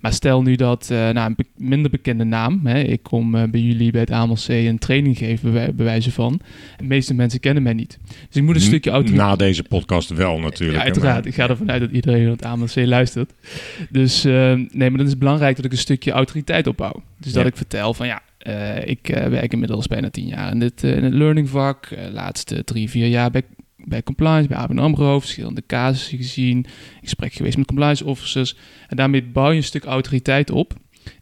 Maar 0.00 0.12
stel 0.12 0.42
nu 0.42 0.56
dat 0.56 0.88
eh, 0.90 0.98
nou, 0.98 1.18
een 1.28 1.34
be- 1.36 1.64
minder 1.64 1.90
bekende 1.90 2.24
naam, 2.24 2.60
hè, 2.66 2.80
ik 2.80 3.02
kom 3.02 3.34
eh, 3.34 3.42
bij 3.50 3.60
jullie 3.60 3.90
bij 3.90 4.00
het 4.00 4.10
AMLC 4.10 4.48
een 4.48 4.78
training 4.78 5.18
geven, 5.18 5.52
bij, 5.52 5.74
bij 5.74 5.84
wijze 5.84 6.12
van. 6.12 6.40
De 6.76 6.84
meeste 6.84 7.14
mensen 7.14 7.40
kennen 7.40 7.62
mij 7.62 7.72
niet. 7.72 7.98
Dus 8.26 8.36
ik 8.36 8.42
moet 8.42 8.54
een 8.54 8.60
stukje 8.60 8.90
autoriteit. 8.90 9.26
Na 9.28 9.36
deze 9.36 9.62
podcast 9.62 10.08
wel 10.10 10.38
natuurlijk. 10.38 10.78
Ja, 10.78 10.84
uiteraard. 10.84 11.16
maar- 11.18 11.26
Ik 11.26 11.34
ga 11.34 11.48
ervan 11.48 11.70
uit 11.70 11.80
dat 11.80 11.90
iedereen 11.90 12.28
het 12.28 12.44
AMLC 12.44 12.74
luistert. 12.74 13.32
Dus 13.90 14.22
nee, 14.22 14.66
maar 14.72 14.90
dan 14.90 15.00
is 15.04 15.10
het 15.10 15.18
belangrijk 15.18 15.56
dat 15.56 15.64
ik 15.64 15.72
een 15.72 15.78
stukje 15.78 16.10
autoriteit 16.10 16.66
opbouw. 16.66 17.02
Dus 17.18 17.32
dat 17.32 17.46
ik 17.46 17.56
vertel 17.56 17.94
van 17.94 18.06
ja, 18.06 18.22
eh, 18.44 18.86
ik 18.86 19.08
eh, 19.08 19.26
werk 19.26 19.52
inmiddels 19.52 19.86
bijna 19.86 20.10
tien 20.10 20.26
jaar 20.26 20.52
in, 20.52 20.58
dit, 20.58 20.82
in 20.82 21.04
het 21.04 21.12
learning 21.12 21.48
vak. 21.48 21.88
Laatste 22.12 22.64
drie, 22.64 22.90
vier 22.90 23.06
jaar 23.06 23.30
bij, 23.30 23.42
bij 23.76 24.02
compliance, 24.02 24.48
bij 24.48 24.56
ABN 24.56 24.78
AMRO. 24.78 25.20
Verschillende 25.20 25.62
casussen 25.66 26.18
gezien. 26.18 26.56
In 26.56 26.66
gesprek 27.00 27.32
geweest 27.32 27.56
met 27.56 27.66
compliance 27.66 28.04
officers. 28.04 28.56
En 28.88 28.96
daarmee 28.96 29.22
bouw 29.22 29.50
je 29.50 29.56
een 29.56 29.64
stuk 29.64 29.84
autoriteit 29.84 30.50
op 30.50 30.72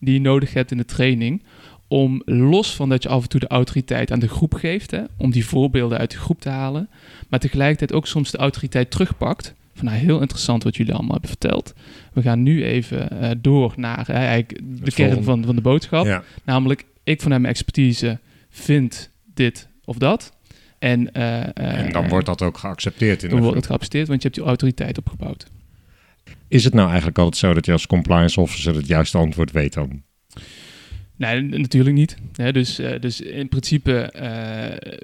die 0.01 0.15
je 0.15 0.21
nodig 0.21 0.53
hebt 0.53 0.71
in 0.71 0.77
de 0.77 0.85
training. 0.85 1.43
Om 1.89 2.23
los 2.25 2.75
van 2.75 2.89
dat 2.89 3.03
je 3.03 3.09
af 3.09 3.23
en 3.23 3.29
toe 3.29 3.41
de 3.41 3.47
autoriteit 3.47 4.13
aan 4.13 4.19
de 4.19 4.29
groep 4.29 4.55
geeft, 4.55 4.91
hè, 4.91 5.03
om 5.17 5.31
die 5.31 5.47
voorbeelden 5.47 5.99
uit 5.99 6.11
de 6.11 6.19
groep 6.19 6.41
te 6.41 6.49
halen, 6.49 6.89
maar 7.29 7.41
tegelijkertijd 7.41 7.93
ook 7.93 8.07
soms 8.07 8.31
de 8.31 8.39
autoriteit 8.39 8.91
terugpakt. 8.91 9.55
Van 9.75 9.85
nou, 9.85 9.97
heel 9.99 10.21
interessant 10.21 10.63
wat 10.63 10.77
jullie 10.77 10.93
allemaal 10.93 11.13
hebben 11.13 11.31
verteld. 11.31 11.75
We 12.13 12.23
gaan 12.23 12.43
nu 12.43 12.65
even 12.65 13.39
door 13.43 13.73
naar 13.77 14.09
eigenlijk 14.09 14.61
de 14.85 14.93
kern 14.93 15.25
van, 15.25 15.45
van 15.45 15.55
de 15.55 15.61
boodschap. 15.61 16.07
Ja. 16.07 16.23
Namelijk, 16.45 16.85
ik 17.05 17.21
vanuit 17.21 17.41
mijn 17.41 17.53
expertise 17.53 18.19
vind 18.51 19.11
dit 19.35 19.69
of 19.85 19.97
dat. 19.97 20.33
En, 20.79 21.13
eh, 21.13 21.41
eh, 21.41 21.51
En 21.55 21.93
dan 21.93 22.09
wordt 22.09 22.27
dat 22.27 22.43
ook 22.43 22.59
geaccepteerd 22.59 23.23
in 23.23 23.29
dan 23.29 23.39
de 23.39 23.45
wordt 23.45 23.59
het 23.59 23.67
geaccepteerd, 23.67 24.09
want 24.09 24.23
je 24.23 24.29
hebt 24.29 24.41
die 24.41 24.49
autoriteit 24.49 24.99
opgebouwd. 24.99 25.47
Is 26.49 26.65
het 26.65 26.75
nou 26.75 26.89
eigenlijk 26.89 27.19
altijd 27.19 27.37
zo 27.37 27.55
dat 27.55 27.67
je 27.67 27.73
als 27.73 27.87
compliance 27.87 28.41
officer 28.41 28.75
het 28.75 28.87
juiste 28.87 29.19
antwoord 29.19 29.51
weet 29.51 29.73
dan? 29.73 30.03
Nee, 31.17 31.43
natuurlijk 31.43 31.97
niet. 31.97 32.17
Dus, 32.53 32.79
eh, 32.79 33.01
dus 33.01 33.21
in 33.21 33.49
principe, 33.49 34.11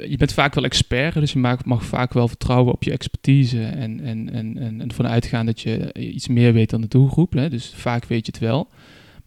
je 0.08 0.16
bent 0.16 0.32
vaak 0.32 0.54
wel 0.54 0.64
expert, 0.64 1.14
dus 1.14 1.32
je 1.32 1.38
mag, 1.38 1.64
mag 1.64 1.84
vaak 1.84 2.12
wel 2.12 2.28
vertrouwen 2.28 2.72
op 2.72 2.82
je 2.82 2.92
expertise 2.92 3.64
en, 3.64 4.00
en, 4.00 4.32
en, 4.32 4.56
en, 4.58 4.80
en 4.80 4.88
ervan 4.88 5.06
uitgaan 5.06 5.46
dat 5.46 5.60
je 5.60 5.92
iets 5.92 6.28
meer 6.28 6.52
weet 6.52 6.70
dan 6.70 6.80
de 6.80 6.88
doelgroep. 6.88 7.32
Hè, 7.32 7.48
dus 7.48 7.72
vaak 7.74 8.04
weet 8.04 8.26
je 8.26 8.32
het 8.32 8.40
wel. 8.40 8.68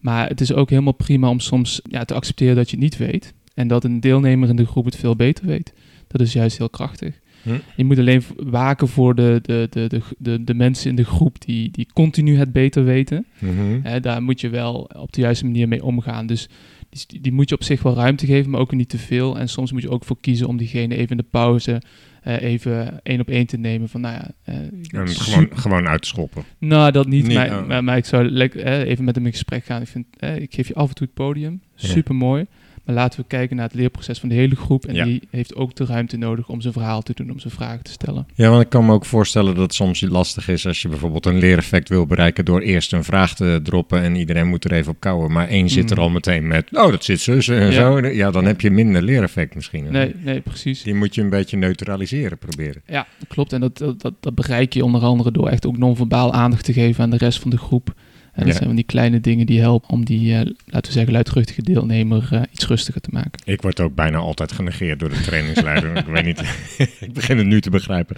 Maar 0.02 0.28
het 0.28 0.40
is 0.40 0.52
ook 0.52 0.70
helemaal 0.70 0.92
prima 0.92 1.28
om 1.28 1.40
soms 1.40 1.80
ja, 1.90 2.04
te 2.04 2.14
accepteren 2.14 2.56
dat 2.56 2.70
je 2.70 2.76
het 2.76 2.84
niet 2.84 2.96
weet. 2.96 3.34
En 3.54 3.68
dat 3.68 3.84
een 3.84 4.00
deelnemer 4.00 4.48
in 4.48 4.56
de 4.56 4.66
groep 4.66 4.84
het 4.84 4.96
veel 4.96 5.16
beter 5.16 5.46
weet. 5.46 5.72
Dat 6.06 6.20
is 6.20 6.32
juist 6.32 6.58
heel 6.58 6.70
krachtig. 6.70 7.20
Hm. 7.42 7.58
Je 7.76 7.84
moet 7.84 7.98
alleen 7.98 8.22
waken 8.36 8.88
voor 8.88 9.14
de, 9.14 9.38
de, 9.42 9.66
de, 9.70 9.86
de, 9.86 10.00
de, 10.18 10.44
de 10.44 10.54
mensen 10.54 10.90
in 10.90 10.96
de 10.96 11.04
groep 11.04 11.44
die, 11.44 11.70
die 11.70 11.86
continu 11.92 12.36
het 12.36 12.52
beter 12.52 12.84
weten. 12.84 13.26
Mhm. 13.38 14.00
Daar 14.00 14.22
moet 14.22 14.40
je 14.40 14.48
wel 14.48 14.90
op 14.96 15.12
de 15.12 15.20
juiste 15.20 15.44
manier 15.44 15.68
mee 15.68 15.84
omgaan. 15.84 16.26
Dus 16.26 16.48
die, 16.88 17.20
die 17.20 17.32
moet 17.32 17.48
je 17.48 17.54
op 17.54 17.62
zich 17.62 17.82
wel 17.82 17.94
ruimte 17.94 18.26
geven, 18.26 18.50
maar 18.50 18.60
ook 18.60 18.72
niet 18.72 18.88
te 18.88 18.98
veel. 18.98 19.38
En 19.38 19.48
soms 19.48 19.72
moet 19.72 19.82
je 19.82 19.90
ook 19.90 20.04
voor 20.04 20.20
kiezen 20.20 20.48
om 20.48 20.56
diegene 20.56 20.96
even 20.96 21.10
in 21.10 21.16
de 21.16 21.28
pauze 21.30 21.82
eh, 22.22 22.42
even 22.42 23.00
één 23.02 23.20
op 23.20 23.28
één 23.28 23.46
te 23.46 23.56
nemen. 23.56 23.88
Van 23.88 24.00
nou 24.00 24.14
ja, 24.14 24.30
En 24.44 25.08
su- 25.08 25.14
gewoon, 25.30 25.48
gewoon 25.52 25.88
uitschoppen. 25.88 26.42
nou, 26.58 26.92
dat 26.92 27.06
niet. 27.06 27.26
Niet, 27.26 27.34
maar, 27.36 27.66
maar, 27.66 27.84
maar 27.84 27.96
ik 27.96 28.04
zou 28.04 28.24
lekker 28.30 28.60
eh, 28.60 28.78
even 28.88 29.04
met 29.04 29.14
hem 29.14 29.26
in 29.26 29.32
gesprek 29.32 29.64
gaan. 29.64 29.82
Ik, 29.82 29.88
vind, 29.88 30.06
ik 30.38 30.54
geef 30.54 30.68
je 30.68 30.74
af 30.74 30.88
en 30.88 30.94
toe 30.94 31.06
het 31.06 31.14
podium. 31.14 31.62
Super 31.74 32.14
mooi. 32.14 32.44
Maar 32.84 32.94
laten 32.94 33.20
we 33.20 33.26
kijken 33.26 33.56
naar 33.56 33.64
het 33.66 33.74
leerproces 33.74 34.18
van 34.18 34.28
de 34.28 34.34
hele 34.34 34.56
groep. 34.56 34.84
En 34.86 34.94
Ja. 34.94 35.04
die 35.04 35.22
heeft 35.30 35.54
ook 35.54 35.74
de 35.74 35.84
ruimte 35.84 36.16
nodig 36.16 36.48
om 36.48 36.60
zijn 36.60 36.72
verhaal 36.72 37.02
te 37.02 37.12
doen, 37.14 37.30
om 37.30 37.38
zijn 37.38 37.52
vragen 37.54 37.82
te 37.84 37.90
stellen. 37.90 38.26
Ja, 38.34 38.48
want 38.50 38.62
ik 38.62 38.68
kan 38.68 38.86
me 38.86 38.92
ook 38.92 39.04
voorstellen 39.04 39.54
dat 39.54 39.62
het 39.62 39.74
soms 39.74 40.00
lastig 40.00 40.48
is 40.48 40.66
als 40.66 40.82
je 40.82 40.88
bijvoorbeeld 40.88 41.26
een 41.26 41.38
leereffect 41.38 41.88
wil 41.88 42.06
bereiken 42.06 42.44
door 42.44 42.60
eerst 42.60 42.92
een 42.92 43.04
vraag 43.04 43.34
te 43.34 43.60
droppen 43.62 44.02
en 44.02 44.16
iedereen 44.16 44.48
moet 44.48 44.64
er 44.64 44.72
even 44.72 44.92
op 44.92 45.00
kouwen. 45.00 45.32
Maar 45.32 45.48
één 45.48 45.68
zit 45.68 45.90
er 45.90 45.96
Mm. 45.96 46.02
al 46.02 46.10
meteen 46.10 46.46
met, 46.46 46.68
oh 46.72 46.90
dat 46.90 47.04
zit 47.04 47.20
zus 47.20 47.48
en 47.48 47.64
Ja. 47.66 47.72
zo. 47.72 48.06
Ja, 48.06 48.30
dan 48.30 48.44
heb 48.44 48.60
je 48.60 48.70
minder 48.70 49.02
leereffect 49.02 49.54
misschien. 49.54 49.86
Nee, 49.90 50.14
nee, 50.22 50.40
precies. 50.40 50.82
Die 50.82 50.94
moet 50.94 51.14
je 51.14 51.20
een 51.20 51.30
beetje 51.30 51.56
neutraliseren 51.56 52.38
proberen. 52.38 52.82
Ja, 52.86 53.06
klopt. 53.28 53.52
En 53.52 53.60
dat, 53.60 53.78
dat, 53.78 54.14
dat 54.20 54.34
bereik 54.34 54.72
je 54.72 54.84
onder 54.84 55.00
andere 55.02 55.30
door 55.32 55.48
echt 55.48 55.66
ook 55.66 55.78
non-verbaal 55.78 56.32
aandacht 56.32 56.64
te 56.64 56.72
geven 56.72 57.04
aan 57.04 57.10
de 57.10 57.16
rest 57.16 57.38
van 57.40 57.50
de 57.50 57.58
groep. 57.58 57.94
En 58.32 58.38
dat 58.38 58.46
Ja. 58.46 58.52
zijn 58.52 58.66
van 58.66 58.76
die 58.76 58.84
kleine 58.84 59.20
dingen 59.20 59.46
die 59.46 59.60
helpen 59.60 59.90
om 59.90 60.04
die, 60.04 60.32
eh, 60.32 60.38
laten 60.66 60.86
we 60.86 60.92
zeggen, 60.92 61.12
luidruchtige 61.12 61.62
deelnemer 61.62 62.28
eh, 62.30 62.42
iets 62.52 62.66
rustiger 62.66 63.00
te 63.00 63.08
maken. 63.12 63.40
Ik 63.44 63.62
word 63.62 63.80
ook 63.80 63.94
bijna 63.94 64.18
altijd 64.18 64.52
genegeerd 64.52 65.00
door 65.00 65.08
de 65.08 65.20
trainingsleider. 65.20 65.96
ik 65.96 66.06
weet 66.06 66.24
niet, 66.24 66.40
ik 67.00 67.12
begin 67.12 67.38
het 67.38 67.46
nu 67.46 67.60
te 67.60 67.70
begrijpen. 67.70 68.16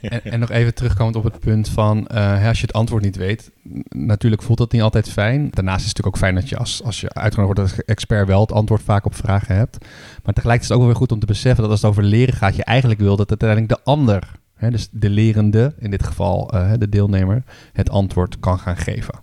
en, 0.00 0.24
en 0.24 0.40
nog 0.40 0.50
even 0.50 0.74
terugkomend 0.74 1.16
op 1.16 1.24
het 1.24 1.38
punt 1.40 1.68
van 1.68 2.06
eh, 2.06 2.46
als 2.46 2.60
je 2.60 2.66
het 2.66 2.74
antwoord 2.76 3.02
niet 3.02 3.16
weet, 3.16 3.50
natuurlijk 3.88 4.42
voelt 4.42 4.58
dat 4.58 4.72
niet 4.72 4.82
altijd 4.82 5.08
fijn. 5.10 5.48
Daarnaast 5.50 5.80
is 5.84 5.88
het 5.88 5.96
natuurlijk 5.96 6.06
ook 6.16 6.22
fijn 6.22 6.34
dat 6.34 6.48
je 6.48 6.56
als, 6.56 6.82
als 6.82 7.00
je 7.00 7.14
uitgenodigd 7.14 7.58
wordt 7.58 7.76
als 7.76 7.84
expert 7.84 8.26
wel 8.26 8.40
het 8.40 8.52
antwoord 8.52 8.82
vaak 8.82 9.04
op 9.04 9.14
vragen 9.14 9.56
hebt. 9.56 9.78
Maar 10.24 10.34
tegelijkertijd 10.34 10.60
is 10.60 10.68
het 10.68 10.72
ook 10.72 10.78
wel 10.78 10.88
weer 10.88 10.96
goed 11.00 11.12
om 11.12 11.18
te 11.20 11.26
beseffen 11.26 11.62
dat 11.62 11.70
als 11.70 11.82
het 11.82 11.90
over 11.90 12.02
leren 12.02 12.34
gaat, 12.34 12.56
je 12.56 12.64
eigenlijk 12.64 13.00
wil 13.00 13.16
dat 13.16 13.28
uiteindelijk 13.28 13.68
de 13.68 13.80
ander, 13.84 14.30
hè, 14.54 14.70
dus 14.70 14.88
de 14.92 15.10
lerende, 15.10 15.74
in 15.78 15.90
dit 15.90 16.02
geval 16.06 16.50
eh, 16.52 16.72
de 16.78 16.88
deelnemer, 16.88 17.42
het 17.72 17.90
antwoord 17.90 18.38
kan 18.40 18.58
gaan 18.58 18.76
geven. 18.76 19.14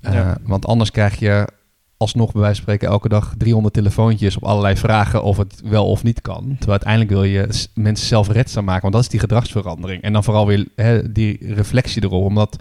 Eh, 0.00 0.12
Ja. 0.12 0.38
Want 0.42 0.66
anders 0.66 0.90
krijg 0.90 1.18
je 1.18 1.48
alsnog 1.96 2.32
bij 2.32 2.40
wijze 2.40 2.54
van 2.54 2.62
spreken 2.62 2.88
elke 2.88 3.08
dag 3.08 3.34
300 3.38 3.74
telefoontjes 3.74 4.36
op 4.36 4.44
allerlei 4.44 4.76
vragen 4.76 5.22
of 5.22 5.36
het 5.36 5.60
wel 5.64 5.90
of 5.90 6.02
niet 6.02 6.20
kan. 6.20 6.44
Terwijl 6.44 6.70
uiteindelijk 6.70 7.10
wil 7.10 7.24
je 7.24 7.68
mensen 7.74 8.06
zelfredzaam 8.06 8.64
maken, 8.64 8.82
want 8.82 8.94
dat 8.94 9.02
is 9.02 9.08
die 9.08 9.20
gedragsverandering. 9.20 10.02
En 10.02 10.12
dan 10.12 10.24
vooral 10.24 10.46
weer 10.46 10.66
hè, 10.74 11.12
die 11.12 11.54
reflectie 11.54 12.02
erop, 12.02 12.24
omdat... 12.24 12.56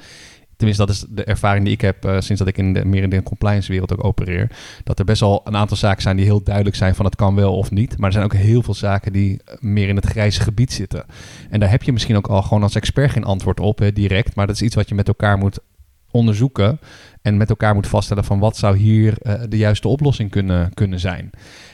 Tenminste, 0.57 0.85
dat 0.85 0.95
is 0.95 1.05
de 1.09 1.23
ervaring 1.23 1.63
die 1.65 1.73
ik 1.73 1.81
heb 1.81 2.05
eh, 2.05 2.11
sinds 2.19 2.39
dat 2.39 2.47
ik 2.47 2.57
in 2.57 2.73
de, 2.73 2.85
meer 2.85 3.03
in 3.03 3.09
de 3.09 3.23
compliance 3.23 3.71
wereld 3.71 3.93
ook 3.93 4.03
opereer. 4.03 4.51
Dat 4.83 4.99
er 4.99 5.05
best 5.05 5.19
wel 5.19 5.41
een 5.43 5.55
aantal 5.55 5.77
zaken 5.77 6.01
zijn 6.01 6.15
die 6.15 6.25
heel 6.25 6.43
duidelijk 6.43 6.75
zijn 6.75 6.95
van 6.95 7.05
het 7.05 7.15
kan 7.15 7.35
wel 7.35 7.57
of 7.57 7.71
niet. 7.71 7.97
Maar 7.97 8.07
er 8.07 8.13
zijn 8.13 8.25
ook 8.25 8.33
heel 8.33 8.61
veel 8.61 8.73
zaken 8.73 9.13
die 9.13 9.41
eh, 9.45 9.55
meer 9.59 9.87
in 9.87 9.95
het 9.95 10.05
grijze 10.05 10.41
gebied 10.41 10.73
zitten. 10.73 11.05
En 11.49 11.59
daar 11.59 11.69
heb 11.69 11.83
je 11.83 11.93
misschien 11.93 12.15
ook 12.15 12.27
al 12.27 12.41
gewoon 12.41 12.63
als 12.63 12.75
expert 12.75 13.11
geen 13.11 13.23
antwoord 13.23 13.59
op, 13.59 13.79
hè, 13.79 13.91
direct. 13.91 14.35
Maar 14.35 14.47
dat 14.47 14.55
is 14.55 14.61
iets 14.61 14.75
wat 14.75 14.89
je 14.89 14.95
met 14.95 15.07
elkaar 15.07 15.37
moet 15.37 15.59
onderzoeken. 16.15 16.79
En 17.21 17.37
met 17.37 17.49
elkaar 17.49 17.73
moet 17.75 17.87
vaststellen 17.87 18.23
van 18.23 18.39
wat 18.39 18.57
zou 18.57 18.77
hier 18.77 19.13
eh, 19.21 19.33
de 19.49 19.57
juiste 19.57 19.87
oplossing 19.87 20.31
kunnen, 20.31 20.73
kunnen 20.73 20.99
zijn. 20.99 21.29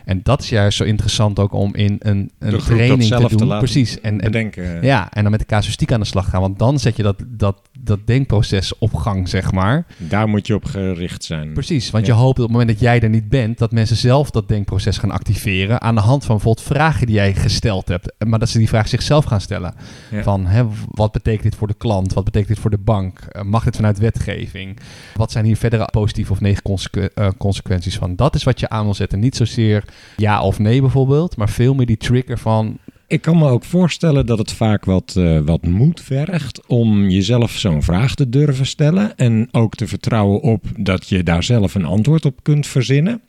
En 0.06 0.20
dat 0.24 0.42
is 0.42 0.50
juist 0.50 0.78
zo 0.78 0.84
interessant 0.84 1.40
ook 1.40 1.54
om 1.54 1.76
in 1.76 1.96
een, 2.00 2.32
een 2.40 2.58
training 2.58 3.04
te 3.04 3.36
doen. 3.36 3.58
Precies. 3.58 4.00
En, 4.00 4.12
en, 4.12 4.32
Bedenken. 4.32 4.84
ja, 4.84 5.12
en 5.14 5.22
dan 5.22 5.32
met 5.32 5.40
de 5.40 5.46
casuïstiek 5.46 5.92
aan 5.92 6.00
de 6.00 6.06
slag 6.06 6.30
gaan. 6.30 6.42
Want 6.42 6.60
dan 6.60 6.80
zet 6.80 6.96
je 6.96 7.04
dat, 7.04 7.24
dat, 7.28 7.58
dat 7.84 8.00
denkproces 8.08 8.78
op 8.78 8.94
gang, 8.94 9.30
zeg 9.30 9.52
maar. 9.52 9.86
Daar 9.98 10.28
moet 10.28 10.48
je 10.48 10.56
op 10.56 10.66
gericht 10.66 11.24
zijn. 11.24 11.54
Precies, 11.54 11.90
want 11.90 12.06
Ja. 12.06 12.14
je 12.14 12.20
hoopt 12.20 12.38
op 12.38 12.44
het 12.44 12.52
moment 12.52 12.70
dat 12.70 12.80
jij 12.80 13.00
er 13.00 13.10
niet 13.10 13.30
bent, 13.30 13.58
dat 13.58 13.72
mensen 13.72 13.96
zelf 13.98 14.30
dat 14.32 14.48
denkproces 14.48 14.98
gaan 14.98 15.12
activeren 15.12 15.82
aan 15.82 15.96
de 15.96 16.02
hand 16.02 16.26
van 16.26 16.36
bijvoorbeeld 16.36 16.66
vragen 16.68 17.06
die 17.06 17.16
jij 17.16 17.34
gesteld 17.34 17.88
hebt. 17.88 18.14
Maar 18.28 18.40
dat 18.40 18.50
ze 18.50 18.58
die 18.58 18.68
vraag 18.68 18.88
zichzelf 18.88 19.26
gaan 19.26 19.42
stellen. 19.42 19.74
Ja. 20.12 20.24
Van 20.24 20.46
hè, 20.46 20.64
wat 20.88 21.12
betekent 21.12 21.44
dit 21.44 21.56
voor 21.56 21.68
de 21.68 21.74
klant? 21.78 22.14
Wat 22.14 22.24
betekent 22.24 22.50
dit 22.50 22.60
voor 22.60 22.70
de 22.70 22.78
bank? 22.78 23.20
Eh, 23.20 23.42
mag 23.42 23.64
dit 23.64 23.76
vanuit 23.76 23.98
wetgeving? 24.00 24.80
Wat 25.16 25.32
zijn 25.32 25.46
hier 25.46 25.58
verdere 25.58 25.86
positieve 25.92 26.32
of 26.32 26.40
negatieve 26.42 27.12
eh, 27.16 27.28
consequenties 27.38 27.98
van? 27.98 28.16
Dat 28.16 28.36
is 28.36 28.44
wat 28.44 28.60
je 28.60 28.70
aan 28.70 28.84
wil 28.84 28.94
zetten. 28.94 29.20
Niet 29.20 29.36
zozeer 29.36 29.84
ja 30.18 30.42
of 30.42 30.60
nee 30.60 30.82
bijvoorbeeld, 30.82 31.38
maar 31.38 31.50
veel 31.50 31.74
meer 31.74 31.86
die 31.86 31.98
trigger 31.98 32.38
van 32.38 32.78
Ik 33.12 33.22
kan 33.22 33.38
me 33.38 33.48
ook 33.50 33.64
voorstellen 33.64 34.26
dat 34.26 34.38
het 34.38 34.52
vaak 34.52 34.86
wat, 34.86 35.16
eh, 35.18 35.40
wat 35.46 35.66
moed 35.66 36.02
vergt 36.02 36.68
om 36.68 37.10
jezelf 37.10 37.52
zo'n 37.52 37.84
vraag 37.84 38.16
te 38.16 38.30
durven 38.30 38.66
stellen. 38.66 39.18
En 39.18 39.48
ook 39.52 39.76
te 39.76 39.88
vertrouwen 39.88 40.42
op 40.42 40.64
dat 40.78 41.10
je 41.10 41.24
daar 41.24 41.44
zelf 41.44 41.76
een 41.76 41.86
antwoord 41.86 42.26
op 42.26 42.40
kunt 42.44 42.68
verzinnen. 42.68 43.22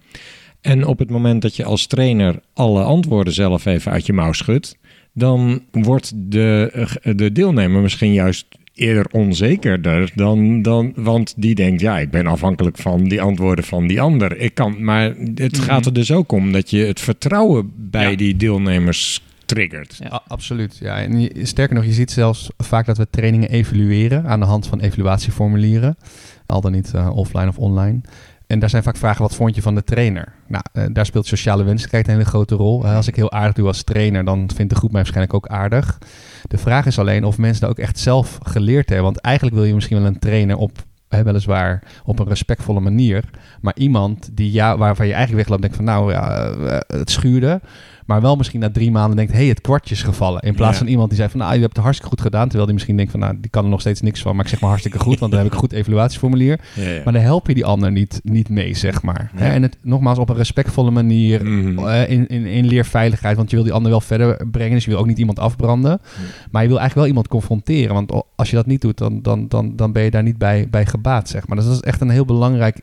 En 0.60 0.86
op 0.86 0.98
het 0.98 1.10
moment 1.10 1.42
dat 1.42 1.56
je 1.56 1.64
als 1.64 1.86
trainer 1.86 2.40
alle 2.54 2.82
antwoorden 2.82 3.32
zelf 3.32 3.64
even 3.64 3.92
uit 3.92 4.06
je 4.06 4.12
mouw 4.12 4.32
schudt, 4.32 4.76
dan 5.14 5.62
wordt 5.70 6.12
de, 6.16 6.70
eh, 7.02 7.14
de 7.16 7.32
deelnemer 7.32 7.82
misschien 7.82 8.12
juist 8.12 8.46
eerder 8.74 9.06
onzekerder 9.12 10.10
dan, 10.14 10.62
dan, 10.62 10.92
want 10.96 11.34
die 11.36 11.54
denkt, 11.54 11.80
ja, 11.80 11.98
ik 11.98 12.10
ben 12.10 12.26
afhankelijk 12.26 12.78
van 12.78 13.04
die 13.04 13.20
antwoorden 13.22 13.64
van 13.64 13.86
die 13.86 14.00
ander. 14.00 14.36
Ik 14.38 14.54
kan, 14.54 14.84
maar 14.84 15.14
het 15.34 15.52
Mhm. 15.56 15.62
gaat 15.62 15.86
er 15.86 15.92
dus 15.92 16.10
ook 16.12 16.32
om 16.32 16.52
dat 16.52 16.70
je 16.70 16.84
het 16.84 17.00
vertrouwen 17.00 17.70
bij 17.76 18.10
Ja. 18.10 18.16
die 18.16 18.36
deelnemers 18.36 19.22
triggert. 19.54 19.96
Ja. 19.98 20.12
A- 20.12 20.22
absoluut, 20.26 20.76
ja. 20.78 20.96
En 20.96 21.20
je- 21.20 21.46
sterker 21.46 21.74
nog, 21.76 21.84
je 21.84 21.92
ziet 21.92 22.10
zelfs 22.10 22.50
vaak 22.58 22.86
dat 22.86 22.96
we 22.98 23.10
trainingen 23.10 23.50
evalueren 23.50 24.26
aan 24.26 24.40
de 24.40 24.46
hand 24.46 24.66
van 24.66 24.80
evaluatieformulieren. 24.80 25.96
Al 26.46 26.60
dan 26.60 26.72
niet 26.72 26.94
eh, 26.94 27.16
offline 27.16 27.48
of 27.48 27.58
online. 27.58 28.00
En 28.46 28.58
daar 28.58 28.70
zijn 28.70 28.82
vaak 28.82 28.96
vragen, 28.96 29.22
wat 29.22 29.34
vond 29.34 29.54
je 29.54 29.62
van 29.62 29.74
de 29.74 29.84
trainer? 29.84 30.32
Nou, 30.46 30.64
eh, 30.72 30.84
daar 30.92 31.06
speelt 31.06 31.26
sociale 31.26 31.62
wenselijkheid 31.64 32.06
een 32.06 32.12
hele 32.12 32.24
grote 32.24 32.54
rol. 32.54 32.84
Eh, 32.84 32.96
als 32.96 33.06
ik 33.08 33.16
heel 33.16 33.32
aardig 33.32 33.54
doe 33.54 33.66
als 33.66 33.82
trainer, 33.82 34.24
dan 34.24 34.50
vindt 34.54 34.72
de 34.72 34.78
groep 34.78 34.90
mij 34.92 35.00
waarschijnlijk 35.00 35.34
ook 35.34 35.46
aardig. 35.46 35.98
De 36.48 36.58
vraag 36.58 36.86
is 36.86 36.98
alleen 36.98 37.24
of 37.24 37.38
mensen 37.38 37.60
dat 37.60 37.70
ook 37.70 37.78
echt 37.78 37.98
zelf 37.98 38.38
geleerd 38.42 38.86
hebben. 38.88 39.04
Want 39.04 39.18
eigenlijk 39.20 39.56
wil 39.56 39.64
je 39.64 39.74
misschien 39.74 39.96
wel 39.98 40.06
een 40.06 40.18
trainer 40.18 40.56
op, 40.56 40.78
hè, 41.08 41.22
weliswaar 41.22 41.82
op 42.04 42.18
een 42.18 42.28
respectvolle 42.28 42.80
manier. 42.80 43.24
Maar 43.60 43.74
iemand 43.76 44.30
die 44.32 44.52
ja, 44.52 44.76
waarvan 44.78 45.06
je 45.06 45.12
eigenlijk 45.12 45.42
wegloopt 45.42 45.62
denkt 45.62 45.76
van 45.76 45.84
nou, 45.84 46.12
ja, 46.12 46.52
het 46.86 47.10
schuurde. 47.10 47.60
Maar 48.06 48.20
wel 48.20 48.36
misschien 48.36 48.60
na 48.60 48.70
drie 48.70 48.90
maanden 48.90 49.16
denkt, 49.16 49.32
hé, 49.32 49.38
hey, 49.38 49.46
het 49.48 49.60
kwartje 49.60 49.94
is 49.94 50.02
gevallen. 50.02 50.40
In 50.42 50.54
plaats 50.54 50.72
Ja. 50.72 50.78
van 50.78 50.86
iemand 50.86 51.08
die 51.08 51.18
zei 51.18 51.30
van, 51.30 51.40
nou, 51.40 51.54
je 51.54 51.60
hebt 51.60 51.72
het 51.72 51.82
hartstikke 51.84 52.10
goed 52.14 52.20
gedaan. 52.24 52.42
Terwijl 52.44 52.64
die 52.64 52.74
misschien 52.74 52.96
denkt 52.96 53.10
van, 53.10 53.20
nou, 53.20 53.34
die 53.40 53.50
kan 53.50 53.64
er 53.64 53.70
nog 53.70 53.80
steeds 53.80 54.00
niks 54.00 54.22
van. 54.22 54.34
Maar 54.36 54.44
ik 54.44 54.50
zeg 54.50 54.60
maar 54.60 54.68
hartstikke 54.70 54.98
goed, 54.98 55.18
want 55.20 55.30
dan 55.32 55.40
heb 55.40 55.48
ik 55.48 55.54
een 55.54 55.60
goed 55.62 55.72
evaluatieformulier. 55.72 56.60
Ja, 56.74 56.82
ja. 56.88 57.00
Maar 57.04 57.12
dan 57.12 57.22
help 57.22 57.46
je 57.46 57.54
die 57.54 57.64
ander 57.64 57.92
niet, 57.92 58.20
niet 58.24 58.48
mee, 58.48 58.74
zeg 58.74 59.02
maar. 59.02 59.30
Hè, 59.34 59.48
En 59.48 59.62
het 59.62 59.76
nogmaals 59.82 60.18
op 60.18 60.28
een 60.28 60.36
respectvolle 60.36 60.90
manier, 60.90 61.44
Mhm. 61.44 61.78
eh, 61.88 62.10
in, 62.10 62.26
in, 62.28 62.46
in 62.46 62.64
leerveiligheid. 62.66 63.36
Want 63.36 63.50
je 63.50 63.56
wil 63.56 63.64
die 63.64 63.74
ander 63.74 63.90
wel 63.90 64.00
verder 64.00 64.46
brengen, 64.50 64.74
dus 64.74 64.84
je 64.84 64.90
wil 64.90 64.98
ook 65.00 65.06
niet 65.06 65.18
iemand 65.18 65.38
afbranden. 65.38 66.00
Maar 66.50 66.62
je 66.62 66.68
wil 66.68 66.78
eigenlijk 66.78 66.94
wel 66.94 67.06
iemand 67.06 67.28
confronteren. 67.28 67.94
Want 67.94 68.12
als 68.36 68.50
je 68.50 68.56
dat 68.56 68.66
niet 68.66 68.80
doet, 68.80 68.98
dan, 68.98 69.22
dan, 69.22 69.48
dan, 69.48 69.76
dan 69.76 69.92
ben 69.92 70.02
je 70.02 70.10
daar 70.10 70.22
niet 70.22 70.38
bij, 70.38 70.66
bij 70.70 70.86
gebaat, 70.86 71.28
zeg 71.28 71.46
maar. 71.46 71.56
Dus 71.56 71.66
dat 71.66 71.74
is 71.74 71.80
echt 71.80 72.00
een 72.00 72.10
heel 72.10 72.24
belangrijk... 72.24 72.80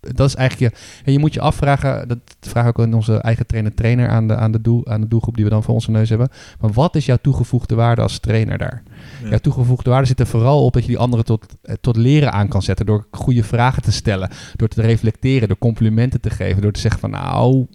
Dat 0.00 0.28
is 0.28 0.34
eigenlijk 0.34 0.74
je... 0.74 0.80
En 1.04 1.12
je 1.12 1.18
moet 1.18 1.34
je 1.34 1.40
afvragen, 1.40 2.08
dat 2.08 2.18
vragen 2.40 2.72
we 2.72 2.78
ook 2.78 2.86
in 2.86 2.94
onze 2.94 3.16
eigen 3.16 3.46
trainer-trainer 3.46 4.08
aan 4.08 4.28
de, 4.28 4.36
aan, 4.36 4.52
de 4.52 4.60
doel, 4.60 4.86
aan 4.86 5.00
de 5.00 5.08
doelgroep 5.08 5.34
die 5.34 5.44
we 5.44 5.50
dan 5.50 5.62
voor 5.62 5.74
onze 5.74 5.90
neus 5.90 6.08
hebben. 6.08 6.28
Maar 6.60 6.72
wat 6.72 6.96
is 6.96 7.06
jouw 7.06 7.18
toegevoegde 7.22 7.74
waarde 7.74 8.02
als 8.02 8.18
trainer 8.18 8.58
daar? 8.58 8.82
Ja. 9.22 9.28
Jouw 9.28 9.38
toegevoegde 9.38 9.90
waarde 9.90 10.06
zit 10.06 10.20
er 10.20 10.26
vooral 10.26 10.64
op 10.64 10.72
dat 10.72 10.82
je 10.82 10.88
die 10.88 10.98
anderen 10.98 11.24
tot, 11.24 11.46
eh, 11.62 11.74
tot 11.80 11.96
leren 11.96 12.32
aan 12.32 12.48
kan 12.48 12.62
zetten. 12.62 12.86
Door 12.86 13.06
goede 13.10 13.44
vragen 13.44 13.82
te 13.82 13.92
stellen, 13.92 14.30
door 14.56 14.68
te 14.68 14.82
reflecteren, 14.82 15.48
door 15.48 15.58
complimenten 15.58 16.20
te 16.20 16.30
geven. 16.30 16.62
Door 16.62 16.72
te 16.72 16.80
zeggen 16.80 17.00
van 17.00 17.10
nou, 17.10 17.66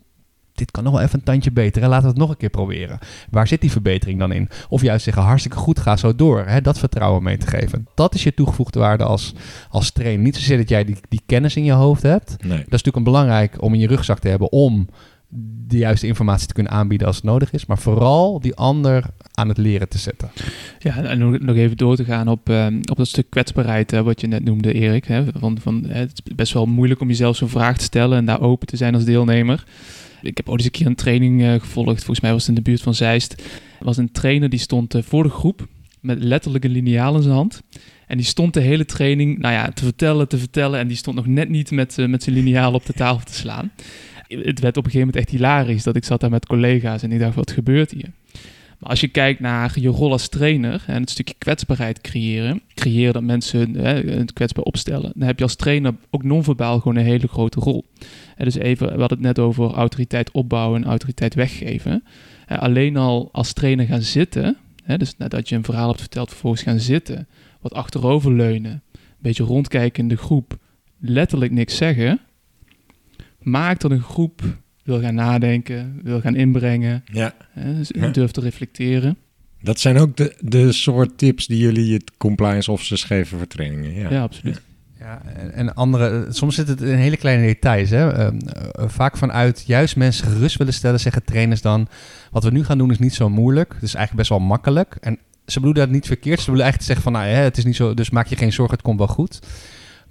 dit 0.55 0.71
kan 0.71 0.83
nog 0.83 0.93
wel 0.93 1.01
even 1.01 1.19
een 1.19 1.25
tandje 1.25 1.51
beter. 1.51 1.81
En 1.81 1.89
laten 1.89 2.03
we 2.03 2.09
het 2.09 2.17
nog 2.17 2.29
een 2.29 2.37
keer 2.37 2.49
proberen. 2.49 2.99
Waar 3.29 3.47
zit 3.47 3.61
die 3.61 3.71
verbetering 3.71 4.19
dan 4.19 4.31
in? 4.31 4.49
Of 4.69 4.81
juist 4.81 5.03
zeggen 5.03 5.23
hartstikke 5.23 5.57
goed, 5.57 5.79
ga 5.79 5.97
zo 5.97 6.15
door. 6.15 6.45
Hè, 6.45 6.61
dat 6.61 6.79
vertrouwen 6.79 7.23
mee 7.23 7.37
te 7.37 7.47
geven. 7.47 7.87
Dat 7.95 8.15
is 8.15 8.23
je 8.23 8.33
toegevoegde 8.33 8.79
waarde 8.79 9.03
als, 9.03 9.33
als 9.69 9.91
trainer. 9.91 10.23
Niet 10.23 10.35
zozeer 10.35 10.57
dat 10.57 10.69
jij 10.69 10.85
die, 10.85 10.97
die 11.09 11.21
kennis 11.25 11.55
in 11.55 11.63
je 11.63 11.71
hoofd 11.71 12.03
hebt. 12.03 12.29
Nee. 12.29 12.49
Dat 12.49 12.57
is 12.57 12.63
natuurlijk 12.69 12.95
een 12.95 13.03
belangrijk 13.03 13.61
om 13.61 13.73
in 13.73 13.79
je 13.79 13.87
rugzak 13.87 14.19
te 14.19 14.27
hebben 14.27 14.51
om 14.51 14.87
de 15.67 15.77
juiste 15.77 16.07
informatie 16.07 16.47
te 16.47 16.53
kunnen 16.53 16.71
aanbieden 16.71 17.07
als 17.07 17.15
het 17.15 17.25
nodig 17.25 17.51
is. 17.51 17.65
Maar 17.65 17.77
vooral 17.77 18.39
die 18.39 18.55
ander 18.55 19.03
aan 19.31 19.47
het 19.47 19.57
leren 19.57 19.89
te 19.89 19.97
zetten. 19.97 20.31
Ja, 20.79 21.03
en 21.03 21.45
nog, 21.45 21.55
even 21.55 21.77
door 21.77 21.95
te 21.95 22.03
gaan 22.03 22.27
op, 22.27 22.49
ehm, 22.49 22.77
op 22.91 22.97
dat 22.97 23.07
stuk 23.07 23.29
kwetsbaarheid, 23.29 23.91
wat 23.91 24.21
je 24.21 24.27
net 24.27 24.43
noemde, 24.43 24.73
Erik. 24.73 25.05
Hè, 25.05 25.23
van, 25.37 25.57
van, 25.61 25.85
het 25.87 26.21
is 26.25 26.35
best 26.35 26.53
wel 26.53 26.65
moeilijk 26.65 27.01
om 27.01 27.07
jezelf 27.07 27.35
zo'n 27.35 27.49
vraag 27.49 27.77
te 27.77 27.83
stellen 27.83 28.17
en 28.17 28.25
daar 28.25 28.41
open 28.41 28.67
te 28.67 28.77
zijn 28.77 28.93
als 28.93 29.05
deelnemer. 29.05 29.63
Ik 30.21 30.37
heb 30.37 30.49
ooit 30.49 30.57
eens 30.57 30.65
een 30.65 30.71
keer 30.71 30.87
een 30.87 30.95
training 30.95 31.43
eh, 31.43 31.53
gevolgd, 31.53 31.97
volgens 31.97 32.19
mij 32.19 32.31
was 32.31 32.47
het 32.47 32.49
in 32.49 32.63
de 32.63 32.69
buurt 32.69 32.81
van 32.81 32.93
Zeist. 32.93 33.33
Er 33.79 33.85
was 33.85 33.97
een 33.97 34.11
trainer 34.11 34.49
die 34.49 34.59
stond 34.59 34.95
eh, 34.95 35.01
voor 35.03 35.23
de 35.23 35.29
groep 35.29 35.67
met 36.05 36.23
letterlijk 36.23 36.63
een 36.63 36.71
liniaal 36.71 37.15
in 37.15 37.21
zijn 37.21 37.35
hand. 37.35 37.61
En 38.07 38.17
die 38.17 38.25
stond 38.25 38.53
de 38.53 38.59
hele 38.59 38.85
training, 38.85 39.37
nou 39.37 39.53
ja, 39.53 39.69
te 39.69 39.83
vertellen, 39.83 40.27
te 40.27 40.37
vertellen. 40.37 40.79
En 40.79 40.87
die 40.87 40.97
stond 40.97 41.15
nog 41.15 41.25
net 41.25 41.49
niet 41.49 41.71
met, 41.71 41.97
eh, 41.97 42.07
met 42.07 42.23
zijn 42.23 42.35
liniaal 42.35 42.73
op 42.73 42.85
de 42.85 42.93
tafel 42.93 43.25
te 43.25 43.33
slaan. 43.33 43.71
Het 44.27 44.59
werd 44.59 44.77
op 44.77 44.85
een 44.85 44.91
gegeven 44.91 45.07
moment 45.07 45.15
echt 45.15 45.29
hilarisch 45.29 45.83
dat 45.83 45.95
ik 45.95 46.03
zat 46.03 46.19
daar 46.19 46.29
met 46.29 46.45
collega's 46.45 47.03
en 47.03 47.11
ik 47.11 47.19
dacht, 47.19 47.35
wat 47.35 47.51
gebeurt 47.51 47.91
hier? 47.91 48.11
Maar 48.79 48.89
als 48.89 48.99
je 48.99 49.07
kijkt 49.07 49.39
naar 49.39 49.79
je 49.79 49.87
rol 49.87 50.11
als 50.11 50.29
trainer 50.29 50.83
en 50.87 51.01
het 51.01 51.09
stukje 51.09 51.35
kwetsbaarheid 51.37 52.01
creëren, 52.01 52.61
creëren 52.73 53.13
dat 53.13 53.23
mensen 53.23 53.75
het 53.75 54.33
kwetsbaar 54.33 54.63
opstellen, 54.63 55.11
dan 55.15 55.27
heb 55.27 55.37
je 55.37 55.43
als 55.43 55.55
trainer 55.55 55.95
ook 56.09 56.23
non-verbaal 56.23 56.79
gewoon 56.79 56.97
een 56.97 57.05
hele 57.05 57.27
grote 57.27 57.59
rol. 57.59 57.85
Dus 58.37 58.55
even, 58.55 58.93
we 58.93 58.99
hadden 58.99 59.17
het 59.17 59.27
net 59.27 59.39
over 59.39 59.71
autoriteit 59.71 60.31
opbouwen 60.31 60.81
en 60.81 60.89
autoriteit 60.89 61.33
weggeven. 61.33 62.03
Eh, 62.45 62.57
alleen 62.57 62.97
al 62.97 63.29
als 63.31 63.53
trainer 63.53 63.85
gaan 63.85 64.01
zitten, 64.01 64.57
hè, 64.83 64.97
dus 64.97 65.17
nadat 65.17 65.49
je 65.49 65.55
een 65.55 65.63
verhaal 65.63 65.87
hebt 65.87 65.99
verteld, 65.99 66.29
vervolgens 66.29 66.63
gaan 66.63 66.79
zitten, 66.79 67.27
wat 67.61 67.73
achteroverleunen, 67.73 68.71
een 68.71 68.99
beetje 69.19 69.43
rondkijken 69.43 70.03
in 70.03 70.09
de 70.09 70.17
groep, 70.17 70.57
letterlijk 70.99 71.51
niks 71.51 71.77
zeggen, 71.77 72.19
maakt 73.45 73.81
dat 73.81 73.91
een 73.91 74.01
groep 74.01 74.41
wil 74.83 74.99
gaan 75.01 75.15
nadenken, 75.15 75.99
wil 76.03 76.21
gaan 76.21 76.35
inbrengen, 76.35 77.03
Ja. 77.05 77.33
hè, 77.51 77.75
dus 77.75 77.89
Ja. 77.93 78.07
durft 78.07 78.33
te 78.33 78.41
reflecteren. 78.41 79.17
Dat 79.61 79.79
zijn 79.79 79.97
ook 79.97 80.17
de, 80.17 80.35
de 80.39 80.71
soort 80.71 81.17
tips 81.17 81.47
die 81.47 81.57
jullie 81.57 81.93
het 81.93 82.11
compliance 82.17 82.71
officers 82.71 83.03
geven 83.03 83.37
voor 83.37 83.47
trainingen. 83.47 83.93
Ja. 83.93 84.09
Ja, 84.09 84.21
absoluut. 84.21 84.61
Ja, 84.99 85.21
en, 85.25 85.53
en 85.53 85.73
andere, 85.75 86.25
soms 86.29 86.55
zit 86.55 86.67
het 86.67 86.81
in 86.81 86.95
hele 86.95 87.17
kleine 87.17 87.45
details. 87.45 87.89
Hè? 87.89 88.09
Ehm, 88.11 88.37
eh, 88.37 88.83
vaak 88.87 89.17
vanuit 89.17 89.63
juist 89.67 89.95
mensen 89.95 90.27
gerust 90.27 90.57
willen 90.57 90.73
stellen, 90.73 90.99
zeggen 90.99 91.23
trainers 91.23 91.61
dan: 91.61 91.87
wat 92.31 92.43
we 92.43 92.51
nu 92.51 92.63
gaan 92.63 92.77
doen 92.77 92.91
is 92.91 92.99
niet 92.99 93.13
zo 93.13 93.29
moeilijk. 93.29 93.73
Het 93.73 93.83
is 93.83 93.93
eigenlijk 93.93 94.27
best 94.27 94.39
wel 94.39 94.47
makkelijk. 94.47 94.97
En 95.01 95.17
ze 95.45 95.59
bedoelen 95.59 95.83
dat 95.83 95.91
niet 95.93 96.05
verkeerd. 96.07 96.39
Ze 96.39 96.45
willen 96.51 96.63
eigenlijk 96.65 96.93
zeggen 96.93 97.11
van, 97.13 97.21
nou 97.21 97.35
ja, 97.35 97.43
het 97.43 97.57
is 97.57 97.65
niet 97.65 97.75
zo, 97.75 97.93
dus 97.93 98.09
maak 98.09 98.27
je 98.27 98.35
geen 98.35 98.53
zorgen, 98.53 98.75
het 98.75 98.85
komt 98.85 98.97
wel 98.97 99.07
goed. 99.07 99.39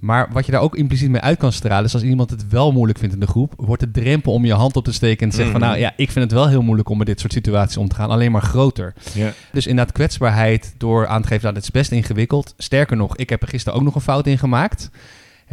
Maar 0.04 0.28
wat 0.32 0.46
je 0.46 0.52
daar 0.52 0.60
ook 0.60 0.76
impliciet 0.76 1.10
mee 1.10 1.20
uit 1.20 1.38
kan 1.38 1.52
stralen, 1.52 1.84
is 1.84 1.94
als 1.94 2.02
iemand 2.02 2.30
het 2.30 2.48
wel 2.48 2.72
moeilijk 2.72 2.98
vindt 2.98 3.14
in 3.14 3.20
de 3.20 3.26
groep, 3.26 3.52
wordt 3.56 3.82
de 3.82 3.90
drempel 3.90 4.32
om 4.32 4.44
je 4.44 4.52
hand 4.52 4.76
op 4.76 4.84
te 4.84 4.92
steken 4.92 5.24
en 5.24 5.30
te 5.30 5.36
zeggen 5.36 5.52
van 5.52 5.60
Mhm. 5.60 5.70
nou 5.70 5.82
ja, 5.82 5.92
ik 5.96 6.10
vind 6.10 6.24
het 6.24 6.32
wel 6.34 6.48
heel 6.48 6.62
moeilijk 6.62 6.88
om 6.88 6.98
met 6.98 7.06
dit 7.06 7.20
soort 7.20 7.32
situaties 7.32 7.76
om 7.76 7.88
te 7.88 7.94
gaan, 7.94 8.10
alleen 8.10 8.32
maar 8.32 8.42
groter. 8.42 8.94
Ja. 9.14 9.32
Dus 9.52 9.66
inderdaad 9.66 9.94
kwetsbaarheid 9.94 10.74
door 10.78 11.06
aan 11.06 11.22
te 11.22 11.28
geven 11.28 11.42
dat 11.44 11.54
het 11.54 11.62
is 11.64 11.70
best 11.70 11.90
ingewikkeld. 11.92 12.54
Sterker 12.58 12.96
nog, 12.96 13.16
ik 13.16 13.30
heb 13.30 13.42
er 13.42 13.48
gisteren 13.48 13.78
ook 13.78 13.84
nog 13.84 13.94
een 13.94 14.00
fout 14.00 14.26
in 14.26 14.38
gemaakt. 14.38 14.90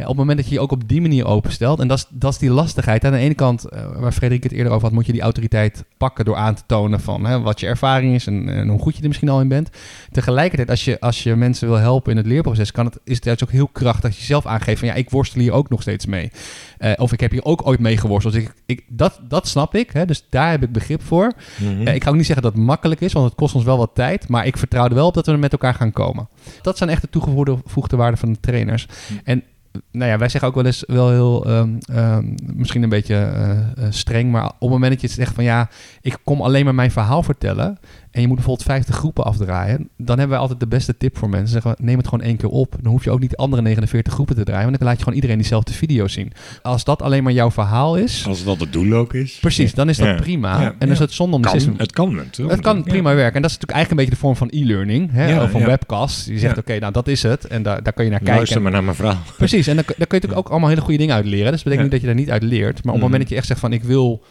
Op 0.02 0.08
het 0.08 0.16
moment 0.16 0.38
dat 0.38 0.48
je 0.48 0.54
je 0.54 0.60
ook 0.60 0.72
op 0.72 0.88
die 0.88 1.00
manier 1.00 1.26
openstelt, 1.26 1.80
en 1.80 1.88
dat 1.88 1.98
is, 1.98 2.06
dat 2.08 2.32
is 2.32 2.38
die 2.38 2.50
lastigheid. 2.50 3.04
Aan 3.04 3.12
de 3.12 3.18
ene 3.18 3.34
kant, 3.34 3.64
eh, 3.64 3.86
waar 3.96 4.12
Frederik 4.12 4.42
het 4.42 4.52
eerder 4.52 4.72
over 4.72 4.84
had, 4.84 4.92
moet 4.92 5.06
je 5.06 5.12
die 5.12 5.20
autoriteit 5.20 5.84
pakken 5.96 6.24
door 6.24 6.36
aan 6.36 6.54
te 6.54 6.62
tonen 6.66 7.00
van 7.00 7.24
hè, 7.24 7.40
wat 7.40 7.60
je 7.60 7.66
ervaring 7.66 8.14
is 8.14 8.26
en, 8.26 8.48
en 8.48 8.68
hoe 8.68 8.80
goed 8.80 8.96
je 8.96 9.02
er 9.02 9.08
misschien 9.08 9.28
al 9.28 9.40
in 9.40 9.48
bent. 9.48 9.70
Tegelijkertijd, 10.10 10.70
als 10.70 10.84
je, 10.84 11.00
als 11.00 11.22
je 11.22 11.36
mensen 11.36 11.68
wil 11.68 11.76
helpen 11.76 12.10
in 12.10 12.16
het 12.16 12.26
leerproces, 12.26 12.72
kan 12.72 12.84
het, 12.84 12.98
is 13.04 13.14
het 13.14 13.24
juist 13.24 13.42
ook 13.42 13.50
heel 13.50 13.68
krachtig 13.68 14.02
dat 14.02 14.16
je 14.16 14.24
zelf 14.24 14.46
aangeeft 14.46 14.78
van 14.78 14.88
ja, 14.88 14.94
ik 14.94 15.10
worstel 15.10 15.40
hier 15.40 15.52
ook 15.52 15.68
nog 15.68 15.82
steeds 15.82 16.06
mee. 16.06 16.30
Eh, 16.78 16.92
of 16.96 17.12
ik 17.12 17.20
heb 17.20 17.30
hier 17.30 17.44
ook 17.44 17.66
ooit 17.66 17.80
mee 17.80 17.96
geworsteld. 17.96 18.34
Dus 18.34 18.42
ik, 18.42 18.52
ik, 18.66 18.84
dat, 18.88 19.20
dat 19.28 19.48
snap 19.48 19.74
ik, 19.74 19.90
hè, 19.92 20.04
dus 20.04 20.24
daar 20.30 20.50
heb 20.50 20.62
ik 20.62 20.72
begrip 20.72 21.02
voor. 21.02 21.32
Mhm. 21.58 21.86
Eh, 21.86 21.94
ik 21.94 22.02
ga 22.02 22.10
ook 22.10 22.16
niet 22.16 22.26
zeggen 22.26 22.44
dat 22.44 22.54
het 22.54 22.62
makkelijk 22.62 23.00
is, 23.00 23.12
want 23.12 23.26
het 23.26 23.34
kost 23.34 23.54
ons 23.54 23.64
wel 23.64 23.78
wat 23.78 23.90
tijd. 23.94 24.28
Maar 24.28 24.46
ik 24.46 24.56
vertrouw 24.56 24.88
er 24.88 24.94
wel 24.94 25.06
op 25.06 25.14
dat 25.14 25.26
we 25.26 25.32
er 25.32 25.38
met 25.38 25.52
elkaar 25.52 25.74
gaan 25.74 25.92
komen. 25.92 26.28
Dat 26.62 26.78
zijn 26.78 26.90
echt 26.90 27.02
de 27.02 27.10
toegevoegde 27.10 27.96
waarden 27.96 28.18
van 28.18 28.32
de 28.32 28.40
trainers. 28.40 28.86
En 29.24 29.42
nou 29.90 30.10
ja, 30.10 30.18
wij 30.18 30.28
zeggen 30.28 30.48
ook 30.48 30.54
wel 30.54 30.64
eens 30.64 30.84
wel 30.86 31.10
heel, 31.10 31.44
ehm, 31.46 31.78
ehm, 31.92 32.34
misschien 32.54 32.82
een 32.82 32.88
beetje 32.88 33.14
eh, 33.14 33.50
eh, 33.50 33.64
streng, 33.90 34.30
maar 34.30 34.46
op 34.46 34.60
het 34.60 34.70
moment 34.70 34.92
dat 34.92 35.00
je 35.00 35.08
zegt 35.08 35.34
van 35.34 35.44
ja, 35.44 35.68
ik 36.00 36.16
kom 36.24 36.42
alleen 36.42 36.64
maar 36.64 36.74
mijn 36.74 36.90
verhaal 36.90 37.22
vertellen 37.22 37.78
en 38.12 38.20
je 38.20 38.26
moet 38.26 38.36
bijvoorbeeld 38.36 38.66
50 38.68 38.94
groepen 38.94 39.24
afdraaien, 39.24 39.76
dan 39.96 40.06
hebben 40.18 40.28
wij 40.28 40.38
altijd 40.38 40.60
de 40.60 40.66
beste 40.66 40.96
tip 40.96 41.18
voor 41.18 41.28
mensen. 41.28 41.48
Zeggen 41.48 41.70
we, 41.70 41.76
neem 41.82 41.96
het 41.98 42.08
gewoon 42.08 42.24
één 42.24 42.36
keer 42.36 42.48
op. 42.48 42.74
Dan 42.80 42.92
hoef 42.92 43.04
je 43.04 43.10
ook 43.10 43.20
niet 43.20 43.30
de 43.30 43.36
andere 43.36 43.62
49 43.62 44.12
groepen 44.12 44.34
te 44.36 44.44
draaien, 44.44 44.64
want 44.66 44.78
dan 44.78 44.86
laat 44.86 44.96
je 44.96 45.02
gewoon 45.02 45.14
iedereen 45.14 45.38
diezelfde 45.38 45.72
video 45.72 46.08
zien. 46.08 46.32
Als 46.62 46.84
dat 46.84 47.02
alleen 47.02 47.22
maar 47.22 47.32
jouw 47.32 47.50
verhaal 47.50 47.96
is, 47.96 48.24
Als 48.26 48.44
dat 48.44 48.60
het 48.60 48.72
doel 48.72 48.92
ook 48.92 49.14
is. 49.14 49.38
precies, 49.40 49.74
dan 49.74 49.88
is 49.88 49.96
dat 49.96 50.06
Ja. 50.06 50.14
prima. 50.14 50.60
Ja, 50.60 50.66
en 50.66 50.74
dan 50.78 50.88
is 50.90 50.98
het 50.98 51.12
zonde 51.12 51.36
om 51.36 51.42
Kan, 51.42 51.52
system... 51.52 51.74
het 51.76 51.92
kan 51.92 52.14
natuurlijk. 52.14 52.56
Het 52.56 52.64
kan 52.66 52.82
prima 52.82 53.14
werken. 53.14 53.34
En 53.36 53.42
dat 53.42 53.50
is 53.50 53.56
natuurlijk 53.58 53.70
eigenlijk 53.78 53.90
een 53.90 53.96
beetje 53.96 54.10
de 54.12 54.16
vorm 54.16 54.36
van 54.36 54.48
e-learning. 54.50 55.10
Hè? 55.12 55.28
Ja. 55.28 55.50
webcast. 55.66 56.26
Je 56.26 56.38
zegt, 56.38 56.58
oké, 56.58 56.78
nou 56.78 56.92
dat 56.92 57.08
is 57.08 57.22
het. 57.22 57.46
En 57.46 57.62
daar, 57.62 57.82
daar 57.82 57.92
kan 57.92 58.04
je 58.04 58.10
naar 58.10 58.18
kijken. 58.18 58.36
Luister 58.36 58.62
maar 58.62 58.72
naar 58.72 58.84
mijn 58.84 58.96
verhaal. 58.96 59.18
Precies. 59.36 59.66
En 59.66 59.74
dan, 59.76 59.84
dan 59.86 59.94
kun 59.96 60.06
je 60.08 60.14
natuurlijk 60.14 60.40
ook 60.40 60.48
allemaal 60.48 60.68
hele 60.68 60.80
goede 60.80 60.98
dingen 60.98 61.14
uit 61.14 61.24
leren. 61.24 61.52
Dus 61.52 61.62
dat 61.62 61.72
betekent 61.72 61.82
niet 61.82 61.90
dat 61.92 62.00
je 62.00 62.06
daar 62.06 62.16
niet 62.24 62.30
uit 62.30 62.42
leert. 62.42 62.84
Maar 62.84 62.94
op 62.94 63.00
het 63.00 63.10
moment 63.10 63.10
Mhm. 63.12 63.20
dat 63.20 63.28
je 63.28 63.36
echt 63.36 63.46
zegt 63.46 63.60
van, 63.60 63.72
ik 63.72 63.82
wil 63.84 64.22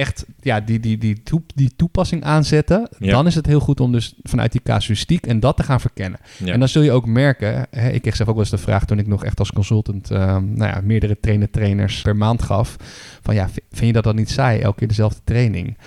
echt 0.00 0.26
ja, 0.40 0.60
die, 0.60 0.80
die, 0.80 0.98
die, 0.98 1.22
die 1.54 1.70
toepassing 1.76 2.24
aanzetten. 2.24 2.88
Ja. 2.98 3.10
Dan 3.10 3.26
is 3.26 3.34
het 3.34 3.46
heel 3.46 3.60
goed 3.60 3.80
om 3.80 3.92
dus 3.92 4.14
vanuit 4.22 4.52
die 4.52 4.62
casuïstiek 4.62 5.26
en 5.26 5.40
dat 5.40 5.56
te 5.56 5.62
gaan 5.62 5.80
verkennen. 5.80 6.20
Ja. 6.38 6.52
En 6.52 6.58
dan 6.58 6.68
zul 6.68 6.82
je 6.82 6.92
ook 6.92 7.06
merken, 7.06 7.66
hè, 7.70 7.90
ik 7.90 8.02
kreeg 8.02 8.16
zelf 8.16 8.28
ook 8.28 8.34
wel 8.34 8.44
eens 8.44 8.52
de 8.52 8.58
vraag 8.58 8.84
toen 8.84 8.98
ik 8.98 9.06
nog 9.06 9.24
echt 9.24 9.38
als 9.38 9.52
consultant 9.52 10.10
ehm, 10.10 10.52
nou 10.52 10.70
ja, 10.70 10.80
meerdere 10.84 11.20
trainer-trainers 11.20 12.02
per 12.02 12.16
maand 12.16 12.42
gaf. 12.42 12.76
Van 13.22 13.34
ja, 13.34 13.48
vind 13.48 13.86
je 13.86 13.92
dat 13.92 14.04
dan 14.04 14.16
niet 14.16 14.30
saai, 14.30 14.60
elke 14.60 14.78
keer 14.78 14.88
dezelfde 14.88 15.20
training? 15.24 15.78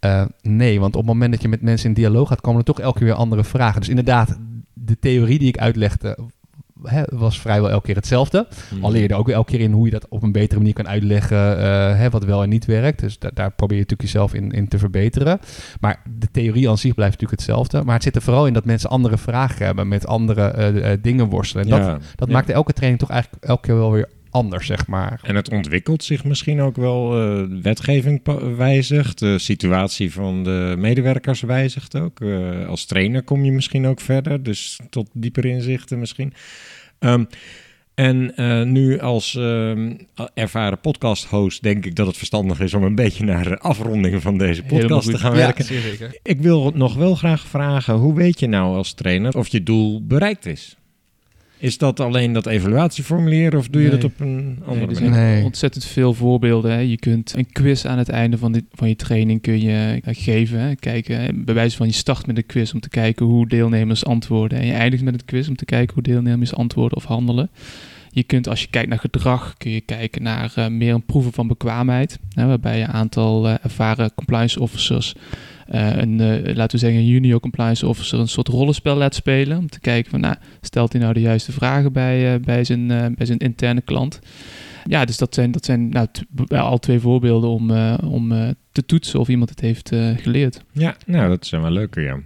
Eh, 0.00 0.24
nee, 0.42 0.80
want 0.80 0.94
op 0.94 1.00
het 1.00 1.12
moment 1.12 1.32
dat 1.32 1.42
je 1.42 1.48
met 1.48 1.62
mensen 1.62 1.88
in 1.88 1.94
dialoog 1.94 2.28
gaat, 2.28 2.40
komen 2.40 2.58
er 2.58 2.66
toch 2.66 2.80
elke 2.80 2.98
keer 2.98 3.06
weer 3.06 3.16
andere 3.16 3.44
vragen. 3.44 3.80
Dus 3.80 3.88
inderdaad, 3.88 4.38
de 4.72 4.98
theorie 4.98 5.38
die 5.38 5.48
ik 5.48 5.58
uitlegde 5.58 6.18
hè, 6.84 7.02
was 7.10 7.40
vrijwel 7.40 7.70
elke 7.70 7.86
keer 7.86 7.94
hetzelfde. 7.94 8.46
Mhm. 8.74 8.84
Al 8.84 8.90
leer 8.90 9.02
je 9.02 9.08
er 9.08 9.16
ook 9.16 9.26
weer 9.26 9.34
elke 9.34 9.50
keer 9.50 9.60
in 9.60 9.72
hoe 9.72 9.84
je 9.84 9.90
dat 9.90 10.06
op 10.08 10.22
een 10.22 10.32
betere 10.32 10.58
manier 10.58 10.74
kan 10.74 10.88
uitleggen, 10.88 11.58
eh, 11.58 11.96
hè, 11.98 12.10
wat 12.10 12.24
wel 12.24 12.42
en 12.42 12.48
niet 12.48 12.64
werkt. 12.64 13.00
Dus 13.00 13.18
da- 13.18 13.30
daar 13.34 13.50
probeer 13.50 13.76
je 13.76 13.82
natuurlijk 13.82 14.10
jezelf 14.12 14.34
in, 14.34 14.50
in 14.50 14.68
te 14.68 14.78
verbeteren. 14.78 15.38
Maar 15.80 16.02
de 16.18 16.28
theorie 16.32 16.68
aan 16.68 16.78
zich 16.78 16.94
blijft 16.94 17.12
natuurlijk 17.12 17.40
hetzelfde. 17.40 17.82
Maar 17.84 17.94
het 17.94 18.02
zit 18.02 18.16
er 18.16 18.22
vooral 18.22 18.46
in 18.46 18.52
dat 18.52 18.64
mensen 18.64 18.90
andere 18.90 19.18
vragen 19.18 19.66
hebben, 19.66 19.88
met 19.88 20.06
andere 20.06 20.42
eh, 20.42 20.92
eh, 20.92 20.98
dingen 21.02 21.26
worstelen. 21.28 21.64
En 21.64 21.70
dat, 21.70 21.80
Ja. 21.80 21.98
dat 22.16 22.28
Ja. 22.28 22.34
maakt 22.34 22.50
elke 22.50 22.72
training 22.72 23.00
toch 23.00 23.10
eigenlijk 23.10 23.44
elke 23.44 23.66
keer 23.66 23.76
wel 23.76 23.92
weer 23.92 24.08
anders, 24.30 24.66
zeg 24.66 24.86
maar. 24.86 25.20
En 25.22 25.34
het 25.36 25.50
ontwikkelt 25.50 26.04
zich 26.04 26.24
misschien 26.24 26.60
ook 26.60 26.76
wel. 26.76 27.20
eh, 27.22 27.44
wetgeving 27.62 28.20
wijzigt. 28.56 29.18
De 29.18 29.38
situatie 29.38 30.12
van 30.12 30.44
de 30.44 30.74
medewerkers 30.78 31.40
wijzigt 31.40 31.96
ook. 31.96 32.20
Eh, 32.20 32.66
als 32.68 32.84
trainer 32.84 33.22
kom 33.22 33.44
je 33.44 33.52
misschien 33.52 33.86
ook 33.86 34.00
verder. 34.00 34.42
Dus 34.42 34.80
tot 34.90 35.08
dieper 35.12 35.44
inzichten 35.44 35.98
misschien. 35.98 36.32
Ehm, 37.02 37.24
en 37.94 38.36
eh, 38.36 38.62
nu 38.62 39.00
als 39.00 39.34
ehm, 39.34 39.94
ervaren 40.34 40.80
podcast-host 40.80 41.62
denk 41.62 41.84
ik 41.84 41.96
dat 41.96 42.06
het 42.06 42.16
verstandig 42.16 42.60
is 42.60 42.74
om 42.74 42.82
een 42.82 42.94
beetje 42.94 43.24
naar 43.24 43.44
de 43.44 43.58
afronding 43.58 44.22
van 44.22 44.38
deze 44.38 44.62
podcast 44.62 45.10
te 45.10 45.18
gaan 45.18 45.34
werken. 45.34 45.64
zeker. 45.64 46.18
Ik 46.22 46.40
wil 46.40 46.72
nog 46.74 46.94
wel 46.94 47.14
graag 47.14 47.46
vragen, 47.46 47.94
hoe 47.94 48.14
weet 48.14 48.40
je 48.40 48.46
nou 48.46 48.76
als 48.76 48.92
trainer 48.92 49.36
of 49.36 49.48
je 49.48 49.62
doel 49.62 50.06
bereikt 50.06 50.46
is? 50.46 50.76
Is 51.62 51.78
dat 51.78 52.00
alleen 52.00 52.32
dat 52.32 52.46
evaluatieformulier 52.46 53.56
of 53.56 53.68
doe 53.68 53.82
je 53.82 53.88
Nee. 53.88 53.98
dat 53.98 54.10
op 54.10 54.20
een 54.20 54.58
andere 54.66 54.86
Nee, 54.86 54.96
er 54.96 55.02
manier? 55.02 55.14
zijn 55.18 55.34
Nee. 55.34 55.44
ontzettend 55.44 55.84
veel 55.84 56.14
voorbeelden. 56.14 56.70
Hè. 56.72 56.78
Je 56.78 56.96
kunt 56.98 57.34
een 57.36 57.52
quiz 57.52 57.84
aan 57.84 57.98
het 57.98 58.08
einde 58.08 58.38
van, 58.38 58.52
dit, 58.52 58.64
van 58.72 58.88
je 58.88 58.96
training 58.96 59.40
kun 59.40 59.60
je 59.60 60.00
eh, 60.04 60.14
geven. 60.18 60.58
Hè. 60.60 60.74
Kijken, 60.74 61.20
hè. 61.20 61.28
bij 61.34 61.54
wijze 61.54 61.76
van 61.76 61.86
je 61.86 61.92
start 61.92 62.26
met 62.26 62.36
een 62.36 62.46
quiz 62.46 62.72
om 62.72 62.80
te 62.80 62.88
kijken 62.88 63.26
hoe 63.26 63.48
deelnemers 63.48 64.04
antwoorden. 64.04 64.58
En 64.58 64.66
je 64.66 64.72
eindigt 64.72 65.02
met 65.02 65.14
een 65.14 65.24
quiz 65.24 65.48
om 65.48 65.56
te 65.56 65.64
kijken 65.64 65.94
hoe 65.94 66.02
deelnemers 66.02 66.54
antwoorden 66.54 66.96
of 66.96 67.04
handelen. 67.04 67.50
Je 68.10 68.22
kunt, 68.22 68.48
als 68.48 68.60
je 68.60 68.66
kijkt 68.70 68.88
naar 68.88 68.98
gedrag, 68.98 69.54
kun 69.58 69.70
je 69.70 69.80
kijken 69.80 70.22
naar 70.22 70.52
eh, 70.54 70.66
meer 70.68 70.94
een 70.94 71.04
proeven 71.04 71.32
van 71.32 71.46
bekwaamheid. 71.48 72.18
Hè, 72.34 72.46
waarbij 72.46 72.78
je 72.78 72.84
een 72.84 72.90
aantal 72.92 73.48
eh, 73.48 73.54
ervaren 73.62 74.14
compliance 74.14 74.60
officers, 74.60 75.14
een, 75.78 76.20
eh, 76.20 76.54
laten 76.54 76.78
we 76.78 76.78
zeggen 76.78 76.98
een 76.98 77.06
junior 77.06 77.40
compliance 77.40 77.86
officer, 77.86 78.18
een 78.18 78.28
soort 78.28 78.48
rollenspel 78.48 78.96
laat 78.96 79.14
spelen. 79.14 79.58
Om 79.58 79.68
te 79.68 79.80
kijken 79.80 80.10
van, 80.10 80.20
nou, 80.20 80.34
stelt 80.60 80.92
hij 80.92 81.00
nou 81.00 81.14
de 81.14 81.20
juiste 81.20 81.52
vragen 81.52 81.92
bij, 81.92 82.34
eh, 82.34 82.40
bij, 82.40 82.64
zijn, 82.64 82.90
eh, 82.90 83.06
bij 83.16 83.26
zijn 83.26 83.38
interne 83.38 83.80
klant. 83.80 84.20
Ja, 84.84 85.04
dus 85.04 85.16
dat 85.16 85.34
zijn, 85.34 85.50
dat 85.50 85.64
zijn 85.64 85.88
nou, 85.88 86.08
al 86.48 86.78
twee 86.78 87.00
voorbeelden 87.00 87.50
om, 87.50 87.70
eh, 87.70 87.98
om 88.04 88.32
eh, 88.32 88.48
te 88.72 88.84
toetsen 88.86 89.20
of 89.20 89.28
iemand 89.28 89.50
het 89.50 89.60
heeft 89.60 89.92
eh, 89.92 90.08
geleerd. 90.16 90.64
Ja, 90.72 90.96
nou, 91.06 91.28
dat 91.28 91.46
zijn 91.46 91.62
wel 91.62 91.70
leuke, 91.70 92.00
ja. 92.00 92.20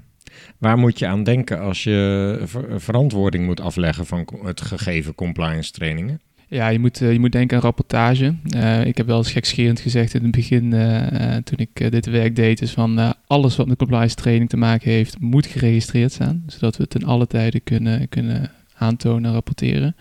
Waar 0.58 0.78
moet 0.78 0.98
je 0.98 1.06
aan 1.06 1.22
denken 1.24 1.60
als 1.60 1.84
je 1.84 2.40
ver- 2.44 2.80
verantwoording 2.80 3.46
moet 3.46 3.60
afleggen 3.60 4.06
van 4.06 4.28
het 4.42 4.60
gegeven 4.60 5.14
compliance 5.14 5.72
trainingen? 5.72 6.20
Ja, 6.48 6.68
je 6.68 6.78
moet, 6.78 7.00
eh, 7.00 7.12
je 7.12 7.18
moet 7.18 7.32
denken 7.32 7.56
aan 7.56 7.62
rapportage. 7.62 8.34
Eh, 8.50 8.86
ik 8.86 8.96
heb 8.96 9.06
wel 9.06 9.18
eens 9.18 9.32
gekscherend 9.32 9.80
gezegd 9.80 10.14
in 10.14 10.22
het 10.22 10.30
begin, 10.30 10.72
eh, 10.72 11.36
toen 11.36 11.58
ik 11.58 11.90
dit 11.90 12.06
werk 12.06 12.36
deed, 12.36 12.62
is 12.62 12.70
van 12.70 13.14
alles 13.26 13.56
wat 13.56 13.66
met 13.66 13.78
compliance 13.78 14.14
training 14.14 14.50
te 14.50 14.56
maken 14.56 14.90
heeft, 14.90 15.20
moet 15.20 15.46
geregistreerd 15.46 16.12
staan. 16.12 16.44
Zodat 16.46 16.76
we 16.76 16.82
het 16.82 16.90
ten 16.90 17.04
alle 17.04 17.26
tijden 17.26 17.62
kunnen, 17.62 18.08
kunnen 18.08 18.50
aantonen 18.78 19.24
en 19.24 19.32
rapporteren. 19.32 19.96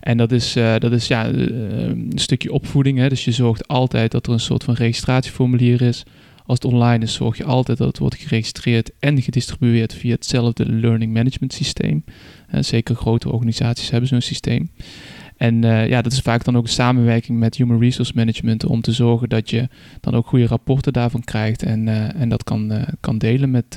En 0.00 0.16
dat 0.16 0.32
is, 0.32 0.52
dat 0.52 0.92
is 0.92 1.06
ja, 1.06 1.28
een 1.28 2.12
stukje 2.14 2.52
opvoeding. 2.52 2.98
Hè? 2.98 3.08
Dus 3.08 3.24
je 3.24 3.32
zorgt 3.32 3.68
altijd 3.68 4.10
dat 4.10 4.26
er 4.26 4.32
een 4.32 4.40
soort 4.40 4.64
van 4.64 4.74
registratieformulier 4.74 5.82
is. 5.82 6.02
Als 6.46 6.58
het 6.62 6.72
online 6.72 7.04
is, 7.04 7.14
zorg 7.14 7.36
je 7.36 7.44
altijd 7.44 7.78
dat 7.78 7.86
het 7.86 7.98
wordt 7.98 8.16
geregistreerd 8.16 8.90
en 8.98 9.22
gedistribueerd 9.22 9.94
via 9.94 10.12
hetzelfde 10.14 10.72
learning 10.72 11.12
management 11.12 11.52
systeem. 11.52 12.04
Zeker 12.60 12.94
grote 12.94 13.32
organisaties 13.32 13.90
hebben 13.90 14.08
zo'n 14.08 14.20
systeem. 14.20 14.70
En 15.36 15.64
eh, 15.64 15.88
ja, 15.88 16.02
dat 16.02 16.12
is 16.12 16.20
vaak 16.20 16.44
dan 16.44 16.56
ook 16.56 16.62
een 16.62 16.68
samenwerking 16.68 17.38
met 17.38 17.56
Human 17.56 17.80
Resource 17.80 18.12
Management 18.14 18.64
om 18.64 18.80
te 18.80 18.92
zorgen 18.92 19.28
dat 19.28 19.50
je 19.50 19.68
dan 20.00 20.14
ook 20.14 20.26
goede 20.26 20.46
rapporten 20.46 20.92
daarvan 20.92 21.24
krijgt 21.24 21.62
en, 21.62 21.88
eh, 21.88 22.20
en 22.20 22.28
dat 22.28 22.44
kan, 22.44 22.72
eh, 22.72 22.88
kan 23.00 23.18
delen 23.18 23.50
met, 23.50 23.76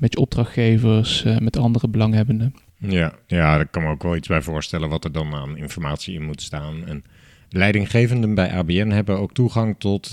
met 0.00 0.12
je 0.12 0.18
opdrachtgevers, 0.18 1.24
met 1.38 1.56
andere 1.56 1.88
belanghebbenden. 1.88 2.54
Ja, 2.78 3.12
ja, 3.26 3.56
daar 3.56 3.68
kan 3.68 3.82
me 3.82 3.88
ook 3.88 4.02
wel 4.02 4.16
iets 4.16 4.28
bij 4.28 4.42
voorstellen 4.42 4.88
wat 4.88 5.04
er 5.04 5.12
dan 5.12 5.34
aan 5.34 5.56
informatie 5.56 6.14
in 6.14 6.24
moet 6.24 6.42
staan. 6.42 6.86
En 6.86 7.04
leidinggevenden 7.50 8.34
bij 8.34 8.52
ABN 8.52 8.88
hebben 8.88 9.18
ook 9.18 9.32
toegang 9.32 9.74
tot 9.78 10.10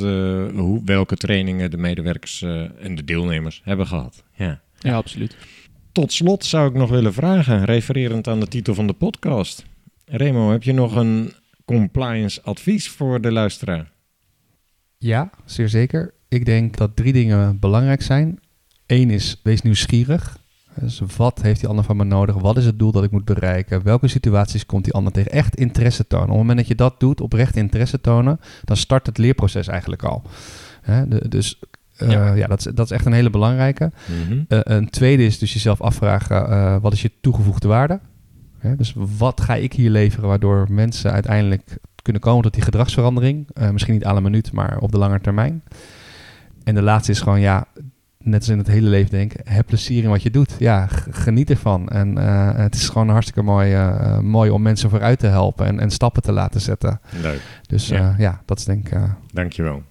hoe, 0.54 0.82
welke 0.86 1.16
trainingen 1.16 1.72
de 1.72 1.78
medewerkers 1.78 2.42
en 2.80 2.96
de 2.96 3.04
deelnemers 3.04 3.62
hebben 3.64 3.88
gehad. 3.88 4.24
Ja. 4.34 4.62
Ja, 4.80 4.96
absoluut. 4.96 5.36
Tot 5.92 6.14
slot 6.14 6.46
zou 6.46 6.70
ik 6.70 6.74
nog 6.74 6.90
willen 6.90 7.14
vragen, 7.14 7.66
refererend 7.66 8.28
aan 8.28 8.40
de 8.40 8.48
titel 8.48 8.74
van 8.74 8.88
de 8.88 8.94
podcast. 8.94 9.66
Remo, 10.06 10.52
heb 10.52 10.64
je 10.64 10.74
nog 10.74 10.96
een 10.96 11.34
compliance 11.66 12.42
advies 12.44 12.90
voor 12.90 13.22
de 13.22 13.32
luisteraar? 13.32 13.92
Ja, 14.98 15.30
zeer 15.46 15.70
zeker. 15.70 16.14
Ik 16.28 16.46
denk 16.46 16.78
dat 16.78 16.96
drie 16.96 17.14
dingen 17.14 17.60
belangrijk 17.60 18.02
zijn. 18.02 18.40
Eén 18.86 19.10
is, 19.10 19.40
wees 19.44 19.62
nieuwsgierig. 19.62 20.38
Dus 20.80 21.02
wat 21.18 21.42
heeft 21.42 21.60
die 21.60 21.70
ander 21.70 21.86
van 21.86 21.98
me 21.98 22.04
nodig? 22.04 22.36
Wat 22.36 22.58
is 22.58 22.66
het 22.66 22.80
doel 22.80 22.92
dat 22.92 23.04
ik 23.04 23.12
moet 23.12 23.26
bereiken? 23.26 23.84
Welke 23.84 24.08
situaties 24.08 24.66
komt 24.66 24.84
die 24.84 24.94
ander 24.94 25.14
tegen? 25.14 25.32
Echt 25.32 25.56
interesse 25.56 26.08
tonen. 26.08 26.26
Op 26.26 26.30
het 26.32 26.40
moment 26.40 26.58
dat 26.58 26.68
je 26.68 26.76
dat 26.76 27.00
doet, 27.00 27.22
oprecht 27.22 27.56
interesse 27.56 28.02
tonen, 28.02 28.40
dan 28.64 28.78
start 28.78 29.06
het 29.06 29.18
leerproces 29.18 29.68
eigenlijk 29.68 30.04
al. 30.04 30.24
De- 31.08 31.26
dus 31.30 31.60
eh, 31.98 32.10
Ja. 32.12 32.34
ja, 32.34 32.48
dat, 32.48 32.60
is, 32.60 32.74
dat 32.74 32.86
is 32.86 32.92
echt 32.92 33.06
een 33.06 33.14
hele 33.14 33.30
belangrijke. 33.30 33.92
Eh, 34.48 34.60
een 34.64 34.90
tweede 34.90 35.26
is 35.26 35.40
dus 35.40 35.54
jezelf 35.54 35.82
afvragen, 35.82 36.50
eh, 36.50 36.78
wat 36.82 36.94
is 36.94 37.02
je 37.02 37.12
toegevoegde 37.22 37.68
waarde? 37.68 38.00
Hè, 38.66 38.76
dus 38.76 38.96
wat 39.18 39.42
ga 39.42 39.56
ik 39.56 39.74
hier 39.74 39.90
leveren 39.90 40.28
waardoor 40.28 40.68
mensen 40.70 41.12
uiteindelijk 41.12 41.78
kunnen 42.02 42.22
komen 42.22 42.44
tot 42.44 42.54
die 42.54 42.64
gedragsverandering? 42.64 43.48
Eh, 43.54 43.70
misschien 43.70 43.94
niet 43.94 44.06
aan 44.06 44.16
een 44.16 44.24
minuut, 44.24 44.52
maar 44.52 44.78
op 44.78 44.92
de 44.92 44.98
lange 44.98 45.22
termijn. 45.22 45.64
En 46.64 46.76
de 46.76 46.82
laatste 46.82 47.12
is 47.12 47.22
gewoon, 47.22 47.40
ja, 47.40 47.66
net 48.20 48.40
als 48.40 48.50
in 48.50 48.58
het 48.58 48.68
hele 48.68 48.90
leven 48.90 49.10
denk, 49.10 49.34
heb 49.44 49.66
plezier 49.66 50.04
in 50.04 50.10
wat 50.10 50.24
je 50.24 50.32
doet. 50.32 50.56
Ja, 50.60 50.88
geniet 51.10 51.50
ervan. 51.50 51.90
En 51.90 52.18
uh, 52.18 52.56
het 52.56 52.76
is 52.76 52.90
gewoon 52.90 53.10
hartstikke 53.10 53.42
mooi, 53.42 53.76
uh, 53.76 54.20
mooi 54.20 54.50
om 54.50 54.62
mensen 54.62 54.90
vooruit 54.90 55.20
te 55.20 55.28
helpen 55.28 55.66
en, 55.66 55.80
en 55.80 55.92
stappen 55.92 56.22
te 56.22 56.32
laten 56.32 56.62
zetten. 56.62 57.00
Leuk. 57.22 57.42
Dus 57.68 57.88
ja, 57.88 58.16
ja 58.18 58.42
dat 58.46 58.60
is 58.60 58.66
denk 58.66 58.90
ik... 58.90 59.00
Dankjewel. 59.34 59.84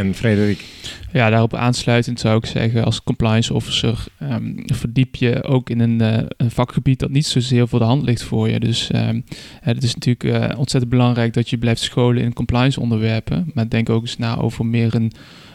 En 0.00 0.14
Frederik? 0.14 0.64
Ja, 1.12 1.30
daarop 1.30 1.54
aansluitend 1.54 2.20
zou 2.20 2.36
ik 2.36 2.46
zeggen, 2.46 2.84
als 2.84 3.02
compliance 3.02 3.54
officer 3.54 4.04
um, 4.22 4.62
verdiep 4.66 5.14
je 5.14 5.42
ook 5.42 5.70
in 5.70 5.80
een, 5.80 6.02
uh, 6.02 6.18
een, 6.36 6.50
vakgebied 6.50 6.98
dat 6.98 7.10
niet 7.10 7.26
zozeer 7.26 7.68
voor 7.68 7.78
de 7.78 7.84
hand 7.84 8.02
ligt 8.02 8.22
voor 8.22 8.48
je. 8.48 8.60
Dus 8.60 8.90
um, 8.94 9.24
het 9.60 9.82
is 9.82 9.94
natuurlijk 9.94 10.24
uh, 10.24 10.58
ontzettend 10.58 10.92
belangrijk 10.92 11.32
dat 11.32 11.50
je 11.50 11.58
blijft 11.58 11.80
scholen 11.80 12.22
in 12.22 12.32
compliance 12.32 12.80
onderwerpen. 12.80 13.50
Maar 13.54 13.68
denk 13.68 13.90
ook 13.90 14.02
eens 14.02 14.16
na 14.16 14.36
over 14.36 14.66
meer 14.66 14.94
een 14.94 15.12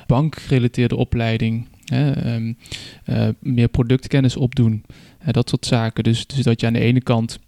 bankgerelateerde 0.08 0.96
opleiding. 0.96 1.68
Hè, 1.86 2.36
um, 2.36 2.58
uh, 3.06 3.28
meer 3.40 3.68
productkennis 3.68 4.36
opdoen. 4.36 4.84
dat 5.32 5.50
soort 5.50 5.66
zaken. 5.66 6.04
Dus, 6.04 6.28
dus 6.28 6.44
dat 6.44 6.62
je 6.62 6.68
aan 6.68 6.74
de 6.74 6.80
ene 6.80 7.02
kant 7.02 7.40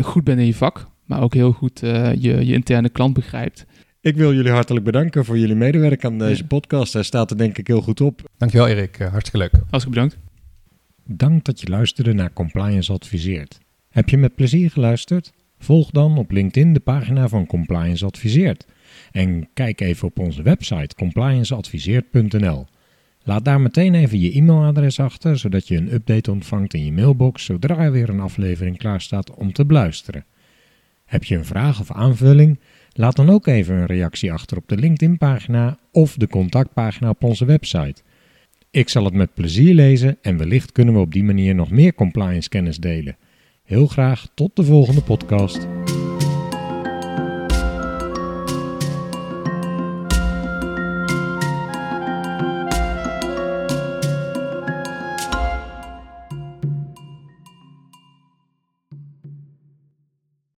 goed 0.00 0.24
bent 0.24 0.38
in 0.38 0.46
je 0.46 0.54
vak, 0.54 0.88
maar 1.04 1.22
ook 1.22 1.34
heel 1.34 1.52
goed 1.52 1.80
je, 1.80 2.16
je 2.18 2.52
interne 2.52 2.88
klant 2.88 3.14
begrijpt. 3.14 3.66
Ik 4.02 4.16
wil 4.16 4.34
jullie 4.34 4.50
hartelijk 4.50 4.84
bedanken 4.84 5.24
voor 5.24 5.38
jullie 5.38 5.54
medewerking 5.54 6.12
aan 6.12 6.18
deze 6.18 6.46
podcast. 6.46 6.92
Hij 6.92 7.02
staat 7.02 7.30
er 7.30 7.38
denk 7.38 7.58
ik 7.58 7.66
heel 7.66 7.80
goed 7.80 8.00
op. 8.00 8.30
Dankjewel 8.36 8.66
Erik, 8.68 8.98
uh, 8.98 9.08
hartstikke 9.08 9.38
leuk. 9.38 9.62
Hartstikke 9.70 9.88
bedankt. 9.88 10.18
Dank 11.04 11.44
dat 11.44 11.60
je 11.60 11.68
luisterde 11.68 12.12
naar 12.12 12.32
Compliance 12.32 12.92
Adviseert. 12.92 13.58
Heb 13.88 14.08
je 14.08 14.18
met 14.18 14.34
plezier 14.34 14.70
geluisterd? 14.70 15.32
Volg 15.58 15.90
dan 15.90 16.18
op 16.18 16.30
LinkedIn 16.30 16.72
de 16.72 16.80
pagina 16.80 17.28
van 17.28 17.46
Compliance 17.46 18.04
Adviseert. 18.04 18.66
En 19.10 19.48
kijk 19.54 19.80
even 19.80 20.08
op 20.08 20.18
onze 20.18 20.42
website 20.42 20.94
complianceadviseert.nl. 20.94 22.66
Laat 23.22 23.44
daar 23.44 23.60
meteen 23.60 23.94
even 23.94 24.20
je 24.20 24.32
e-mailadres 24.32 25.00
achter, 25.00 25.38
zodat 25.38 25.68
je 25.68 25.76
een 25.76 25.92
update 25.92 26.30
ontvangt 26.30 26.74
in 26.74 26.84
je 26.84 26.92
mailbox 26.92 27.44
zodra 27.44 27.78
er 27.78 27.92
weer 27.92 28.08
een 28.08 28.20
aflevering 28.20 28.78
klaar 28.78 29.00
staat 29.00 29.34
om 29.34 29.52
te 29.52 29.66
beluisteren. 29.66 30.24
Heb 31.04 31.24
je 31.24 31.36
een 31.36 31.44
vraag 31.44 31.80
of 31.80 31.92
aanvulling? 31.92 32.58
Laat 32.94 33.16
dan 33.16 33.30
ook 33.30 33.46
even 33.46 33.74
een 33.74 33.86
reactie 33.86 34.32
achter 34.32 34.56
op 34.56 34.68
de 34.68 34.76
LinkedIn-pagina 34.76 35.78
of 35.92 36.14
de 36.14 36.28
contactpagina 36.28 37.08
op 37.08 37.24
onze 37.24 37.44
website. 37.44 38.02
Ik 38.70 38.88
zal 38.88 39.04
het 39.04 39.14
met 39.14 39.34
plezier 39.34 39.74
lezen 39.74 40.18
en 40.22 40.36
wellicht 40.36 40.72
kunnen 40.72 40.94
we 40.94 41.00
op 41.00 41.12
die 41.12 41.24
manier 41.24 41.54
nog 41.54 41.70
meer 41.70 41.94
compliance 41.94 42.48
kennis 42.48 42.78
delen. 42.78 43.16
Heel 43.64 43.86
graag 43.86 44.28
tot 44.34 44.56
de 44.56 44.64
volgende 44.64 45.02
podcast. 45.02 45.66